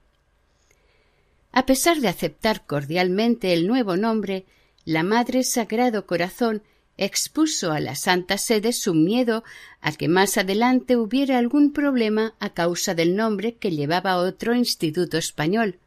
A 1.51 1.67
pesar 1.67 1.99
de 1.99 2.07
aceptar 2.07 2.65
cordialmente 2.65 3.53
el 3.53 3.67
nuevo 3.67 3.97
nombre, 3.97 4.45
la 4.85 5.03
Madre 5.03 5.43
Sagrado 5.43 6.07
Corazón 6.07 6.63
expuso 6.97 7.71
a 7.71 7.79
la 7.79 7.95
Santa 7.95 8.37
Sede 8.37 8.73
su 8.73 8.93
miedo 8.93 9.43
a 9.81 9.91
que 9.91 10.07
más 10.07 10.37
adelante 10.37 10.97
hubiera 10.97 11.37
algún 11.37 11.73
problema 11.73 12.35
a 12.39 12.51
causa 12.51 12.93
del 12.93 13.15
nombre 13.15 13.55
que 13.55 13.71
llevaba 13.71 14.17
otro 14.17 14.55
instituto 14.55 15.17
español, 15.17 15.79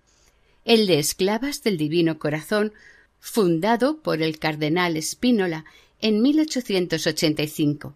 el 0.65 0.87
de 0.87 0.99
Esclavas 0.99 1.63
del 1.63 1.77
Divino 1.77 2.19
Corazón, 2.19 2.73
fundado 3.21 3.99
por 3.99 4.23
el 4.23 4.39
cardenal 4.39 5.01
Spínola 5.03 5.65
en 6.01 6.21
1885. 6.21 7.95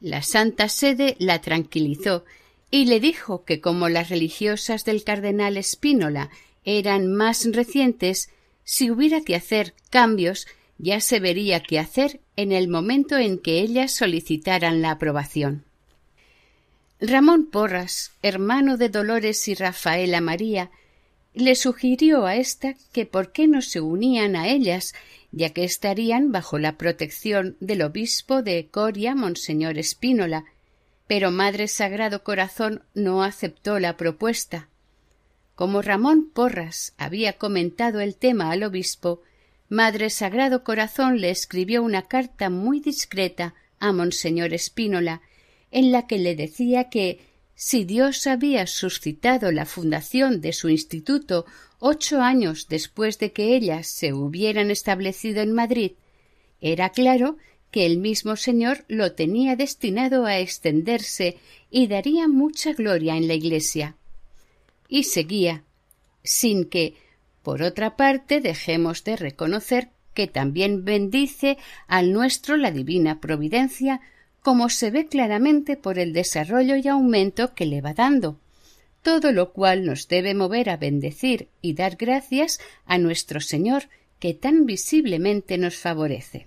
La 0.00 0.22
Santa 0.22 0.68
Sede 0.68 1.16
la 1.18 1.40
tranquilizó 1.40 2.24
y 2.70 2.84
le 2.84 3.00
dijo 3.00 3.44
que 3.44 3.60
como 3.60 3.88
las 3.88 4.08
religiosas 4.08 4.84
del 4.84 5.04
cardenal 5.04 5.62
Spínola 5.62 6.30
eran 6.64 7.12
más 7.12 7.44
recientes, 7.52 8.30
si 8.64 8.90
hubiera 8.90 9.22
que 9.22 9.34
hacer 9.34 9.74
cambios, 9.90 10.46
ya 10.82 11.00
se 11.00 11.20
vería 11.20 11.60
qué 11.60 11.78
hacer 11.78 12.20
en 12.36 12.52
el 12.52 12.68
momento 12.68 13.18
en 13.18 13.38
que 13.38 13.60
ellas 13.60 13.92
solicitaran 13.92 14.80
la 14.80 14.92
aprobación. 14.92 15.64
Ramón 17.00 17.46
Porras, 17.50 18.12
hermano 18.22 18.76
de 18.76 18.88
Dolores 18.88 19.46
y 19.48 19.54
Rafaela 19.54 20.20
María, 20.20 20.70
le 21.34 21.54
sugirió 21.54 22.26
a 22.26 22.36
ésta 22.36 22.74
que 22.92 23.06
por 23.06 23.32
qué 23.32 23.46
no 23.46 23.62
se 23.62 23.80
unían 23.80 24.36
a 24.36 24.48
ellas 24.48 24.94
ya 25.32 25.50
que 25.50 25.64
estarían 25.64 26.32
bajo 26.32 26.58
la 26.58 26.76
protección 26.76 27.56
del 27.60 27.82
obispo 27.82 28.42
de 28.42 28.68
Coria, 28.68 29.14
Monseñor 29.14 29.78
Espínola, 29.78 30.44
pero 31.06 31.30
Madre 31.30 31.68
Sagrado 31.68 32.24
Corazón 32.24 32.82
no 32.94 33.22
aceptó 33.22 33.78
la 33.78 33.96
propuesta. 33.96 34.68
Como 35.54 35.82
Ramón 35.82 36.30
Porras 36.32 36.94
había 36.98 37.34
comentado 37.34 38.00
el 38.00 38.16
tema 38.16 38.50
al 38.50 38.62
obispo, 38.62 39.22
Madre 39.70 40.10
Sagrado 40.10 40.64
Corazón 40.64 41.20
le 41.20 41.30
escribió 41.30 41.84
una 41.84 42.02
carta 42.02 42.50
muy 42.50 42.80
discreta 42.80 43.54
a 43.78 43.92
Monseñor 43.92 44.52
Espínola, 44.52 45.22
en 45.70 45.92
la 45.92 46.08
que 46.08 46.18
le 46.18 46.34
decía 46.34 46.90
que 46.90 47.20
si 47.54 47.84
Dios 47.84 48.26
había 48.26 48.66
suscitado 48.66 49.52
la 49.52 49.66
fundación 49.66 50.40
de 50.40 50.52
su 50.52 50.68
instituto 50.68 51.46
ocho 51.78 52.20
años 52.20 52.66
después 52.68 53.20
de 53.20 53.30
que 53.30 53.54
ellas 53.54 53.86
se 53.86 54.12
hubieran 54.12 54.72
establecido 54.72 55.40
en 55.40 55.52
Madrid, 55.52 55.92
era 56.60 56.90
claro 56.90 57.36
que 57.70 57.86
el 57.86 57.98
mismo 57.98 58.34
Señor 58.34 58.84
lo 58.88 59.12
tenía 59.12 59.54
destinado 59.54 60.26
a 60.26 60.40
extenderse 60.40 61.38
y 61.70 61.86
daría 61.86 62.26
mucha 62.26 62.72
gloria 62.72 63.16
en 63.16 63.28
la 63.28 63.34
Iglesia. 63.34 63.94
Y 64.88 65.04
seguía, 65.04 65.62
sin 66.24 66.64
que, 66.64 66.96
por 67.42 67.62
otra 67.62 67.96
parte, 67.96 68.40
dejemos 68.40 69.04
de 69.04 69.16
reconocer 69.16 69.88
que 70.14 70.26
también 70.26 70.84
bendice 70.84 71.56
al 71.86 72.12
nuestro 72.12 72.56
la 72.56 72.70
divina 72.70 73.20
providencia 73.20 74.00
como 74.42 74.68
se 74.68 74.90
ve 74.90 75.06
claramente 75.06 75.76
por 75.76 75.98
el 75.98 76.12
desarrollo 76.12 76.76
y 76.76 76.88
aumento 76.88 77.54
que 77.54 77.66
le 77.66 77.80
va 77.80 77.94
dando, 77.94 78.38
todo 79.02 79.32
lo 79.32 79.52
cual 79.52 79.84
nos 79.84 80.08
debe 80.08 80.34
mover 80.34 80.70
a 80.70 80.76
bendecir 80.76 81.48
y 81.62 81.74
dar 81.74 81.96
gracias 81.96 82.58
a 82.86 82.98
nuestro 82.98 83.40
Señor 83.40 83.84
que 84.18 84.34
tan 84.34 84.66
visiblemente 84.66 85.58
nos 85.58 85.76
favorece. 85.76 86.46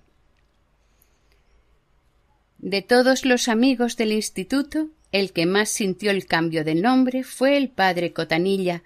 De 2.60 2.82
todos 2.82 3.26
los 3.26 3.48
amigos 3.48 3.98
del 3.98 4.14
instituto, 4.14 4.90
el 5.12 5.34
que 5.34 5.46
más 5.46 5.70
sintió 5.70 6.12
el 6.12 6.26
cambio 6.26 6.64
de 6.64 6.76
nombre 6.76 7.24
fue 7.24 7.58
el 7.58 7.70
padre 7.70 8.14
Cotanilla, 8.14 8.84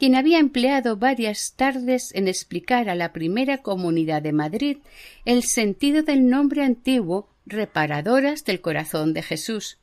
quien 0.00 0.14
había 0.14 0.38
empleado 0.38 0.96
varias 0.96 1.52
tardes 1.56 2.14
en 2.14 2.26
explicar 2.26 2.88
a 2.88 2.94
la 2.94 3.12
primera 3.12 3.58
comunidad 3.58 4.22
de 4.22 4.32
Madrid 4.32 4.78
el 5.26 5.42
sentido 5.42 6.02
del 6.02 6.26
nombre 6.26 6.64
antiguo 6.64 7.28
reparadoras 7.44 8.46
del 8.46 8.62
corazón 8.62 9.12
de 9.12 9.22
Jesús. 9.22 9.76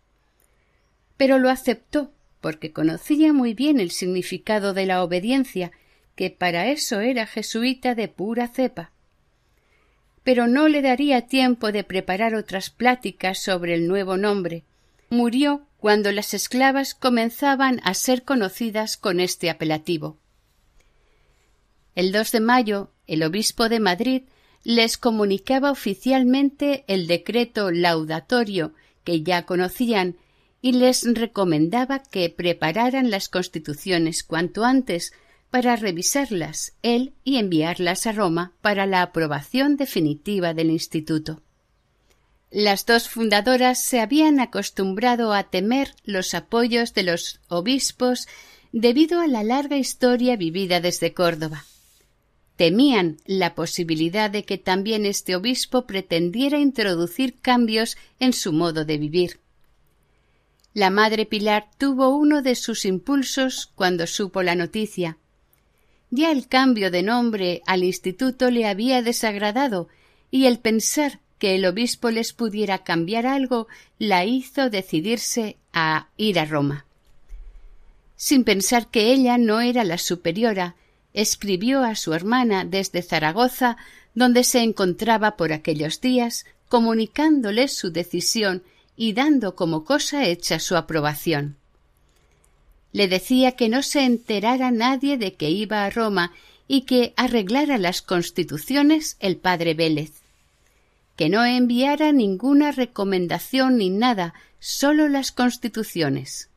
Pero 1.18 1.38
lo 1.38 1.52
aceptó 1.52 2.12
porque 2.42 2.74
conocía 2.74 3.32
muy 3.32 3.54
bien 3.54 3.80
el 3.80 3.92
significado 3.92 4.74
de 4.74 4.88
la 4.88 5.04
obediencia, 5.04 5.72
que 6.16 6.32
para 6.32 6.66
eso 6.66 7.00
era 7.00 7.28
jesuita 7.28 7.94
de 7.94 8.08
pura 8.08 8.48
cepa. 8.48 8.92
Pero 10.24 10.48
no 10.48 10.68
le 10.68 10.82
daría 10.82 11.28
tiempo 11.28 11.72
de 11.72 11.84
preparar 11.84 12.34
otras 12.34 12.72
pláticas 12.72 13.38
sobre 13.38 13.76
el 13.76 13.88
nuevo 13.88 14.18
nombre. 14.18 14.64
Murió 15.12 15.67
cuando 15.78 16.12
las 16.12 16.34
esclavas 16.34 16.96
comenzaban 16.96 17.80
a 17.84 17.94
ser 17.94 18.24
conocidas 18.24 18.98
con 18.98 19.20
este 19.20 19.50
apelativo. 19.50 20.18
El 21.96 22.12
2 22.12 22.32
de 22.32 22.40
mayo, 22.40 22.92
el 23.08 23.24
obispo 23.24 23.70
de 23.70 23.80
Madrid 23.80 24.24
les 24.64 24.98
comunicaba 24.98 25.72
oficialmente 25.72 26.84
el 26.88 27.08
decreto 27.08 27.72
laudatorio 27.72 28.74
que 29.04 29.24
ya 29.24 29.46
conocían 29.46 30.18
y 30.62 30.74
les 30.74 31.04
recomendaba 31.14 32.00
que 32.04 32.30
prepararan 32.30 33.10
las 33.10 33.30
constituciones 33.30 34.24
cuanto 34.24 34.66
antes 34.66 35.14
para 35.50 35.76
revisarlas 35.76 36.74
él 36.82 37.14
y 37.24 37.38
enviarlas 37.38 38.06
a 38.06 38.12
Roma 38.12 38.54
para 38.62 38.86
la 38.86 39.02
aprobación 39.02 39.78
definitiva 39.78 40.54
del 40.54 40.72
instituto. 40.72 41.42
Las 42.50 42.86
dos 42.86 43.10
fundadoras 43.10 43.84
se 43.84 44.00
habían 44.00 44.40
acostumbrado 44.40 45.34
a 45.34 45.44
temer 45.44 45.94
los 46.04 46.34
apoyos 46.34 46.94
de 46.94 47.04
los 47.04 47.40
obispos 47.50 48.28
debido 48.72 49.20
a 49.22 49.28
la 49.28 49.44
larga 49.44 49.78
historia 49.78 50.36
vivida 50.36 50.80
desde 50.80 51.14
Córdoba 51.14 51.66
temían 52.58 53.18
la 53.26 53.56
posibilidad 53.56 54.30
de 54.30 54.44
que 54.44 54.58
también 54.58 55.06
este 55.06 55.36
obispo 55.36 55.86
pretendiera 55.86 56.58
introducir 56.58 57.40
cambios 57.40 57.98
en 58.20 58.34
su 58.34 58.52
modo 58.52 58.84
de 58.84 58.98
vivir. 58.98 59.40
La 60.74 60.90
madre 60.90 61.26
Pilar 61.26 61.70
tuvo 61.78 62.10
uno 62.10 62.42
de 62.42 62.56
sus 62.56 62.84
impulsos 62.86 63.72
cuando 63.76 64.06
supo 64.08 64.44
la 64.44 64.56
noticia. 64.56 65.18
Ya 66.10 66.32
el 66.32 66.48
cambio 66.48 66.90
de 66.90 67.04
nombre 67.04 67.62
al 67.68 67.84
instituto 67.84 68.50
le 68.50 68.66
había 68.66 69.02
desagradado 69.02 69.88
y 70.32 70.46
el 70.46 70.60
pensar 70.60 71.20
que 71.40 71.56
el 71.56 71.66
obispo 71.66 72.10
les 72.10 72.34
pudiera 72.34 72.80
cambiar 72.80 73.26
algo 73.26 73.68
la 74.00 74.26
hizo 74.26 74.70
decidirse 74.70 75.58
a 75.74 76.08
ir 76.18 76.40
a 76.40 76.46
Roma. 76.46 76.86
Sin 78.16 78.44
pensar 78.44 78.88
que 78.88 79.12
ella 79.12 79.38
no 79.38 79.62
era 79.62 79.84
la 79.84 79.98
superiora, 79.98 80.76
escribió 81.14 81.84
a 81.84 81.96
su 81.96 82.14
hermana 82.14 82.66
desde 82.66 83.02
Zaragoza, 83.02 83.78
donde 84.16 84.44
se 84.44 84.62
encontraba 84.62 85.38
por 85.38 85.54
aquellos 85.54 86.02
días, 86.02 86.46
comunicándole 86.70 87.68
su 87.68 87.92
decisión 87.92 88.64
y 88.96 89.14
dando 89.14 89.56
como 89.56 89.84
cosa 89.86 90.26
hecha 90.26 90.60
su 90.60 90.76
aprobación. 90.76 91.56
Le 92.92 93.08
decía 93.08 93.52
que 93.52 93.70
no 93.70 93.84
se 93.84 94.04
enterara 94.04 94.72
nadie 94.72 95.18
de 95.18 95.36
que 95.36 95.52
iba 95.52 95.86
a 95.86 95.90
Roma 95.92 96.32
y 96.68 96.82
que 96.82 97.14
arreglara 97.16 97.78
las 97.78 98.02
constituciones 98.02 99.18
el 99.20 99.38
padre 99.38 99.76
Vélez. 99.76 100.12
Que 101.18 101.30
no 101.30 101.44
enviara 101.44 102.14
ninguna 102.14 102.72
recomendación 102.72 103.78
ni 103.78 103.90
nada, 103.90 104.36
sólo 104.60 105.10
las 105.10 105.32
constituciones. 105.32 106.50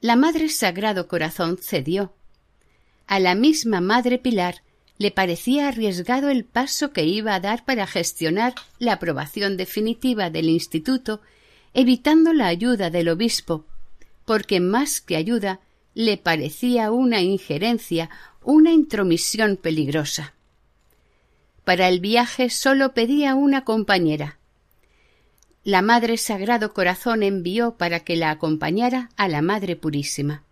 La 0.00 0.16
Madre 0.16 0.48
Sagrado 0.48 1.08
Corazón 1.08 1.58
cedió. 1.60 2.14
A 3.06 3.18
la 3.18 3.34
misma 3.34 3.80
Madre 3.80 4.18
Pilar 4.18 4.62
le 4.98 5.10
parecía 5.10 5.66
arriesgado 5.66 6.30
el 6.30 6.44
paso 6.44 6.92
que 6.92 7.04
iba 7.04 7.34
a 7.34 7.40
dar 7.40 7.64
para 7.64 7.86
gestionar 7.86 8.54
la 8.78 8.94
aprobación 8.94 9.56
definitiva 9.56 10.30
del 10.30 10.48
instituto, 10.48 11.20
evitando 11.74 12.32
la 12.32 12.46
ayuda 12.46 12.88
del 12.88 13.08
obispo, 13.08 13.66
porque 14.24 14.60
más 14.60 15.00
que 15.00 15.16
ayuda 15.16 15.60
le 15.94 16.18
parecía 16.18 16.92
una 16.92 17.20
injerencia, 17.20 18.10
una 18.44 18.72
intromisión 18.72 19.56
peligrosa. 19.56 20.34
Para 21.64 21.88
el 21.88 22.00
viaje 22.00 22.50
sólo 22.50 22.94
pedía 22.94 23.34
una 23.34 23.64
compañera. 23.64 24.38
La 25.62 25.82
Madre 25.82 26.16
Sagrado 26.16 26.72
Corazón 26.72 27.22
envió 27.22 27.76
para 27.76 28.00
que 28.00 28.16
la 28.16 28.30
acompañara 28.30 29.10
a 29.16 29.28
la 29.28 29.42
Madre 29.42 29.76
Purísima. 29.76 30.42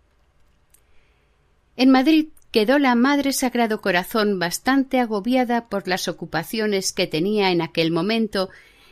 En 1.75 1.89
Madrid 1.89 2.27
quedó 2.51 2.79
la 2.79 2.95
Madre 2.95 3.33
Sagrado 3.33 3.81
Corazón 3.81 4.39
bastante 4.39 4.99
agobiada 4.99 5.67
por 5.67 5.87
las 5.87 6.07
ocupaciones 6.07 6.93
que 6.93 7.07
tenía 7.07 7.51
en 7.51 7.61
aquel 7.61 7.91
momento 7.91 8.49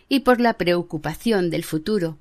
y 0.09 0.21
por 0.21 0.39
la 0.39 0.53
preocupación 0.53 1.49
del 1.49 1.63
futuro 1.63 2.17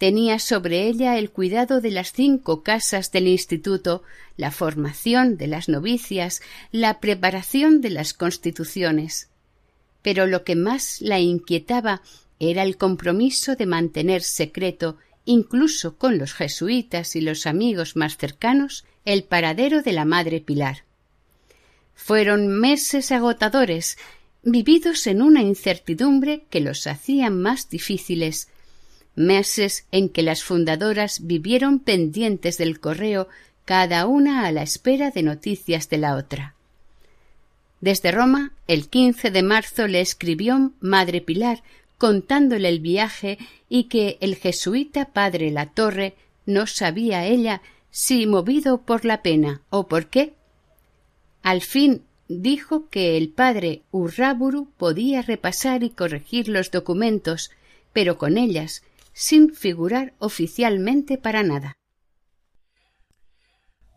tenía 0.00 0.38
sobre 0.38 0.88
ella 0.88 1.18
el 1.18 1.30
cuidado 1.30 1.82
de 1.82 1.90
las 1.90 2.14
cinco 2.14 2.62
casas 2.62 3.12
del 3.12 3.28
instituto, 3.28 4.02
la 4.38 4.50
formación 4.50 5.36
de 5.36 5.46
las 5.46 5.68
novicias, 5.68 6.40
la 6.72 7.00
preparación 7.00 7.82
de 7.82 7.90
las 7.90 8.14
constituciones. 8.14 9.28
Pero 10.00 10.26
lo 10.26 10.42
que 10.42 10.56
más 10.56 11.02
la 11.02 11.20
inquietaba 11.20 12.00
era 12.38 12.62
el 12.62 12.78
compromiso 12.78 13.56
de 13.56 13.66
mantener 13.66 14.22
secreto, 14.22 14.96
incluso 15.26 15.98
con 15.98 16.16
los 16.16 16.32
jesuitas 16.32 17.14
y 17.14 17.20
los 17.20 17.46
amigos 17.46 17.94
más 17.94 18.16
cercanos, 18.16 18.86
el 19.04 19.24
paradero 19.24 19.82
de 19.82 19.92
la 19.92 20.06
Madre 20.06 20.40
Pilar. 20.40 20.84
Fueron 21.94 22.48
meses 22.48 23.12
agotadores, 23.12 23.98
vividos 24.44 25.06
en 25.06 25.20
una 25.20 25.42
incertidumbre 25.42 26.46
que 26.48 26.60
los 26.60 26.86
hacía 26.86 27.28
más 27.28 27.68
difíciles, 27.68 28.48
meses 29.14 29.86
en 29.92 30.08
que 30.08 30.22
las 30.22 30.42
fundadoras 30.42 31.26
vivieron 31.26 31.78
pendientes 31.78 32.58
del 32.58 32.80
correo 32.80 33.28
cada 33.64 34.06
una 34.06 34.46
a 34.46 34.52
la 34.52 34.62
espera 34.62 35.10
de 35.10 35.22
noticias 35.22 35.88
de 35.88 35.98
la 35.98 36.16
otra. 36.16 36.54
Desde 37.80 38.12
Roma, 38.12 38.52
el 38.66 38.88
15 38.88 39.30
de 39.30 39.42
marzo 39.42 39.86
le 39.86 40.00
escribió 40.00 40.72
Madre 40.80 41.20
Pilar 41.20 41.62
contándole 41.96 42.68
el 42.68 42.80
viaje 42.80 43.38
y 43.68 43.84
que 43.84 44.16
el 44.20 44.36
jesuita 44.36 45.06
padre 45.06 45.50
La 45.50 45.66
Torre 45.66 46.14
no 46.46 46.66
sabía 46.66 47.26
ella 47.26 47.62
si 47.90 48.26
movido 48.26 48.82
por 48.82 49.04
la 49.04 49.22
pena 49.22 49.62
o 49.70 49.86
por 49.86 50.06
qué. 50.06 50.34
Al 51.42 51.60
fin 51.60 52.02
dijo 52.28 52.88
que 52.88 53.16
el 53.16 53.28
padre 53.28 53.82
Urráburu 53.90 54.68
podía 54.76 55.22
repasar 55.22 55.82
y 55.82 55.90
corregir 55.90 56.48
los 56.48 56.70
documentos, 56.70 57.50
pero 57.92 58.18
con 58.18 58.38
ellas 58.38 58.82
sin 59.20 59.52
figurar 59.52 60.14
oficialmente 60.18 61.18
para 61.18 61.42
nada. 61.42 61.76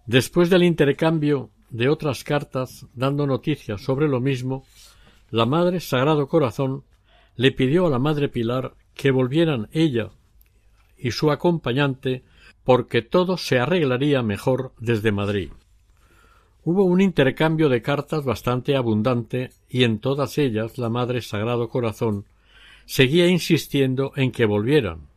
Después 0.05 0.49
del 0.49 0.63
intercambio 0.63 1.49
de 1.69 1.87
otras 1.87 2.25
cartas 2.25 2.87
dando 2.93 3.25
noticias 3.25 3.81
sobre 3.81 4.09
lo 4.09 4.19
mismo, 4.19 4.65
la 5.29 5.45
Madre 5.45 5.79
Sagrado 5.79 6.27
Corazón 6.27 6.83
le 7.37 7.53
pidió 7.53 7.87
a 7.87 7.89
la 7.89 7.99
Madre 7.99 8.27
Pilar 8.27 8.73
que 8.95 9.11
volvieran 9.11 9.69
ella 9.71 10.09
y 10.97 11.11
su 11.11 11.31
acompañante 11.31 12.25
porque 12.65 13.01
todo 13.01 13.37
se 13.37 13.59
arreglaría 13.59 14.23
mejor 14.23 14.73
desde 14.77 15.13
Madrid. 15.13 15.51
Hubo 16.65 16.83
un 16.83 16.99
intercambio 16.99 17.69
de 17.69 17.81
cartas 17.81 18.25
bastante 18.25 18.75
abundante 18.75 19.51
y 19.69 19.85
en 19.85 19.99
todas 19.99 20.37
ellas 20.37 20.77
la 20.77 20.89
Madre 20.89 21.21
Sagrado 21.21 21.69
Corazón 21.69 22.25
seguía 22.85 23.27
insistiendo 23.27 24.11
en 24.17 24.33
que 24.33 24.45
volvieran. 24.45 25.12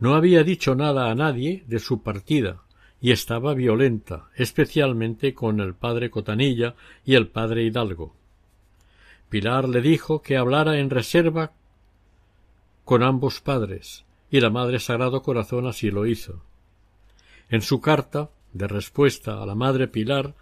No 0.00 0.14
había 0.14 0.42
dicho 0.42 0.74
nada 0.74 1.10
a 1.10 1.14
nadie 1.14 1.62
de 1.66 1.78
su 1.78 2.02
partida 2.02 2.62
y 3.00 3.12
estaba 3.12 3.54
violenta, 3.54 4.30
especialmente 4.34 5.34
con 5.34 5.60
el 5.60 5.74
padre 5.74 6.10
Cotanilla 6.10 6.74
y 7.04 7.14
el 7.14 7.28
padre 7.28 7.64
Hidalgo. 7.64 8.14
Pilar 9.28 9.68
le 9.68 9.80
dijo 9.80 10.22
que 10.22 10.36
hablara 10.36 10.78
en 10.78 10.90
reserva 10.90 11.52
con 12.84 13.02
ambos 13.02 13.40
padres, 13.40 14.04
y 14.30 14.40
la 14.40 14.50
Madre 14.50 14.80
Sagrado 14.80 15.22
Corazón 15.22 15.66
así 15.66 15.90
lo 15.90 16.06
hizo. 16.06 16.42
En 17.48 17.62
su 17.62 17.80
carta 17.80 18.30
de 18.52 18.66
respuesta 18.66 19.42
a 19.42 19.46
la 19.46 19.54
Madre 19.54 19.86
Pilar 19.86 20.34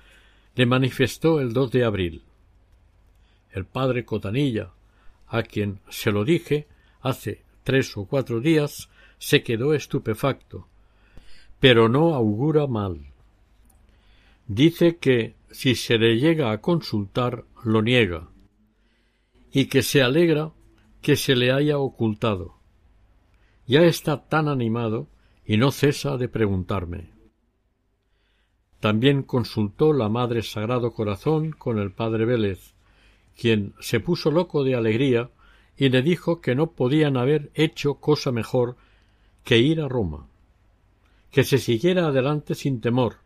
le 0.55 0.67
manifestó 0.67 1.41
el 1.41 1.53
2 1.53 1.71
de 1.71 1.85
abril. 1.85 2.23
El 3.51 3.67
padre 3.67 4.05
Cotanilla 4.05 4.71
a 5.27 5.43
quien 5.43 5.81
se 5.91 6.11
lo 6.11 6.25
dije 6.25 6.67
hace 7.01 7.43
tres 7.65 7.97
o 7.97 8.07
cuatro 8.07 8.41
días, 8.41 8.89
se 9.19 9.43
quedó 9.43 9.75
estupefacto, 9.75 10.69
pero 11.61 11.89
no 11.89 12.15
augura 12.15 12.67
mal. 12.67 13.13
Dice 14.47 14.97
que 14.97 15.35
si 15.51 15.75
se 15.75 15.99
le 15.99 16.19
llega 16.19 16.53
a 16.53 16.61
consultar 16.61 17.45
lo 17.65 17.83
niega, 17.83 18.29
y 19.51 19.67
que 19.67 19.83
se 19.83 20.03
alegra 20.03 20.53
que 21.03 21.17
se 21.17 21.37
le 21.37 21.53
haya 21.53 21.79
ocultado. 21.79 22.55
Ya 23.67 23.83
está 23.83 24.29
tan 24.29 24.49
animado 24.49 25.09
y 25.45 25.57
no 25.57 25.71
cesa 25.71 26.17
de 26.17 26.29
preguntarme. 26.29 27.11
También 28.81 29.23
consultó 29.23 29.93
la 29.93 30.09
Madre 30.09 30.43
Sagrado 30.43 30.93
Corazón 30.93 31.51
con 31.51 31.79
el 31.79 31.91
Padre 31.91 32.25
Vélez, 32.25 32.75
quien 33.37 33.75
se 33.81 34.01
puso 34.01 34.31
loco 34.31 34.65
de 34.65 34.75
alegría 34.75 35.31
y 35.77 35.89
le 35.89 36.03
dijo 36.03 36.41
que 36.41 36.55
no 36.55 36.73
podían 36.73 37.17
haber 37.17 37.51
hecho 37.55 37.95
cosa 37.95 38.33
mejor 38.33 38.77
que 39.49 39.57
ir 39.57 39.81
a 39.81 39.89
Roma, 39.89 40.27
que 41.31 41.43
se 41.43 41.57
siguiera 41.57 42.09
adelante 42.09 42.55
sin 42.55 42.83
temor, 42.83 43.17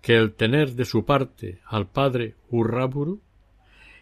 que 0.00 0.14
el 0.14 0.32
tener 0.34 0.74
de 0.74 0.84
su 0.84 1.04
parte 1.04 1.58
al 1.66 1.88
padre 1.88 2.36
Urráburu 2.50 3.20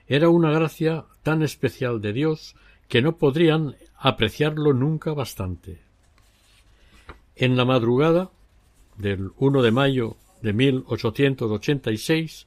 era 0.06 0.28
una 0.28 0.50
gracia 0.50 1.06
tan 1.22 1.42
especial 1.42 2.02
de 2.02 2.12
Dios 2.12 2.54
que 2.86 3.00
no 3.00 3.16
podrían 3.16 3.76
apreciarlo 3.96 4.74
nunca 4.74 5.14
bastante. 5.14 5.80
En 7.34 7.56
la 7.56 7.64
madrugada 7.64 8.30
del 8.98 9.30
1 9.38 9.62
de 9.62 9.70
mayo 9.70 10.16
de 10.42 10.52
1886 10.52 12.46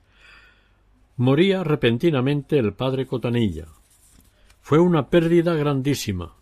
moría 1.18 1.64
repentinamente 1.64 2.60
el 2.60 2.74
padre 2.74 3.08
Cotanilla. 3.08 3.66
Fue 4.62 4.78
una 4.78 5.10
pérdida 5.10 5.56
grandísima. 5.56 6.36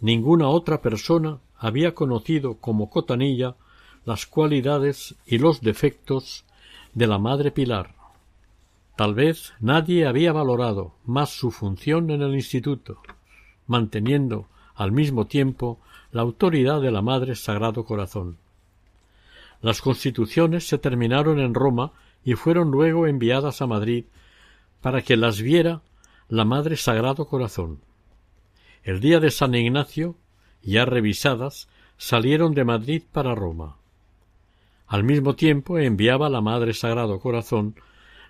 Ninguna 0.00 0.48
otra 0.48 0.82
persona 0.82 1.38
había 1.58 1.94
conocido 1.94 2.58
como 2.58 2.90
Cotanilla 2.90 3.56
las 4.04 4.26
cualidades 4.26 5.14
y 5.26 5.38
los 5.38 5.60
defectos 5.60 6.44
de 6.94 7.06
la 7.06 7.18
Madre 7.18 7.50
Pilar. 7.50 7.94
Tal 8.96 9.14
vez 9.14 9.52
nadie 9.60 10.06
había 10.06 10.32
valorado 10.32 10.94
más 11.04 11.30
su 11.30 11.50
función 11.50 12.10
en 12.10 12.22
el 12.22 12.34
instituto, 12.34 12.98
manteniendo 13.66 14.48
al 14.74 14.92
mismo 14.92 15.26
tiempo 15.26 15.78
la 16.12 16.22
autoridad 16.22 16.80
de 16.80 16.90
la 16.90 17.02
Madre 17.02 17.34
Sagrado 17.34 17.84
Corazón. 17.84 18.38
Las 19.60 19.80
constituciones 19.80 20.68
se 20.68 20.78
terminaron 20.78 21.40
en 21.40 21.54
Roma 21.54 21.92
y 22.24 22.34
fueron 22.34 22.70
luego 22.70 23.06
enviadas 23.06 23.60
a 23.60 23.66
Madrid 23.66 24.04
para 24.80 25.02
que 25.02 25.16
las 25.16 25.40
viera 25.40 25.82
la 26.28 26.44
Madre 26.44 26.76
Sagrado 26.76 27.26
Corazón. 27.26 27.80
El 28.86 29.00
día 29.00 29.18
de 29.18 29.32
San 29.32 29.52
Ignacio, 29.56 30.14
ya 30.62 30.84
revisadas, 30.84 31.68
salieron 31.96 32.54
de 32.54 32.62
Madrid 32.62 33.02
para 33.10 33.34
Roma. 33.34 33.78
Al 34.86 35.02
mismo 35.02 35.34
tiempo 35.34 35.80
enviaba 35.80 36.30
la 36.30 36.40
Madre 36.40 36.72
Sagrado 36.72 37.18
Corazón 37.18 37.74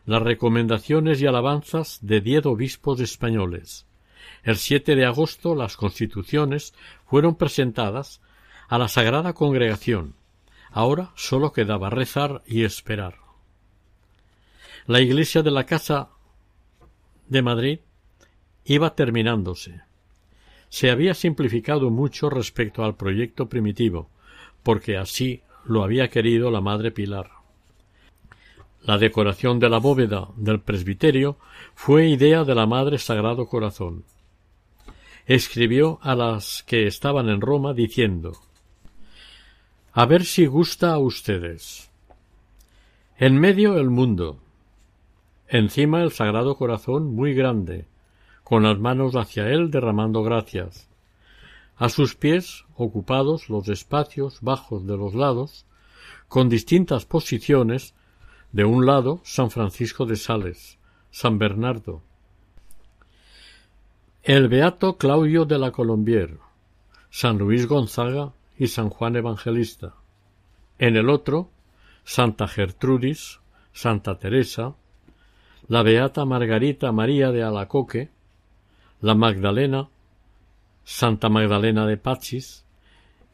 las 0.06 0.22
recomendaciones 0.22 1.20
y 1.20 1.26
alabanzas 1.26 1.98
de 2.00 2.22
diez 2.22 2.46
obispos 2.46 3.00
españoles. 3.00 3.84
El 4.44 4.56
7 4.56 4.96
de 4.96 5.04
agosto 5.04 5.54
las 5.54 5.76
constituciones 5.76 6.72
fueron 7.04 7.34
presentadas 7.34 8.22
a 8.66 8.78
la 8.78 8.88
Sagrada 8.88 9.34
Congregación. 9.34 10.14
Ahora 10.70 11.12
sólo 11.16 11.52
quedaba 11.52 11.90
rezar 11.90 12.42
y 12.46 12.64
esperar. 12.64 13.16
La 14.86 15.02
iglesia 15.02 15.42
de 15.42 15.50
la 15.50 15.66
Casa 15.66 16.08
de 17.28 17.42
Madrid 17.42 17.80
iba 18.64 18.94
terminándose. 18.94 19.82
Se 20.76 20.90
había 20.90 21.14
simplificado 21.14 21.88
mucho 21.88 22.28
respecto 22.28 22.84
al 22.84 22.96
proyecto 22.96 23.48
primitivo, 23.48 24.10
porque 24.62 24.98
así 24.98 25.40
lo 25.64 25.82
había 25.82 26.10
querido 26.10 26.50
la 26.50 26.60
Madre 26.60 26.90
Pilar. 26.90 27.30
La 28.82 28.98
decoración 28.98 29.58
de 29.58 29.70
la 29.70 29.78
bóveda 29.78 30.28
del 30.36 30.60
presbiterio 30.60 31.38
fue 31.74 32.08
idea 32.08 32.44
de 32.44 32.54
la 32.54 32.66
Madre 32.66 32.98
Sagrado 32.98 33.46
Corazón. 33.46 34.04
Escribió 35.24 35.98
a 36.02 36.14
las 36.14 36.62
que 36.64 36.86
estaban 36.86 37.30
en 37.30 37.40
Roma 37.40 37.72
diciendo 37.72 38.32
A 39.94 40.04
ver 40.04 40.26
si 40.26 40.44
gusta 40.44 40.92
a 40.92 40.98
ustedes. 40.98 41.90
En 43.16 43.40
medio 43.40 43.78
el 43.78 43.88
mundo. 43.88 44.40
Encima 45.48 46.02
el 46.02 46.10
Sagrado 46.10 46.54
Corazón 46.58 47.14
muy 47.14 47.32
grande, 47.32 47.86
con 48.46 48.62
las 48.62 48.78
manos 48.78 49.16
hacia 49.16 49.48
él 49.48 49.72
derramando 49.72 50.22
gracias. 50.22 50.88
A 51.74 51.88
sus 51.88 52.14
pies, 52.14 52.64
ocupados 52.76 53.50
los 53.50 53.68
espacios 53.68 54.40
bajos 54.40 54.86
de 54.86 54.96
los 54.96 55.16
lados, 55.16 55.66
con 56.28 56.48
distintas 56.48 57.06
posiciones 57.06 57.96
de 58.52 58.64
un 58.64 58.86
lado, 58.86 59.20
San 59.24 59.50
Francisco 59.50 60.06
de 60.06 60.14
Sales, 60.14 60.78
San 61.10 61.40
Bernardo, 61.40 62.02
el 64.22 64.46
Beato 64.46 64.96
Claudio 64.96 65.44
de 65.44 65.58
la 65.58 65.72
Colombier, 65.72 66.38
San 67.10 67.38
Luis 67.38 67.66
Gonzaga 67.66 68.32
y 68.56 68.68
San 68.68 68.90
Juan 68.90 69.16
Evangelista. 69.16 69.96
En 70.78 70.94
el 70.94 71.10
otro, 71.10 71.50
Santa 72.04 72.46
Gertrudis, 72.46 73.40
Santa 73.72 74.20
Teresa, 74.20 74.76
la 75.66 75.82
Beata 75.82 76.24
Margarita 76.24 76.92
María 76.92 77.32
de 77.32 77.42
Alacoque, 77.42 78.14
la 79.00 79.14
Magdalena, 79.14 79.88
Santa 80.84 81.28
Magdalena 81.28 81.86
de 81.86 81.96
Pachis, 81.96 82.64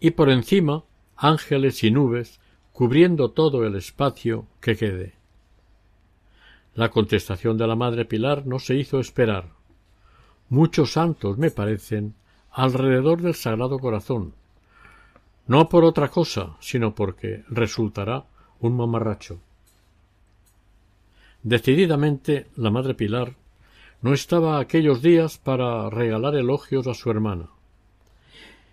y 0.00 0.10
por 0.12 0.30
encima 0.30 0.84
ángeles 1.16 1.84
y 1.84 1.90
nubes 1.90 2.40
cubriendo 2.72 3.30
todo 3.30 3.64
el 3.64 3.76
espacio 3.76 4.46
que 4.60 4.76
quede. 4.76 5.14
La 6.74 6.88
contestación 6.88 7.58
de 7.58 7.66
la 7.66 7.76
Madre 7.76 8.04
Pilar 8.04 8.46
no 8.46 8.58
se 8.58 8.74
hizo 8.74 8.98
esperar. 8.98 9.50
Muchos 10.48 10.92
santos, 10.92 11.38
me 11.38 11.50
parecen, 11.50 12.14
alrededor 12.50 13.20
del 13.20 13.34
Sagrado 13.34 13.78
Corazón, 13.78 14.34
no 15.46 15.68
por 15.68 15.84
otra 15.84 16.08
cosa, 16.08 16.56
sino 16.60 16.94
porque 16.94 17.44
resultará 17.48 18.24
un 18.60 18.76
mamarracho. 18.76 19.40
Decididamente 21.42 22.46
la 22.56 22.70
Madre 22.70 22.94
Pilar 22.94 23.34
no 24.02 24.12
estaba 24.12 24.58
aquellos 24.58 25.00
días 25.00 25.38
para 25.38 25.88
regalar 25.88 26.34
elogios 26.34 26.86
a 26.88 26.94
su 26.94 27.10
hermana. 27.10 27.50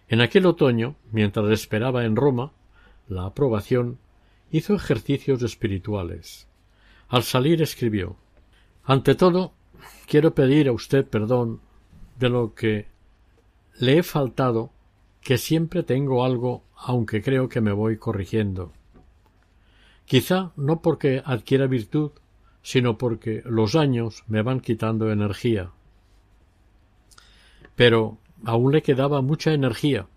En 0.08 0.22
aquel 0.22 0.48
otoño, 0.48 0.96
mientras 1.12 1.50
esperaba 1.52 2.04
en 2.04 2.16
Roma, 2.16 2.52
la 3.08 3.26
aprobación, 3.26 4.00
hizo 4.52 4.74
ejercicios 4.74 5.44
espirituales. 5.44 6.48
Al 7.08 7.24
salir 7.24 7.62
escribió 7.62 8.18
Ante 8.84 9.14
todo, 9.14 9.54
quiero 10.08 10.34
pedir 10.34 10.68
a 10.68 10.72
usted 10.72 11.06
perdón 11.06 11.62
de 12.18 12.30
lo 12.30 12.56
que 12.56 12.88
le 13.78 14.00
he 14.00 14.04
faltado, 14.04 14.72
que 15.22 15.38
siempre 15.38 15.84
tengo 15.84 16.26
algo, 16.26 16.64
aunque 16.76 17.22
creo 17.22 17.50
que 17.50 17.62
me 17.62 17.72
voy 17.72 17.98
corrigiendo. 17.98 18.74
Quizá 20.06 20.54
no 20.56 20.82
porque 20.82 21.22
adquiera 21.24 21.68
virtud, 21.68 22.12
sino 22.62 22.98
porque 22.98 23.42
los 23.46 23.76
años 23.76 24.24
me 24.28 24.42
van 24.42 24.60
quitando 24.60 25.12
energía. 25.12 25.72
Pero 27.76 28.18
aún 28.44 28.72
le 28.72 28.82
quedaba 28.82 29.22
mucha 29.22 29.54
energía, 29.54 30.08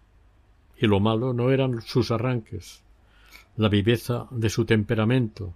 y 0.76 0.86
lo 0.86 1.01
malo 1.01 1.32
no 1.32 1.51
eran 1.51 1.80
sus 1.82 2.11
arranques, 2.11 2.82
la 3.57 3.68
viveza 3.68 4.26
de 4.30 4.51
su 4.51 4.64
temperamento, 4.64 5.55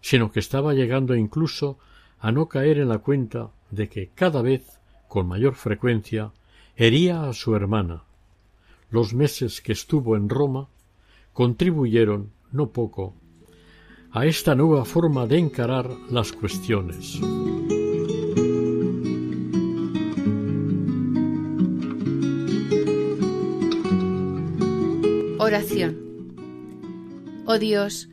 sino 0.00 0.30
que 0.30 0.40
estaba 0.40 0.74
llegando 0.74 1.14
incluso 1.14 1.78
a 2.20 2.32
no 2.32 2.48
caer 2.48 2.78
en 2.78 2.88
la 2.88 2.98
cuenta 2.98 3.50
de 3.70 3.88
que 3.88 4.10
cada 4.14 4.42
vez, 4.42 4.78
con 5.08 5.26
mayor 5.26 5.54
frecuencia, 5.54 6.32
hería 6.76 7.28
a 7.28 7.32
su 7.32 7.54
hermana. 7.54 8.04
Los 8.90 9.14
meses 9.14 9.60
que 9.60 9.72
estuvo 9.72 10.16
en 10.16 10.28
Roma 10.28 10.68
contribuyeron, 11.32 12.32
no 12.52 12.70
poco, 12.70 13.14
a 14.14 14.26
esta 14.26 14.54
nueva 14.54 14.84
forma 14.84 15.26
de 15.26 15.38
encarar 15.38 15.90
las 16.08 16.30
cuestiones. 16.30 17.18
Oración. 25.40 25.98
Oh 27.44 27.58
Dios, 27.58 28.08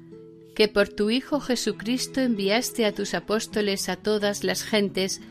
que 0.56 0.68
por 0.68 0.90
tu 0.90 1.12
Hijo 1.12 1.40
Jesucristo 1.40 2.20
enviaste 2.20 2.88
a 2.88 2.96
tus 2.96 3.14
apóstoles 3.14 3.88
a 3.88 3.96
todas 3.96 4.44
las 4.44 4.64
gentes, 4.64 5.22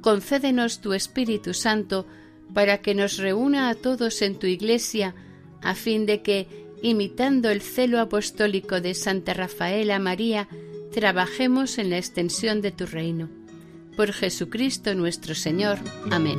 concédenos 0.00 0.80
tu 0.80 0.94
Espíritu 0.94 1.54
Santo 1.54 2.06
para 2.52 2.78
que 2.78 2.96
nos 2.96 3.18
reúna 3.18 3.70
a 3.70 3.76
todos 3.76 4.20
en 4.20 4.36
tu 4.36 4.48
Iglesia, 4.48 5.14
a 5.62 5.76
fin 5.76 6.06
de 6.06 6.22
que, 6.22 6.61
imitando 6.82 7.48
el 7.48 7.62
celo 7.62 8.00
apostólico 8.00 8.80
de 8.80 8.94
Santa 8.94 9.32
Rafaela 9.34 9.98
María, 9.98 10.48
trabajemos 10.92 11.78
en 11.78 11.90
la 11.90 11.98
extensión 11.98 12.60
de 12.60 12.72
tu 12.72 12.86
reino. 12.86 13.28
Por 13.96 14.12
Jesucristo 14.12 14.94
nuestro 14.94 15.34
Señor. 15.34 15.78
Amén. 16.10 16.38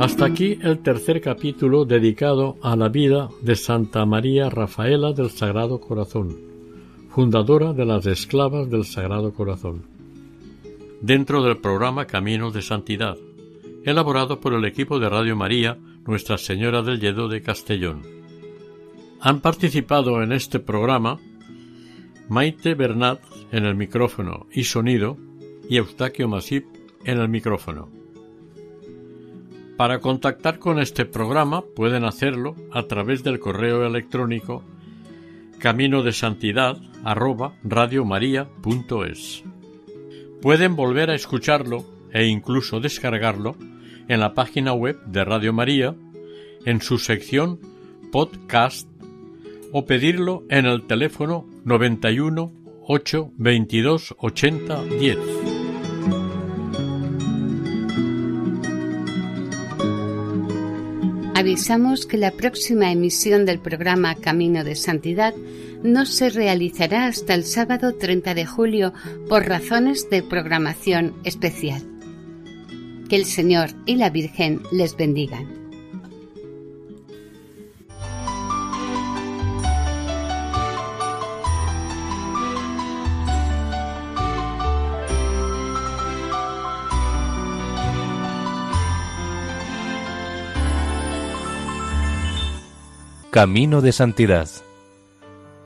Hasta 0.00 0.26
aquí 0.26 0.58
el 0.60 0.80
tercer 0.80 1.20
capítulo 1.20 1.84
dedicado 1.84 2.56
a 2.62 2.76
la 2.76 2.88
vida 2.88 3.30
de 3.40 3.54
Santa 3.54 4.04
María 4.04 4.50
Rafaela 4.50 5.12
del 5.12 5.30
Sagrado 5.30 5.80
Corazón, 5.80 6.36
fundadora 7.10 7.72
de 7.72 7.86
las 7.86 8.04
Esclavas 8.04 8.68
del 8.68 8.84
Sagrado 8.84 9.32
Corazón. 9.32 9.84
Dentro 11.00 11.42
del 11.42 11.58
programa 11.58 12.06
Caminos 12.06 12.52
de 12.52 12.62
Santidad, 12.62 13.16
elaborado 13.84 14.40
por 14.40 14.54
el 14.54 14.64
equipo 14.64 14.98
de 14.98 15.08
Radio 15.08 15.36
María 15.36 15.78
Nuestra 16.06 16.38
Señora 16.38 16.82
del 16.82 17.00
Lledo 17.00 17.28
de 17.28 17.42
Castellón. 17.42 18.02
Han 19.20 19.40
participado 19.40 20.22
en 20.22 20.32
este 20.32 20.58
programa 20.58 21.18
Maite 22.28 22.74
Bernat 22.74 23.20
en 23.52 23.64
el 23.66 23.74
micrófono 23.74 24.46
y 24.52 24.64
sonido 24.64 25.18
y 25.68 25.76
Eustaquio 25.76 26.28
Masip 26.28 26.64
en 27.04 27.20
el 27.20 27.28
micrófono. 27.28 27.90
Para 29.76 30.00
contactar 30.00 30.58
con 30.58 30.78
este 30.78 31.04
programa 31.04 31.62
pueden 31.62 32.04
hacerlo 32.04 32.54
a 32.72 32.84
través 32.84 33.22
del 33.22 33.38
correo 33.38 33.84
electrónico 33.84 34.62
camino 35.58 36.02
de 36.02 36.12
santidad 36.12 36.76
Pueden 40.40 40.76
volver 40.76 41.10
a 41.10 41.14
escucharlo 41.14 41.84
e 42.12 42.26
incluso 42.26 42.80
descargarlo 42.80 43.56
en 44.08 44.20
la 44.20 44.34
página 44.34 44.72
web 44.72 45.00
de 45.06 45.24
Radio 45.24 45.52
María, 45.52 45.94
en 46.64 46.80
su 46.80 46.98
sección 46.98 47.60
podcast 48.12 48.88
o 49.72 49.86
pedirlo 49.86 50.44
en 50.50 50.66
el 50.66 50.86
teléfono 50.86 51.46
91 51.64 52.52
8 52.86 53.32
22 53.36 54.14
80 54.18 54.84
10. 54.84 55.18
Avisamos 61.34 62.06
que 62.06 62.16
la 62.16 62.30
próxima 62.30 62.92
emisión 62.92 63.44
del 63.44 63.58
programa 63.58 64.14
Camino 64.14 64.64
de 64.64 64.76
Santidad 64.76 65.34
no 65.82 66.06
se 66.06 66.30
realizará 66.30 67.06
hasta 67.06 67.34
el 67.34 67.44
sábado 67.44 67.94
30 67.94 68.34
de 68.34 68.46
julio 68.46 68.92
por 69.28 69.46
razones 69.46 70.08
de 70.08 70.22
programación 70.22 71.14
especial. 71.24 71.93
Que 73.08 73.16
el 73.16 73.24
Señor 73.24 73.70
y 73.86 73.96
la 73.96 74.10
Virgen 74.10 74.62
les 74.72 74.96
bendigan. 74.96 75.64
Camino 93.34 93.80
de 93.80 93.90
Santidad. 93.90 94.48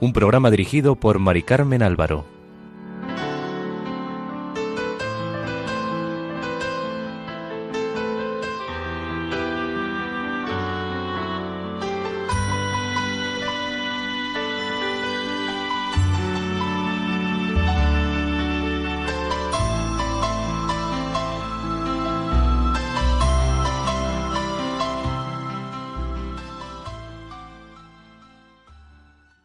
Un 0.01 0.15
programa 0.15 0.51
dirigido 0.51 0.97
por 0.97 1.19
Mari 1.19 1.43
Carmen 1.43 1.83
Álvaro. 1.83 2.38